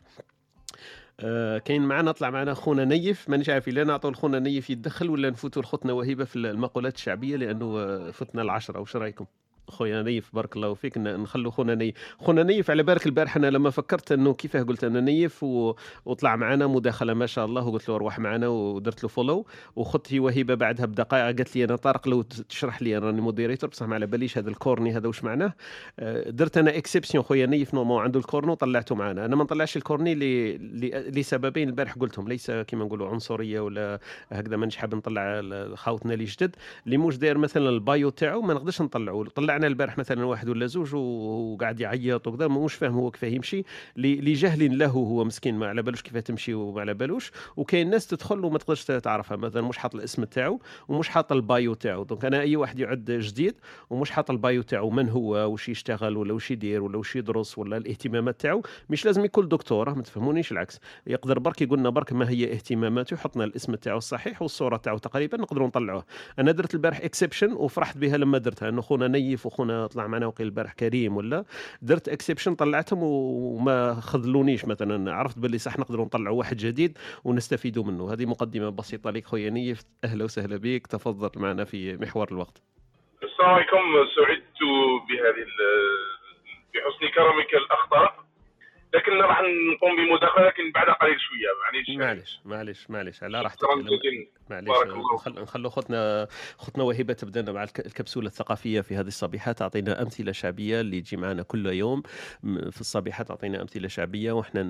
[1.21, 3.29] آه كاين معنا طلع معنا خونا نيف.
[3.29, 7.79] مانيش عارف إلا نعطوا لخونا نيف يتدخل ولا نفوتوا لخوتنا وهبه في المقولات الشعبية لأنه
[7.79, 8.81] آه، فتنا العشرة.
[8.81, 9.27] واش رأيكم؟
[9.69, 10.99] خويا نيف بارك الله فيك.
[10.99, 11.95] نخلو خونا نيف.
[12.19, 15.75] خونا نيف على بالك البارح أنا لما فكرت إنه كيفاه قلت أنا نيف و...
[16.05, 20.55] وطلع معنا مداخلة ما شاء الله وقلت له روح معنا ودرت له follow وخدتي وهبه
[20.55, 24.07] بعدها بدقائق قالت لي أنا طارق لو تشرح لي أنا راني modérateur بصح ما على
[24.07, 25.53] باليش هذا الكورني هذا واش معناه؟
[25.99, 29.25] آه، درت أنا exception خويا نيف normal عنده الكورنو طلعته معنا.
[29.25, 30.19] أنا ما نطلعش الكورني ل-
[30.81, 32.29] ل- لسببين البارح قلتهم.
[32.29, 33.99] ليس كما نقولوا عنصرية ولا
[34.31, 35.43] هكذا مانيش حاب نطلع
[35.75, 36.57] خاوتنا اللي جدد.
[36.87, 40.49] اللي موش داير مثلا ال bio تاعو ما نقدرش نطلعه طلعت طلعنا البارح مثلا واحد
[40.49, 43.65] ولا زوج وقاعد يعيط وكذا مش فاهم هو كيفاه يمشي.
[43.97, 47.33] لجهل له هو مسكين ما على بالوش كيفاه تمشي وما على بالوش.
[47.57, 51.75] وكاين ناس تدخل وما تقدرش تعرفها مثلا مش حاط الاسم تاعو ومش حاط ال bio
[51.75, 52.05] تاعو.
[52.05, 53.55] donc أنا أي واحد يعد جديد
[53.91, 57.59] ومش حاط ال bio تاعو من هو وش يشتغل ولا وش يدير ولا وش يدرس
[57.59, 60.81] ولا الاهتمامات تاعو مش لازم يكون دكتور ما تفهمونيش العكس.
[61.07, 65.39] يقدر برك يقول لنا برك ما هي اهتماماته يحطنا الاسم تاعو الصحيح والصورة تاعو تقريبا
[65.39, 66.05] نقدروا نطلعوه.
[66.39, 70.47] أنا درت البارح exception وفرحت بها لما درتها انه خونا نيف وخونا طلع معنا وقيل
[70.47, 71.45] البارح كريم ولا؟
[71.83, 75.15] درت exception طلعتهم وما خذلونيش مثلا.
[75.15, 78.13] عرفت باللي صح نقدروا نطلعوا واحد جديد ونستفيدوا منه.
[78.13, 79.83] هذه مقدمة بسيطة لك خويا نيف.
[80.05, 80.87] أهلا وسهلا بك.
[80.87, 82.63] تفضل معنا في محور الوقت.
[83.23, 83.79] السلام عليكم.
[84.17, 84.59] سعدت
[85.09, 85.47] بهذه
[86.75, 88.12] بحسن كرمك الاخ طارق
[88.95, 89.41] لكن راح
[89.75, 91.89] نقوم بمداخلة لكن بعد قليل شوية معليش.
[91.91, 93.65] معلش معلش معلش على راحتك.
[94.51, 94.71] معليش.
[95.27, 99.53] نخلو خوتنا خوتنا وهبه تبدا مع الك- الكبسولة الثقافية في هذه الصبيحة.
[99.53, 102.03] تعطينا أمثلة شعبية اللي يجي معنا كل يوم
[102.71, 104.63] في الصبيحة تعطينا أمثلة شعبية وإحنا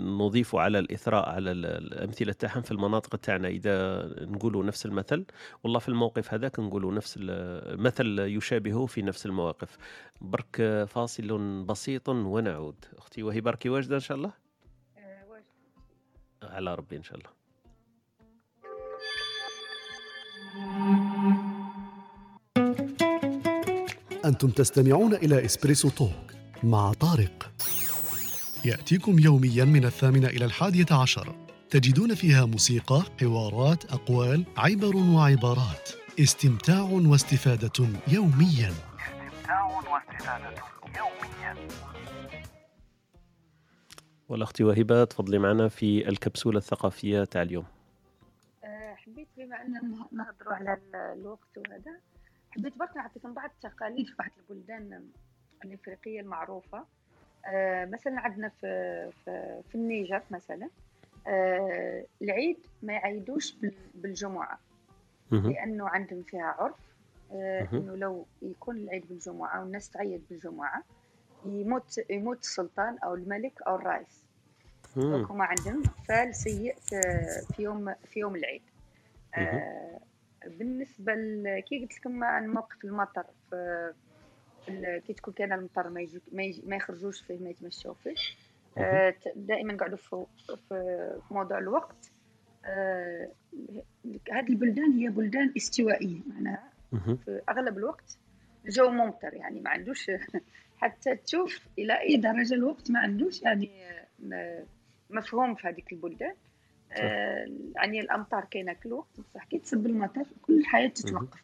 [0.00, 3.48] نضيف على الإثراء على ال- الأمثلة تاعهم في المناطق تاعنا.
[3.48, 5.24] إذا نقولوا نفس المثل
[5.64, 9.76] والله في الموقف هذاك نقولوا نفس المثل يشابهه في نفس المواقف.
[10.20, 12.84] برك فاصل بسيط ونعود.
[12.98, 14.32] أختي وهي بركي واجدة إن شاء الله؟
[16.42, 17.30] على ربي إن شاء الله.
[24.24, 26.10] أنتم تستمعون إلى إسبريسو توك
[26.62, 27.52] مع طارق.
[28.64, 31.34] يأتيكم يوميا من الثامنة إلى الحادية عشر.
[31.70, 35.90] تجدون فيها موسيقى، حوارات، أقوال، عبر وعبارات.
[36.20, 38.89] استمتاع واستفادة يوميا.
[39.50, 40.62] استمتاع واستفادة
[40.98, 41.68] يوميا
[44.28, 47.64] والله أختي وهبة تفضلي معنا في الكبسولة الثقافية تاع اليوم
[48.64, 52.00] آه، حبيت بما أن نه- نهضروا على ال- الوقت وهذا
[52.50, 55.04] حبيت برك نعطيكم بعض التقاليد في بعض البلدان
[55.64, 56.84] الإفريقية المعروفة
[57.46, 60.68] آه، مثلا عندنا في في, في النيجر مثلا
[61.26, 64.58] آه، العيد ما يعيدوش بال- بالجمعة.
[65.32, 66.74] لأنه عندهم فيها عرف.
[67.32, 70.82] إنه لو يكون العيد بالجمعة والناس تعيد بالجمعة
[71.46, 74.24] يموت يموت السلطان أو الملك أو الرئيس.
[75.24, 76.74] هما عندهم فال سيء
[77.56, 78.62] في يوم في يوم العيد.
[79.34, 80.00] آه
[80.46, 83.92] بالنسبة ل- كي قلت لكم عن موقف المطر في,
[85.06, 88.14] كي تكون كان المطر ما يجي ما, يجي ما يخرجوش فيه ما يتمشوا فيه.
[88.78, 90.24] آه دائما نقعدوا في,
[90.68, 92.10] في, موضوع الوقت.
[92.64, 93.28] آه
[94.32, 96.69] هذه البلدان هي بلدان استوائية معناها.
[96.98, 98.18] في أغلب الوقت
[98.64, 100.10] الجو ممطر يعني ما عندوش
[100.80, 103.70] حتى تشوف إلى أي درجة الوقت ما عندوش يعني
[105.10, 106.34] مفهوم في هذيك البلدان
[106.92, 107.46] آه،
[107.76, 111.42] يعني الأمطار كاينة كل وقت بصح كي تصب المطر كل الحياة تتوقف.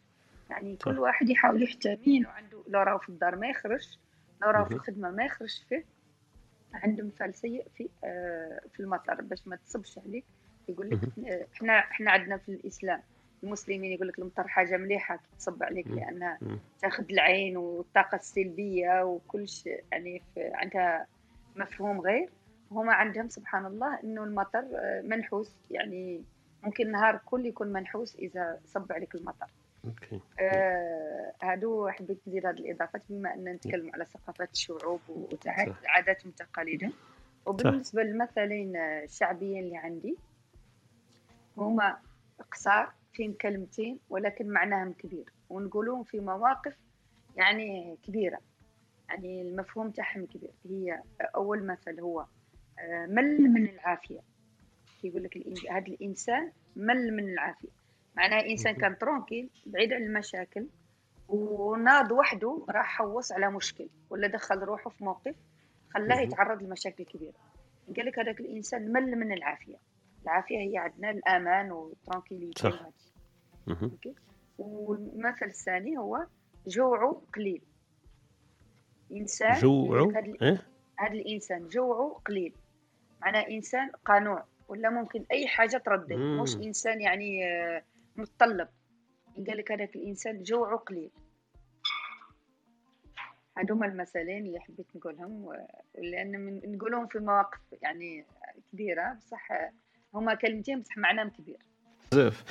[0.50, 0.98] يعني كل.
[0.98, 3.98] واحد يحاول يحتمي وعنده لو راهو في الدار ما يخرج
[4.42, 4.74] لو راهو في.
[4.74, 5.84] الخدمة ما يخرج فيه
[6.74, 9.22] عندهم فال سيء في آه، في المطر.
[9.22, 10.24] باش ما تصبش عليك
[10.68, 11.00] يقول لك
[11.54, 13.02] إحنا إحنا عندنا في الإسلام
[13.44, 15.86] المسلمين يقول لك المطر حاجة مليحة كي تصب عليك.
[15.86, 16.38] لأنها.
[16.80, 19.84] تاخذ العين والطاقة السلبية وكل شيء.
[19.92, 21.06] يعني عندها
[21.56, 22.28] مفهوم غير.
[22.70, 25.56] هما عندهم سبحان الله إنه المطر آه، منحوس.
[25.70, 26.22] يعني
[26.62, 29.46] ممكن نهار كل يكون منحوس إذا صب عليك المطر.
[29.84, 30.20] أوكي.
[30.40, 36.92] آه هادو حبيت ندير هذه الإضافات بما أن نتكلم على ثقافات الشعوب وعاداتهم وتقاليدهم.
[37.46, 40.16] وبالنسبة للمثلين الشعبيين اللي عندي
[41.56, 41.98] هما
[42.52, 45.32] قصار فيهم كلمتين ولكن معناهم كبير.
[45.50, 46.76] ونقولوهم في مواقف
[47.36, 48.38] يعني كبيرة.
[49.08, 50.50] يعني المفهوم تاعهم كبير.
[50.64, 51.02] هي
[51.34, 52.26] أول مثل هو
[52.78, 54.20] آه، مل من العافية.
[55.04, 55.38] يقول لك
[55.70, 57.68] هذا الإنسان مل من العافية.
[58.16, 60.66] معناها إنسان كان tranquille بعيد عن المشاكل
[61.28, 65.34] وناض وحده راح حوص على مشكل ولا دخل روحه في موقف
[65.90, 66.20] خلاه.
[66.20, 67.38] يتعرض لمشاكل كبيرة.
[67.96, 69.76] قال لك هذاك الإنسان مل من العافية.
[70.26, 72.88] العافية هي عندنا الأمان وال tranquillité صح.
[74.58, 76.26] والمثل الثاني هو
[76.66, 77.62] جوعه قليل.
[79.12, 80.66] إنسان جوعه هذا إيه؟
[81.10, 82.54] الإنسان جوعه قليل.
[83.20, 86.40] معناه إنسان قانوع ولا ممكن أي حاجة ترضيه مم.
[86.42, 87.82] مش إنسان يعني آه،
[88.16, 88.68] متطلب.
[89.36, 91.10] قال لك هذاك الإنسان جوعه قليل.
[93.58, 95.52] هذوما المثلين اللي حبيت نقولهم
[95.98, 98.24] لأن من- نقولهم في مواقف يعني
[98.72, 99.48] كبيرة بصح
[100.16, 101.56] هما كلمتين بصح معناهم كبير.
[102.12, 102.44] بزاف.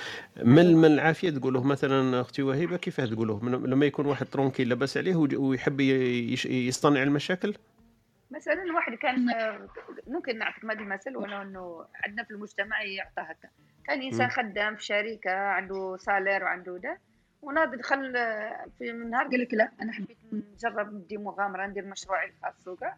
[0.43, 5.15] من من العافية تقوله مثلا أختي وهبه كيفاه تقوله لما يكون واحد ترونكي لاباس عليه
[5.15, 5.79] ويحب
[6.49, 7.55] يصطنع المشاكل؟
[8.31, 9.25] مثلا واحد كان
[10.07, 13.49] ممكن نعطيك هذا المثل ولو إنه عندنا في المجتمع يعطى هكا.
[13.85, 14.29] كان إنسان.
[14.29, 16.99] خدام في شركة عنده سالير وعنده ده
[17.41, 18.13] وناض دخل
[18.77, 22.97] في نهار قال لك لا أنا حبيت نجرب ندير مغامرة ندير مشروعي الخاص وكاع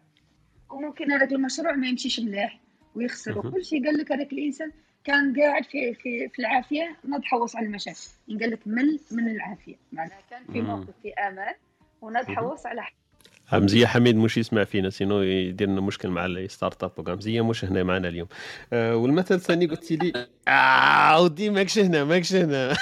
[0.70, 2.60] وممكن هذاك المشروع ما يمشيش مليح.
[2.94, 3.38] ويخسر.
[3.38, 4.72] وكل شيء قال لك هذاك الإنسان
[5.04, 7.98] كان قاعد في في في العافية ناض حوص على المشاكل.
[8.40, 9.74] قال لك مل من العافية.
[9.92, 10.60] معناها كان في.
[10.62, 11.54] موقف في أمان
[12.02, 12.36] وناض مهم.
[12.36, 12.82] حوص على
[13.52, 17.82] مزيه حميد مش يسمع فينا سينو يدير لنا مشكل مع الستارت أب مزيه مش هنا
[17.82, 18.28] معنا اليوم.
[18.72, 22.76] آه والمثل الثاني قلت لي آه ودي ماكش هنا ماكش هنا.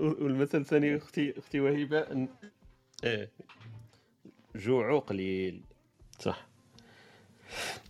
[0.00, 2.28] والمثل الثاني أختي أختي وهبه إن-
[3.04, 3.30] إيه.
[4.56, 5.62] جوع قليل
[6.18, 6.52] صح.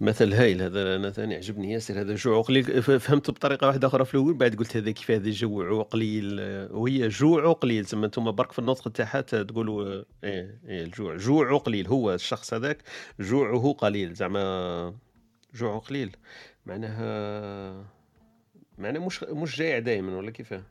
[0.01, 4.15] مثل هايل هذا أنا ثاني عجبني ياسر هذا جوع قليل فهمته بطريقة واحدة أخرى في
[4.15, 6.41] الأول بعد قلت هذا كيف هذا جوع قليل
[6.71, 11.87] وهي جوع قليل تسمى أنتم برك في النطق تاعها تقولوا إيه إيه الجوع جوع قليل
[11.89, 12.83] هو الشخص هذاك
[13.21, 14.95] جوعه قليل زعما
[15.55, 16.17] جوعه قليل
[16.67, 17.85] معناها
[18.79, 20.63] معناها مش مش جايع دائما ولا كيفاه؟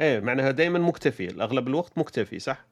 [0.00, 2.66] إيه معناها دائما مكتفي اغلب الوقت مكتفي صح؟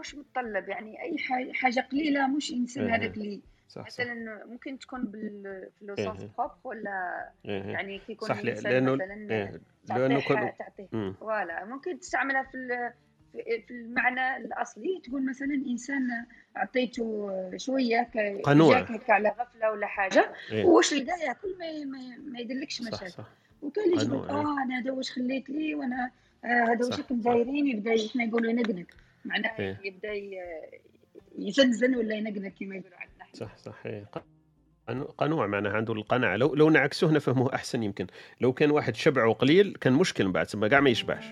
[0.00, 1.16] مش متطلب يعني أي
[1.54, 2.94] حاجة قليلة مش إنسان إيه.
[2.96, 6.04] هذاك اللي صح صح مثلا ممكن تكون بال في لو إيه.
[6.04, 7.62] سونس بروبر ولا إيه.
[7.62, 9.60] يعني كي يكون صح لأنه مثلا إيه.
[9.88, 11.12] لأنه كل تعطيه.
[11.12, 12.90] فوالا ممكن تستعملها في
[13.66, 16.08] في المعنى الأصلي تقول مثلا إنسان
[16.56, 18.08] أعطيته شوية
[18.44, 18.78] قنوع.
[18.78, 20.64] هكا على غفلة ولا حاجة إيه.
[20.64, 23.28] واش لقى ياكل ما, ما, ما يدلكش صح مشاكل صح
[23.62, 24.34] وكان اللي يقول إيه.
[24.36, 26.10] آه أنا هذا واش خليت لي وأنا
[26.44, 27.20] آه هذا واش راكم.
[27.20, 28.86] دايرين يبدأ إحنا نقولوا ينقنق
[29.26, 29.80] معناها إيه.
[29.84, 30.38] يبدأ ي-
[31.38, 33.86] يزنزن ولا ينقنق كما يقولوا عندنا صح صح.
[33.86, 34.04] إيه.
[35.18, 36.36] قنوع معناها عنده القناعة.
[36.36, 38.06] لو لو نعكسوه نفهموه أحسن يمكن.
[38.40, 41.24] لو كان واحد شبعه قليل كان مشكل من بعد ثم كاع ما يشبعش.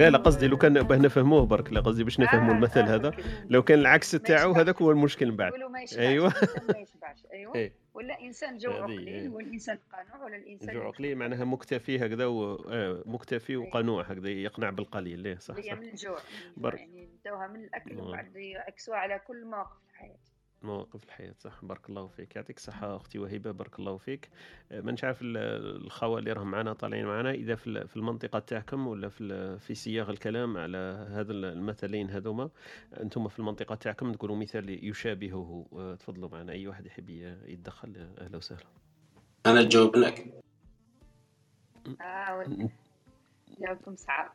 [0.00, 2.94] لا لا قصدي لو كان باه نفهموه برك لا قصدي باش نفهموا آه، المثل آه،
[2.94, 3.12] هذا.
[3.48, 4.52] لو كان العكس تاعو.
[4.52, 6.32] هذاك هو المشكل من بعد يقولوا ما يشبعش أيوه
[7.32, 7.72] أيوه إيه.
[7.94, 9.28] ولا إنسان جوعه هذه، قليل إيه.
[9.28, 12.54] هو الانسان القانوع ولا الإنسان جوع قليل معناها مكتفي هكذا و...
[12.54, 16.18] آه مكتفي وقنوع هكذا يقنع بالقليل ليه صح هي صح من الجوع
[16.56, 18.00] يعني بداوها من الأكل.
[18.00, 20.18] وبعد يعكسوها على كل مواقف الحياة
[20.62, 22.36] مواقف الحياة صح؟ بارك الله فيك.
[22.36, 24.28] يعطيك الصحة أختي وهبة بارك الله فيك.
[24.72, 25.36] آه، ما نعرف ال-
[25.86, 29.74] الخوة اللي راهم معنا طالعين معنا إذا في ال- في المنطقة تاعكم ولا في في
[29.74, 32.50] سياق الكلام على هذا ال- المثلين هذوما
[33.00, 35.66] أنتم في المنطقة تاعكم تقولوا مثال يشابهه.
[35.72, 36.52] آه، تفضلوا معنا.
[36.52, 37.10] أي واحد يحب
[37.46, 38.66] يتدخل آه، أهلا وسهلا.
[39.46, 40.42] أنا نجاوب لك
[43.96, 44.32] صعب.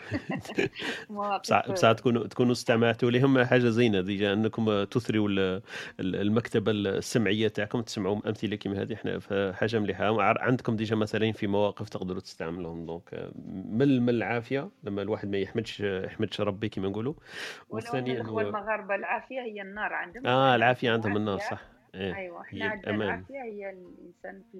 [1.10, 3.44] مواقف بصح تكونوا تكونوا استمعتوا لهم.
[3.44, 5.62] حاجة زينة déjà أنكم تثروا ال-
[6.00, 8.94] ال- المكتبة السمعية تاعكم تسمعوا أمثلة كيما هذه.
[8.94, 10.22] إحنا فحاجه مليحة.
[10.42, 13.30] عندكم déjà مثلا في مواقف تقدروا تستعملوهم donc
[13.70, 14.70] من من العافية.
[14.84, 17.14] لما الواحد ما يحمدش يحمدش ربي كما نقولوا.
[17.14, 17.22] ولو
[17.70, 20.26] أن والثاني الاخوه انه المغاربه العافية هي النار عندهم.
[20.26, 21.62] آه العافية عندهم النار صح.
[21.94, 24.58] إيه أيوه إحنا عندنا العافية هي الإنسان في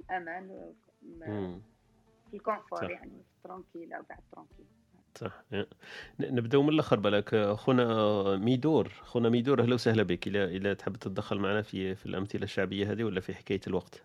[1.03, 1.61] الأمان.
[2.31, 2.91] في ال confort صح.
[2.91, 4.67] يعني tranquille أو قاعد tranquille
[5.19, 5.43] صح.
[5.53, 5.65] ن-
[6.21, 7.53] نبداو من الأخر بالك.
[7.55, 10.27] خونا ميدور خونا ميدور أهلا وسهلا بك.
[10.29, 14.05] إلى إلى تحب تتدخل معنا في في الأمثلة الشعبية هذه ولا في حكاية الوقت؟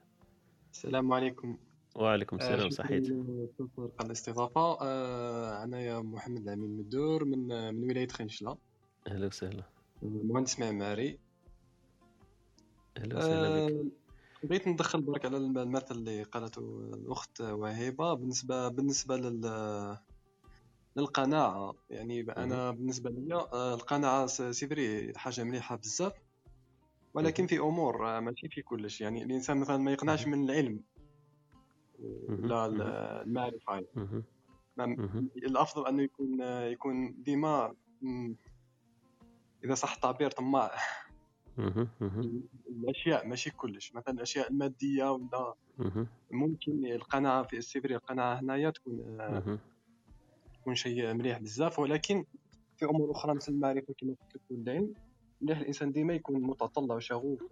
[0.73, 1.57] السلام عليكم.
[1.95, 3.09] وعليكم السلام شكرا صحيت.
[3.09, 4.77] للفرصة على الاستضافة.
[4.81, 8.57] آه، أنا محمد الأمين مدور من من ولاية خنشلة.
[9.07, 9.63] أهلا وسهلا.
[10.01, 11.19] مهندس معماري.
[12.97, 13.71] أهلا وسهلا بك.
[13.71, 13.85] آه،
[14.47, 16.59] بغيت ندخل برك على الم- المثل اللي قالته
[16.93, 19.97] الأخت وهيبة بالنسبة بالنسبة لل
[20.95, 26.13] للقناعة يعني أنا بالنسبة لي آه، القناعة س- سيفري حاجة مليحة بزاف
[27.13, 30.79] ولكن في أمور آه، ماشي في كلش يعني الإنسان مثلا ما يقنعش من العلم
[31.99, 32.81] ولا ال-
[33.27, 33.87] المعرفة يعني.
[33.95, 34.23] مهم.
[34.77, 35.29] ما- مهم.
[35.37, 37.75] الأفضل أنه يكون يكون ديما
[39.65, 40.71] إذا صح التعبير طماع.
[42.69, 45.53] الأشياء ماشي كلش مثلا الأشياء المادية ولا.
[46.31, 49.17] ممكن القناعه في السيفري القناعه هنايا تكون.
[50.61, 52.25] تكون شيء مليح بزاف ولكن
[52.77, 54.93] في أمور أخرى مثل المعرفة كما قلت لك والعلم
[55.41, 57.43] مليح الإنسان ديما يكون متطلع وشغوف.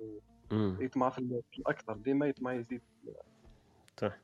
[0.52, 2.82] ويطمع في الأكثر ديما يطمع يزيد
[4.02, 4.18] صح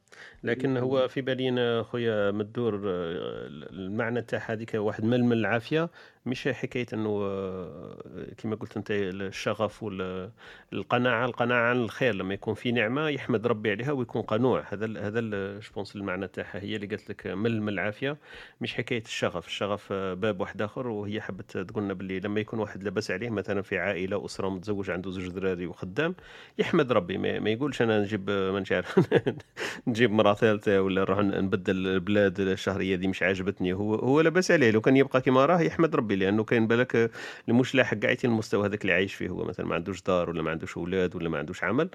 [0.43, 5.89] لكن هو في بالي أنا خويا مدور آه، المعنى تاع هذيك واحد مل من العافية
[6.25, 7.97] مش حكاية إنه آه،
[8.37, 13.91] كما قلت أنت الشغف والقناعه القناعة عن الخير لما يكون في نعمة يحمد ربي عليها
[13.91, 14.63] ويكون قنوع.
[14.69, 15.19] هذا ال- هذا
[15.59, 18.17] جوبونس المعنى تاعها هي اللي قالت لك مل من العافية
[18.61, 19.47] مش حكاية الشغف.
[19.47, 23.29] الشغف آه، باب واحد آخر وهي حبت تقول لنا باللي لما يكون واحد لاباس عليه
[23.29, 26.15] مثلا في عائلة أسرة متزوج عنده زوج دراري وخدام
[26.57, 27.17] يحمد ربي.
[27.17, 28.99] ما, ما يقولش أنا نجيب ما نعرف
[29.99, 33.73] نجيب مرة ثالثة ولا نروح نبدل البلاد الشهرية دي مش عاجبتني.
[33.73, 34.71] هو هو لاباس عليه.
[34.71, 37.11] لو كان يبقى كما راه يحمد ربي لأنه كاين بالك
[37.47, 39.43] مش لاحق قاعد المستوى هذاك اللي عايش فيه هو.
[39.45, 41.89] مثلا ما عندوش دار ولا ما عندوش أولاد ولا ما عندوش عمل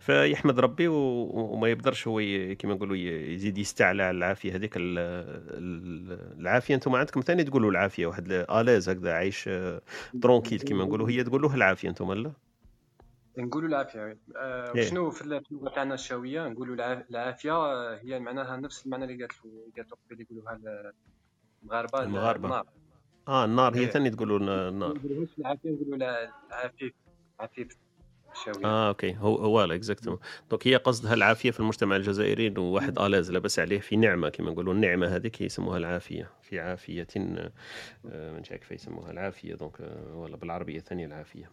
[0.00, 2.20] فيحمد ربي وما يقدرش هو
[2.58, 4.54] كما نقولوا يزيد يستعلى على العافية.
[4.56, 4.98] هذيك ال-
[5.50, 6.74] ال- العافية.
[6.74, 8.06] أنتم عندكم ثاني تقولوا العافية.
[8.06, 9.50] واحد اليز هكذا عايش
[10.22, 11.10] ترونكيل كما نقولوا.
[11.10, 12.32] هي تقول له العافية أنتم لا
[13.38, 14.18] نقولوا العافية.
[14.36, 14.86] آه إيه.
[14.86, 15.42] وشنو في اللغة
[15.74, 17.92] تاعنا الشاوية؟ نقولوا الع- العافية.
[17.94, 20.92] هي معناها نفس المعنى اللي قالت له قالت قبل يقولوها ال-
[21.62, 22.44] المغاربة المغاربة.
[22.48, 22.66] النار.
[23.28, 23.74] آه النار.
[23.76, 23.86] هي إيه.
[23.86, 24.38] ثاني تقولوا
[24.68, 24.94] النار.
[24.94, 25.96] نقولوهاش العافية نقولوا
[26.50, 26.92] العفيف
[27.40, 27.76] عفيف
[28.32, 28.66] الشاوية.
[28.66, 29.16] آه أوكي.
[29.16, 30.18] هو هو اكزاكتومون
[30.50, 34.50] دونك هي قصدها العافيه في المجتمع الجزائري؟ إنه واحد آلاز لاباس عليه في نعمة كما
[34.50, 36.30] نقولوا النعمة هذيك يسموها العافية.
[36.42, 39.54] في عافية آه، من شاء كيف يسموها العافية.
[39.54, 41.50] دونك آه، ولا بالعربية ثانية العافية.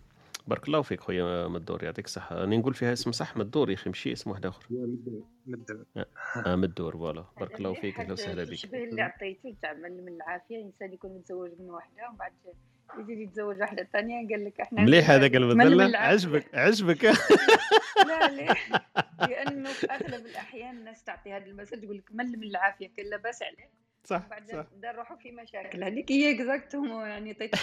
[0.48, 2.36] بارك الله فيك خويا مدور يعطيك الصحة.
[2.36, 4.66] راني نقول فيها اسم صح مدور يا أخي ماشي اسم واحد آخر.
[5.46, 5.86] مد
[6.46, 7.26] آه مدور voilà.
[7.40, 8.50] بارك الله فيك أهلا وسهلا بك.
[8.50, 10.58] التشبيه اللي عطيته تاع من من العافية.
[10.58, 12.32] الإنسان يكون متزوج من واحدة ومن بعد
[13.00, 15.98] يزيد يتزوج واحدة ثانية قال لك إحنا مليح هذاك من العافية.
[15.98, 17.06] عجبك عجبك.
[18.08, 18.56] لا ليه؟
[19.20, 23.44] لأنه في أغلب الأحيان الناس تعطي هذا المثل تقول لك مل من العافية كان لاباس
[23.44, 23.70] عليك.
[24.06, 24.66] صح بعد صح.
[24.78, 25.84] بدا نروحوا في مشاكل.
[25.84, 27.56] هذيك هي exactement يعني عطيت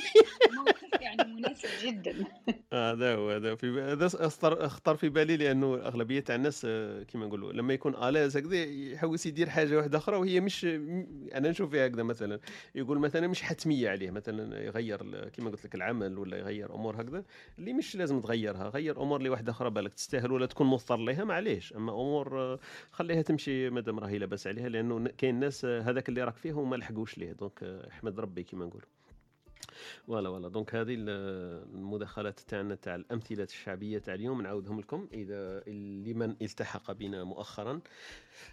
[0.56, 2.24] موقف يعني مناسب جدا.
[2.72, 7.02] آه، هذا هو هذا في هذا اخطر اخطر في بالي لأنه أغلبية تاع الناس آه،
[7.02, 10.64] كيما نقولوا لما يكون à l'aise هكذا يحوس يدير حاجة واحدة أخرى وهي مش
[11.34, 12.40] أنا نشوف فيها هكذا مثلا.
[12.74, 17.24] يقول مثلا مش حتمية عليه مثلا يغير كيما قلت لك العمل ولا يغير أمور هكذا
[17.58, 18.68] اللي مش لازم تغيرها.
[18.68, 21.72] غير أمور اللي واحدة أخرى بالك تستاهل ولا تكون مضطر لها معليش.
[21.72, 22.58] أما أمور آه،
[22.90, 26.76] خليها تمشي مادام راهي لاباس عليها لأنه كاين ناس آه، هذاك اللي راك فيه وما
[26.76, 27.32] لحقوش ليه.
[27.32, 28.82] donc آه، احمد ربي كيما نقول
[30.06, 30.48] voilà voilà.
[30.48, 34.42] donc هذه ال- المداخلات تاعنا تاع الأمثلة الشعبية تاع اليوم.
[34.42, 35.60] نعاودهم لكم إذا
[36.06, 37.80] لمن التحق بنا مؤخرا.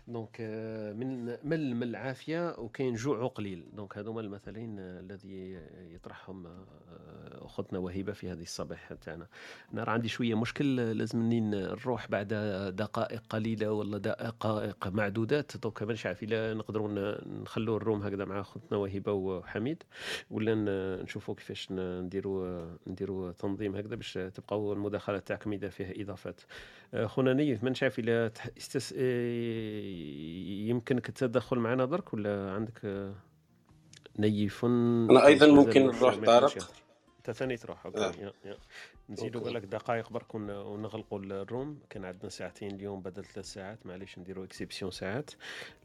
[0.07, 3.65] donc آه، من مل من العافيه وكاين جوع قليل.
[3.73, 5.59] donc هذوما المثلين آه، الذي
[5.93, 9.27] يطرحهم آه، أختنا وهبه في هذه الصباح تاعنا.
[9.75, 12.33] راه عندي شوية مشكل لازمني نروح بعد
[12.75, 15.57] دقائق قليلة ولا دقائق معدودات.
[15.57, 19.83] donc مانيش عارف إلا نقدروا نخلوا ال room هكذا مع أختنا وهبه وحميد.
[20.31, 26.41] ولا ن- نشوفوا كيفاش نديروا نديروا تنظيم هكذا باش تبقاو المداخلات تاعكم إذا فيها إضافات.
[26.93, 28.93] آه، خونا نيف ما نعرف إلا تح- استس...
[28.97, 29.81] آه،
[30.69, 33.13] يمكنك التدخل معنا درك ولا عندك آه،
[34.19, 36.69] نيف؟ أنا أيضاً ممكن نروح طارق.
[37.17, 37.97] انت ثاني تروح أوكي.
[37.99, 38.11] آه.
[38.21, 38.57] يا يا.
[39.09, 39.53] نزيدوا أوكي.
[39.53, 41.79] بالك دقائق برك ون- ونغلقوا ال room.
[41.89, 43.85] كان عندنا ساعتين اليوم بدل ثلاث ساعات.
[43.85, 45.31] معليش نديروا exception ساعات.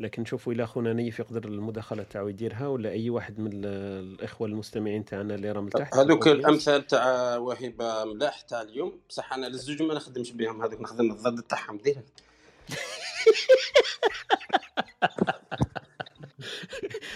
[0.01, 3.67] لكن نشوفوا إلى خونا نيف يقدر المداخلة تاعو يديرها ولا أي واحد من ال-
[4.15, 6.29] الإخوة المستمعين تاعنا اللي راهم لتحت هذوك.
[6.29, 9.01] الأمثال تاع وهبه ملاح تاع اليوم.
[9.09, 10.63] بصح أنا للزوج ما نخدمش بهم.
[10.63, 11.77] هذوك نخدم الضد تاعهم.
[11.77, 12.23] ديريكت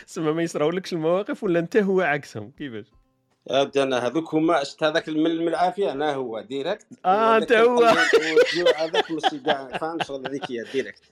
[0.06, 2.50] سما ما يصراولكش المواقف ولا انت هو عكسهم.
[2.58, 2.86] كيفاش؟
[3.46, 7.84] ودي أنا هذوك هما شت هذاك المل من العافية أنا هو direct آه أنت هو.
[8.76, 11.02] هذاك ماشي كاع فاهم شغل هذيك هي direct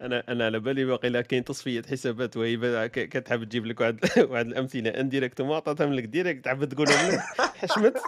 [0.00, 4.00] أنا أنا على بالي باقي كاين تصفية حسابات وهي كتحب تجيب لك واحد
[4.30, 8.02] واحد الأمثلة indirect وما عطاتهم لك direct تعبد تقولهم لك حشمت؟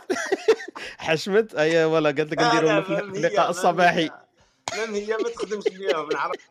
[0.99, 4.11] حشمت؟ أي والله قالت لك نديرهم في اللقاء الصباحي.
[4.77, 6.51] même هي ما تخدمش بهم نعرف.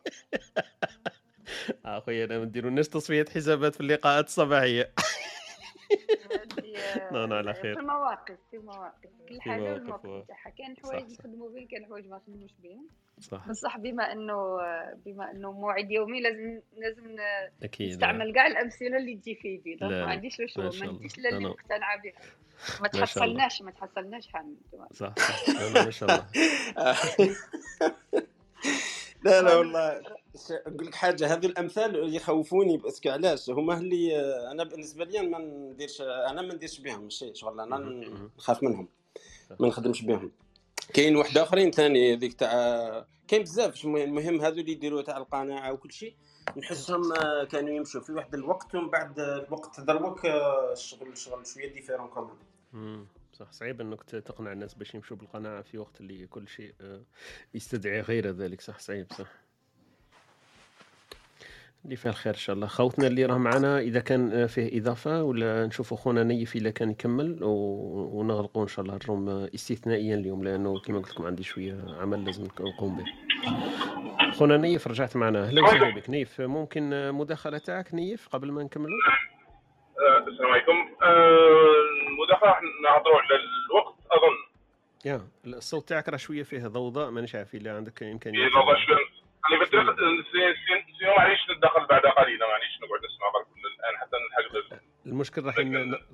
[1.84, 4.92] أخويا أنا ما نديرولناش تصفية حسابات في اللقاءات الصباحية.
[7.12, 9.10] لا لا على في خير المواقف في مواقف.
[9.28, 11.12] كل حاجة مواقف، والموقف و- تاعها كاين حوايج.
[11.12, 12.86] نخدموا بهم كاين حوايج ما نخدموش بهم
[13.20, 13.48] صح.
[13.48, 14.58] بصح بما إنه
[15.06, 17.16] بما إنه موعد يومي لازم لازم
[17.62, 19.78] أكيد نستعمل كاع الأمثلة اللي تجي في يدي.
[19.80, 20.98] ما عنديش لا ما شغل شاء ما الله.
[20.98, 21.48] نديش لا اللي.
[21.48, 22.12] مقتنعه بها.
[22.80, 22.88] ما.
[22.88, 24.56] تحصلناش ما تحصلناش حامد
[24.92, 25.14] صح
[25.74, 26.26] ما شاء الله.
[29.24, 30.02] لا لا والله.
[30.66, 34.16] نقول لك حاجة هذو الأمثال يخوفوني باسكو علاش؟ هما اللي
[34.50, 37.78] أنا بالنسبة لي ما نديرش أنا ما نديرش بهم ماشي شغل أنا
[38.38, 38.88] نخاف منهم
[39.60, 40.32] ما نخدمش بهم.
[40.94, 45.92] كاين واحد آخرين ثاني هذيك تاع كاين بزاف المهم هذو اللي يديروا تاع القناعة وكل
[45.92, 46.14] شيء
[46.56, 51.72] نحسهم آه، كانوا يمشوا في واحد الوقت ومن بعد الوقت دروك آه، الشغل الشغل شوية
[51.72, 52.10] ديفيرون
[52.72, 53.06] مم.
[53.32, 57.02] صح صعيب إنك تقنع الناس باش يمشوا بالقناعة في وقت اللي كل شيء آه،
[57.54, 59.47] يستدعي غير ذلك صح صعيب صح.
[61.88, 62.66] اللي فيه الخير إن شاء الله.
[62.66, 67.38] خوتنا اللي راه معنا إذا كان فيه إضافة ولا نشوفوا خونا نيف اذا كان يكمل
[67.44, 71.84] و- ونغلقوا إن شاء الله ال room استثنائيا اليوم لأنه كما قلت لكم عندي شوية
[72.00, 73.04] عمل لازم نقوم به.
[74.32, 75.44] خونا نيف رجعت معنا.
[75.44, 76.10] أهلا وسهلا بك.
[76.10, 78.88] نيف ممكن مداخلة تاعك؟ نيف قبل ما نكملوا
[79.98, 80.72] آه، السلام عليكم.
[81.02, 83.34] آه، المداخلة راح نهضروا على
[83.70, 84.36] الوقت أظن.
[85.04, 88.96] يا الصوت تاعك راه شوية فيه ضوضاء مانيش عارف إلا عندك امكانيه إيه، والله شوية
[90.32, 90.54] سي-
[90.98, 91.38] sinon معليش
[92.10, 93.28] قليلا معليش نقعد نسمع
[93.78, 95.54] الآن حتى نلحق المشكل راح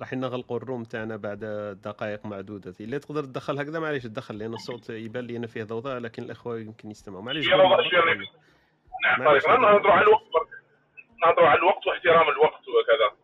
[0.01, 1.39] راح نغلقوا ال room تاعنا بعد
[1.83, 2.73] دقائق معدودة.
[2.79, 6.59] إلا تقدر تدخل هكذا معليش تدخل لأن الصوت يبان لي أنا فيه ضوضاء لكن الإخوة
[6.59, 7.21] يمكن يستمعوا.
[7.23, 7.55] معليش شوية
[9.03, 9.23] نعم
[9.61, 10.23] نهضروا على الوقت
[11.25, 13.17] نهضروا على الوقت واحترام الوقت وكذا.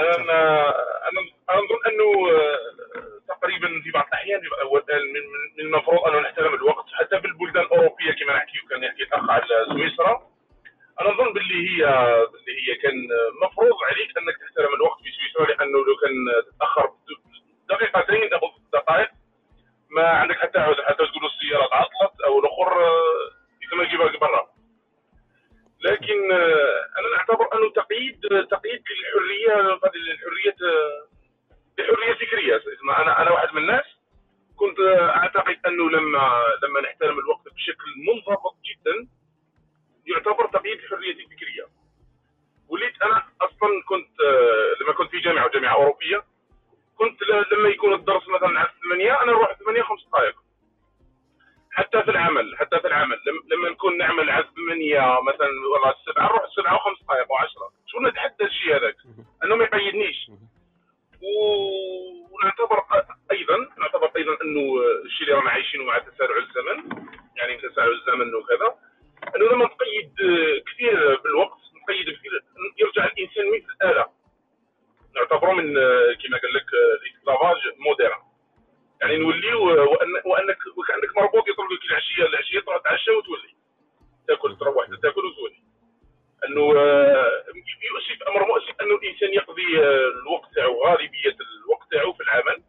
[0.00, 0.68] أنا
[1.08, 1.20] أنا
[1.56, 2.58] نظن أنه آه،
[3.28, 4.40] تقريبا في بعض الأحيان
[5.58, 10.30] من المفروض أنه نحترم الوقت حتى بالبلدان الأوروبية كما نحكي وكان يحكي الأخ على سويسرا.
[11.00, 11.82] أنا نظن باللي هي
[12.32, 13.08] باللي هي كان
[13.42, 16.90] مفروض عليك أنك تحترم الوقت في سويسرا لأنه لو كان تتاخر
[17.68, 18.40] دقيقتين أو
[18.72, 19.08] دقائق
[19.90, 23.30] ما عندك حتى حتى تقول السيارة تعطلت أو الأخر آه،
[23.62, 24.50] يتم يجيبك برا.
[25.80, 28.20] لكن آه، أنا نعتبر أنه تقييد
[28.50, 30.56] تقييد للحرية قد الحرية
[31.78, 32.60] الحريه فكرية.
[32.98, 33.84] أنا أنا واحد من الناس
[34.56, 39.08] كنت أعتقد أنه لما لما نحترم الوقت بشكل منضبط جدا
[40.06, 41.66] يعتبر تقييد الحريه الفكريه
[42.68, 44.20] وليت أنا أصلا كنت
[44.80, 46.24] لما كنت في جامعة وجامعة أوروبية
[46.98, 47.22] كنت
[47.52, 50.34] لما يكون الدرس مثلا على 8 أنا نروح 8 5 دقائق.
[51.72, 53.16] حتى في العمل حتى في العمل.
[53.26, 58.00] لم- لما نكون نعمل على 8 مثلا والله 7 نروح 7 و5 دقائق و10 شو
[58.00, 58.96] نتحدى الشيء هذاك؟
[59.44, 60.30] أنه ما يقيدنيش.
[61.22, 62.82] ونعتبر
[63.32, 67.06] أيضا نعتبر أيضا أنه الشيء اللي رانا عايشينه مع تسارع الزمن
[67.36, 68.74] يعني تسارع الزمن وكذا
[69.36, 70.14] أنه لما نقيد
[70.66, 72.42] كثير بالوقت نقيد كثير
[72.78, 74.06] يرجع الإنسان مثل الآلة
[75.16, 75.74] نعتبره من
[76.14, 76.66] كما قال لك
[77.02, 78.20] ال esclavage moderne.
[79.00, 83.54] يعني نوليو وأن وأنك وكأنك مربوط يطلق لك العشية العشية تروح تعشى وتولي.
[84.28, 85.62] تأكل تروح تأكل وتولي.
[86.48, 87.42] أنه آه،
[87.90, 92.62] يؤسف أمر مؤسف أنه الإنسان يقضي آه، الوقت تاعو غالبية الوقت تاعو في العمل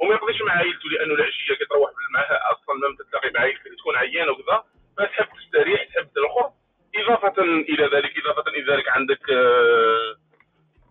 [0.00, 3.96] وما يقضيش مع عائلته لأنه العشية كي تروح معها أصلا ما تتلاقي مع عائلتك تكون
[3.96, 4.64] عيان وكذا
[4.98, 6.50] فتحب تستريح تحب الآخر
[6.96, 10.16] إضافة إلى ذلك إضافة إلى ذلك عندك آه،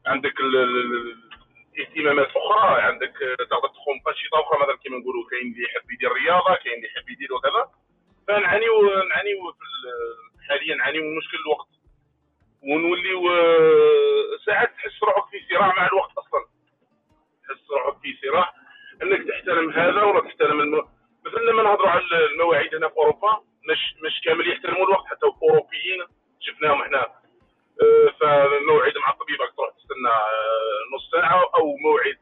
[0.05, 0.33] عندك
[1.77, 6.55] الاهتمامات أخرى عندك تقدر تقوم بانشطه أخرى مثلا كما نقولوا كاين اللي يحب يدير رياضه
[6.63, 7.71] كاين اللي يحب يدير وكذا.
[8.27, 9.53] فنعانيو نعانيو
[10.49, 11.67] حاليا نعانيو من مشكل الوقت.
[12.63, 16.45] ونوليو آه، ساعات تحس روحك في صراع مع الوقت أصلا.
[17.43, 18.53] تحس روحك في صراع.
[19.03, 20.87] إنك تحترم هذا ولا تحترم الم...
[21.25, 26.03] مثلا لما نهضروا على المواعيد هنا في أوروبا مش مش كامل يحترموا الوقت حتى الأوروبيين
[26.39, 27.01] شفناهم إحنا
[27.81, 32.19] آه، فموعد مع الطبيب تروح تستنى آه، نص ساعة أو موعد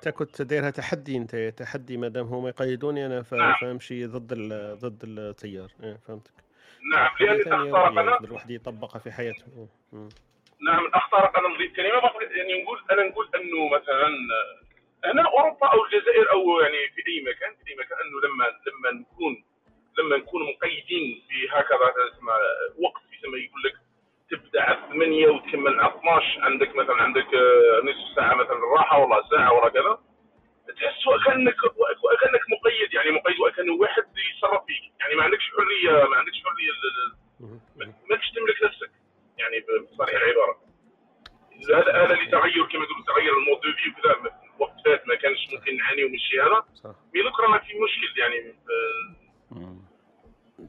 [0.00, 3.54] أنت كنت دايرها تحدي أنت تحدي ما دام هما يقيدوني أنا نعم.
[3.60, 5.68] فأمشي ضد ال- ضد التيار.
[5.82, 6.30] إيه، فهمتك.
[6.94, 9.68] نعم لأن رؤية أنا الواحد يطبقها في حياته.
[10.66, 14.08] نعم اختارق أنا نضيف كلمه يعني نقول أنا نقول أنه مثلا
[15.04, 19.00] هنا أوروبا أو الجزائر أو يعني في أي مكان في أي مكان أنه لما لما
[19.00, 19.44] نكون
[19.98, 21.86] لما نكون مقيدين في هكذا
[22.78, 23.74] وقت يسمى يقول لك
[24.30, 29.22] تبدأ على 8 وتكمل على 12 عندك مثلا عندك آه، نصف ساعة مثلا راحة ولا
[29.30, 29.98] ساعة ولا كذا.
[30.76, 31.56] تحس وكانك
[32.04, 34.04] وكانك مقيد يعني مقيد وكانه واحد
[34.36, 34.82] يتصرف فيك.
[35.00, 36.72] يعني ما عندكش حرية ما عندكش حرية
[38.10, 38.90] ماكش تملك نفسك.
[39.38, 39.56] يعني
[39.92, 40.56] بصريح العبارة.
[41.74, 44.32] هذا هذا لتغير كما يقولوا تغير ال mode de vie وكذا.
[44.58, 46.64] وقت فات ما كانش ممكن نعانيو من الشيء هذا.
[46.74, 46.94] صح.
[47.14, 48.54] mais donc رانا في مشكل يعني
[49.52, 49.76] آه،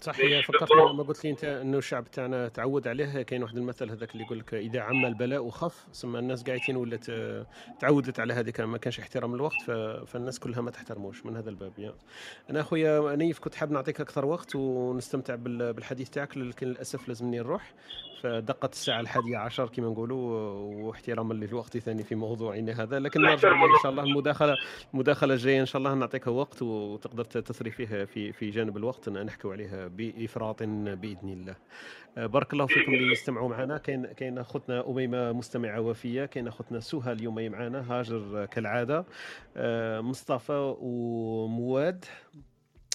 [0.02, 3.22] صح هي بالضبط؟ لما قلت لي أنت أنه الشعب تاعنا تعود عليه.
[3.22, 7.10] كاين واحد المثل هذاك اللي يقول لك إذا عم البلاء خف ثم الناس قاعدين ولات
[7.10, 7.46] آه،
[7.80, 9.62] تعودت على هذيك ما كانش احترام الوقت
[10.08, 11.94] فالناس كلها ما تحترموش من هذا الباب يا.
[12.50, 17.38] أنا أخويا نيف كنت حاب نعطيك أكثر وقت ونستمتع بال- بالحديث تاعك لكن للأسف لازمني
[17.40, 17.74] نروح.
[18.22, 20.20] فدقت الساعة الحادية عشر كما نقولوا
[20.88, 24.56] واحتراما للوقت ثاني في موضوعنا هذا لكن نرجع إن شاء الله المداخلة
[24.94, 29.52] المداخلة الجاية إن شاء الله نعطيك وقت وتقدر تثري فيه في في جانب الوقت نحكوا
[29.54, 31.56] عليها بإفراط بإذن الله.
[32.18, 33.78] آه، بارك الله فيكم اللي يستمعوا معنا.
[33.78, 39.06] كاين كاين اخوتنا أميمة مستمعة وفية كاين اخوتنا سهى اليوم معنا هاجر كالعادة.
[39.58, 42.06] آه، مصطفى ومواد.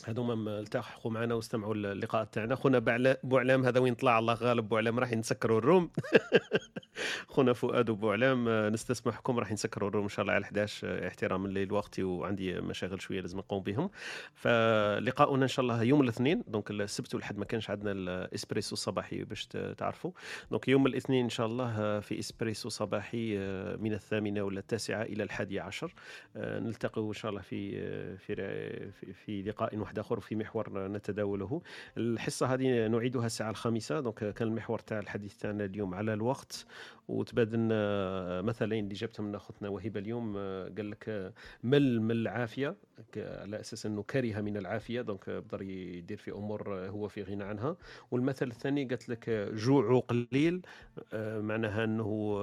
[0.07, 2.55] هذوما التحقوا معنا واستمعوا اللقاء تاعنا.
[2.55, 2.79] خونا
[3.23, 5.91] بوعلام هذا وين طلع؟ الله غالب بوعلام راح نسكروا ال room.
[7.29, 11.09] خونا فؤاد وبوعلام آه، نستسمحكم راح نسكروا ال room إن شاء الله على 11 آه،
[11.09, 13.91] احتراما للوقت وعندي مشاغل شوية لازم نقوم بهم.
[14.35, 19.47] فلقاؤنا إن شاء الله يوم الاثنين donc السبت والحد ما كانش عندنا الاسبريسو الصباحي باش
[19.79, 20.11] تعرفوا.
[20.51, 23.39] donc يوم الاثنين إن شاء الله آه، في إسبريسو صباحي
[23.77, 25.95] من الثامنة ولا التاسعة إلى الحادية عشر.
[26.37, 29.96] نلتقي إن شاء الله في في- في لقاء واحد.
[29.99, 31.63] آخر وفي محور نتداوله.
[31.97, 34.01] الحصة هذه نعيدها الساعة الخامسة.
[34.01, 36.67] donc كان المحور تاع الحديث تاعنا اليوم على الوقت.
[37.09, 40.37] وتبادلنا مثلين اللي جبتهم من اخوتنا وهبة اليوم.
[40.77, 41.33] قال لك
[41.65, 42.77] مل من العافيه
[43.17, 45.01] على أساس إنه كره من العافية.
[45.01, 47.77] donc بقدر يدير في أمور هو في غنى عنها.
[48.11, 50.67] والمثل الثاني قالت لك آه، جوع قليل.
[51.13, 52.37] معناها إنه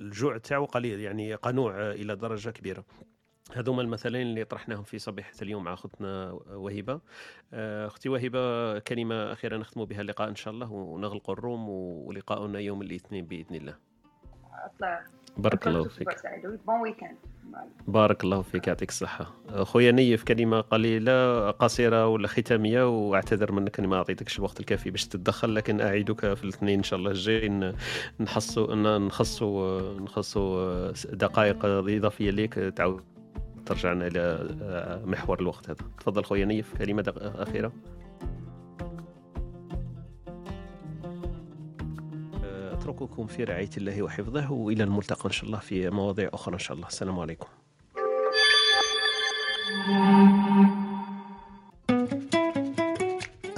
[0.00, 1.00] الجوع تاعو قليل.
[1.00, 2.84] يعني قنوع إلى درجة كبيرة.
[3.54, 7.00] هذوما المثلين اللي طرحناهم في صبيحة اليوم مع أختنا وهبة
[7.54, 12.82] آه، أختي وهبة كلمة أخيرة نختم بها اللقاء إن شاء الله ونغلق الروم ولقاؤنا يوم
[12.82, 13.74] الاثنين بإذن الله.
[14.64, 15.02] أطلع.
[15.36, 16.08] بارك الله فيك.
[17.88, 19.32] بارك الله فيك يعطيك الصحة.
[19.62, 25.06] خويا نيف كلمة قليلة قصيرة ولا ختامية وأعتذر منك أني ما أعطيتكش الوقت الكافي باش
[25.08, 27.48] تتدخل لكن أعيدك في الاثنين إن شاء الله الجاي.
[27.48, 27.74] ن-
[28.20, 33.04] نحصوا ن- نخصوا نخصوا دقائق إضافية ليك تعاود
[33.70, 34.50] ترجعنا إلى
[35.06, 35.84] محور الوقت هذا.
[36.00, 37.72] تفضل خويا نيف كلمة دق- أخيرة.
[42.72, 46.76] أترككم في رعاية الله وحفظه وإلى الملتقى إن شاء الله في مواضيع أخرى إن شاء
[46.76, 46.88] الله.
[46.88, 47.46] السلام عليكم.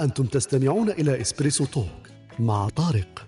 [0.01, 1.87] أنتم تستمعون إلى إسبريسو توك
[2.39, 3.27] مع طارق.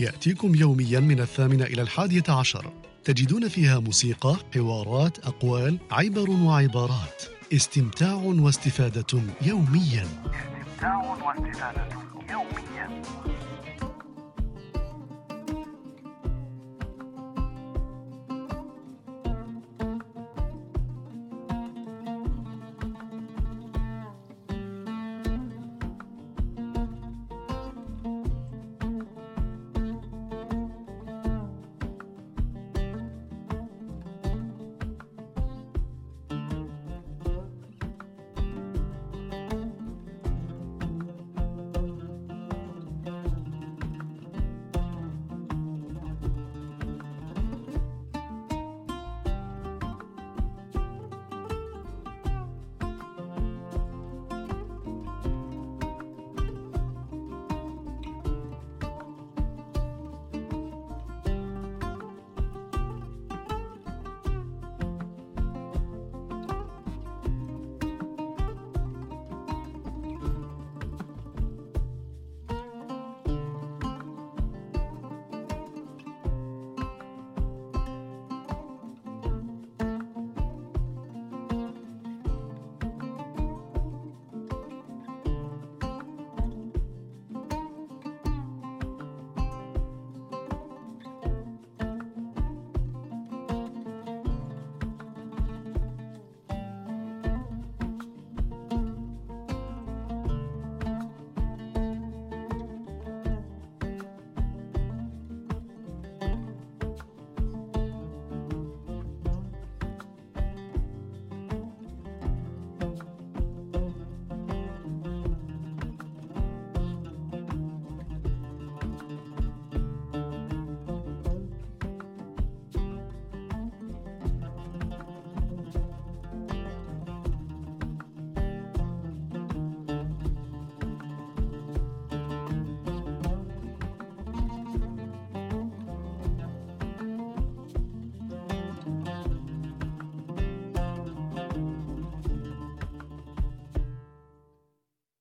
[0.00, 2.72] يأتيكم يوميا من الثامنة إلى الحادية عشر.
[3.04, 7.22] تجدون فيها موسيقى حوارات أقوال عبر وعبارات.
[7.52, 10.06] استمتاع واستفادة يوميا.
[10.06, 11.88] استمتاع واستفادة
[12.30, 13.02] يوميا.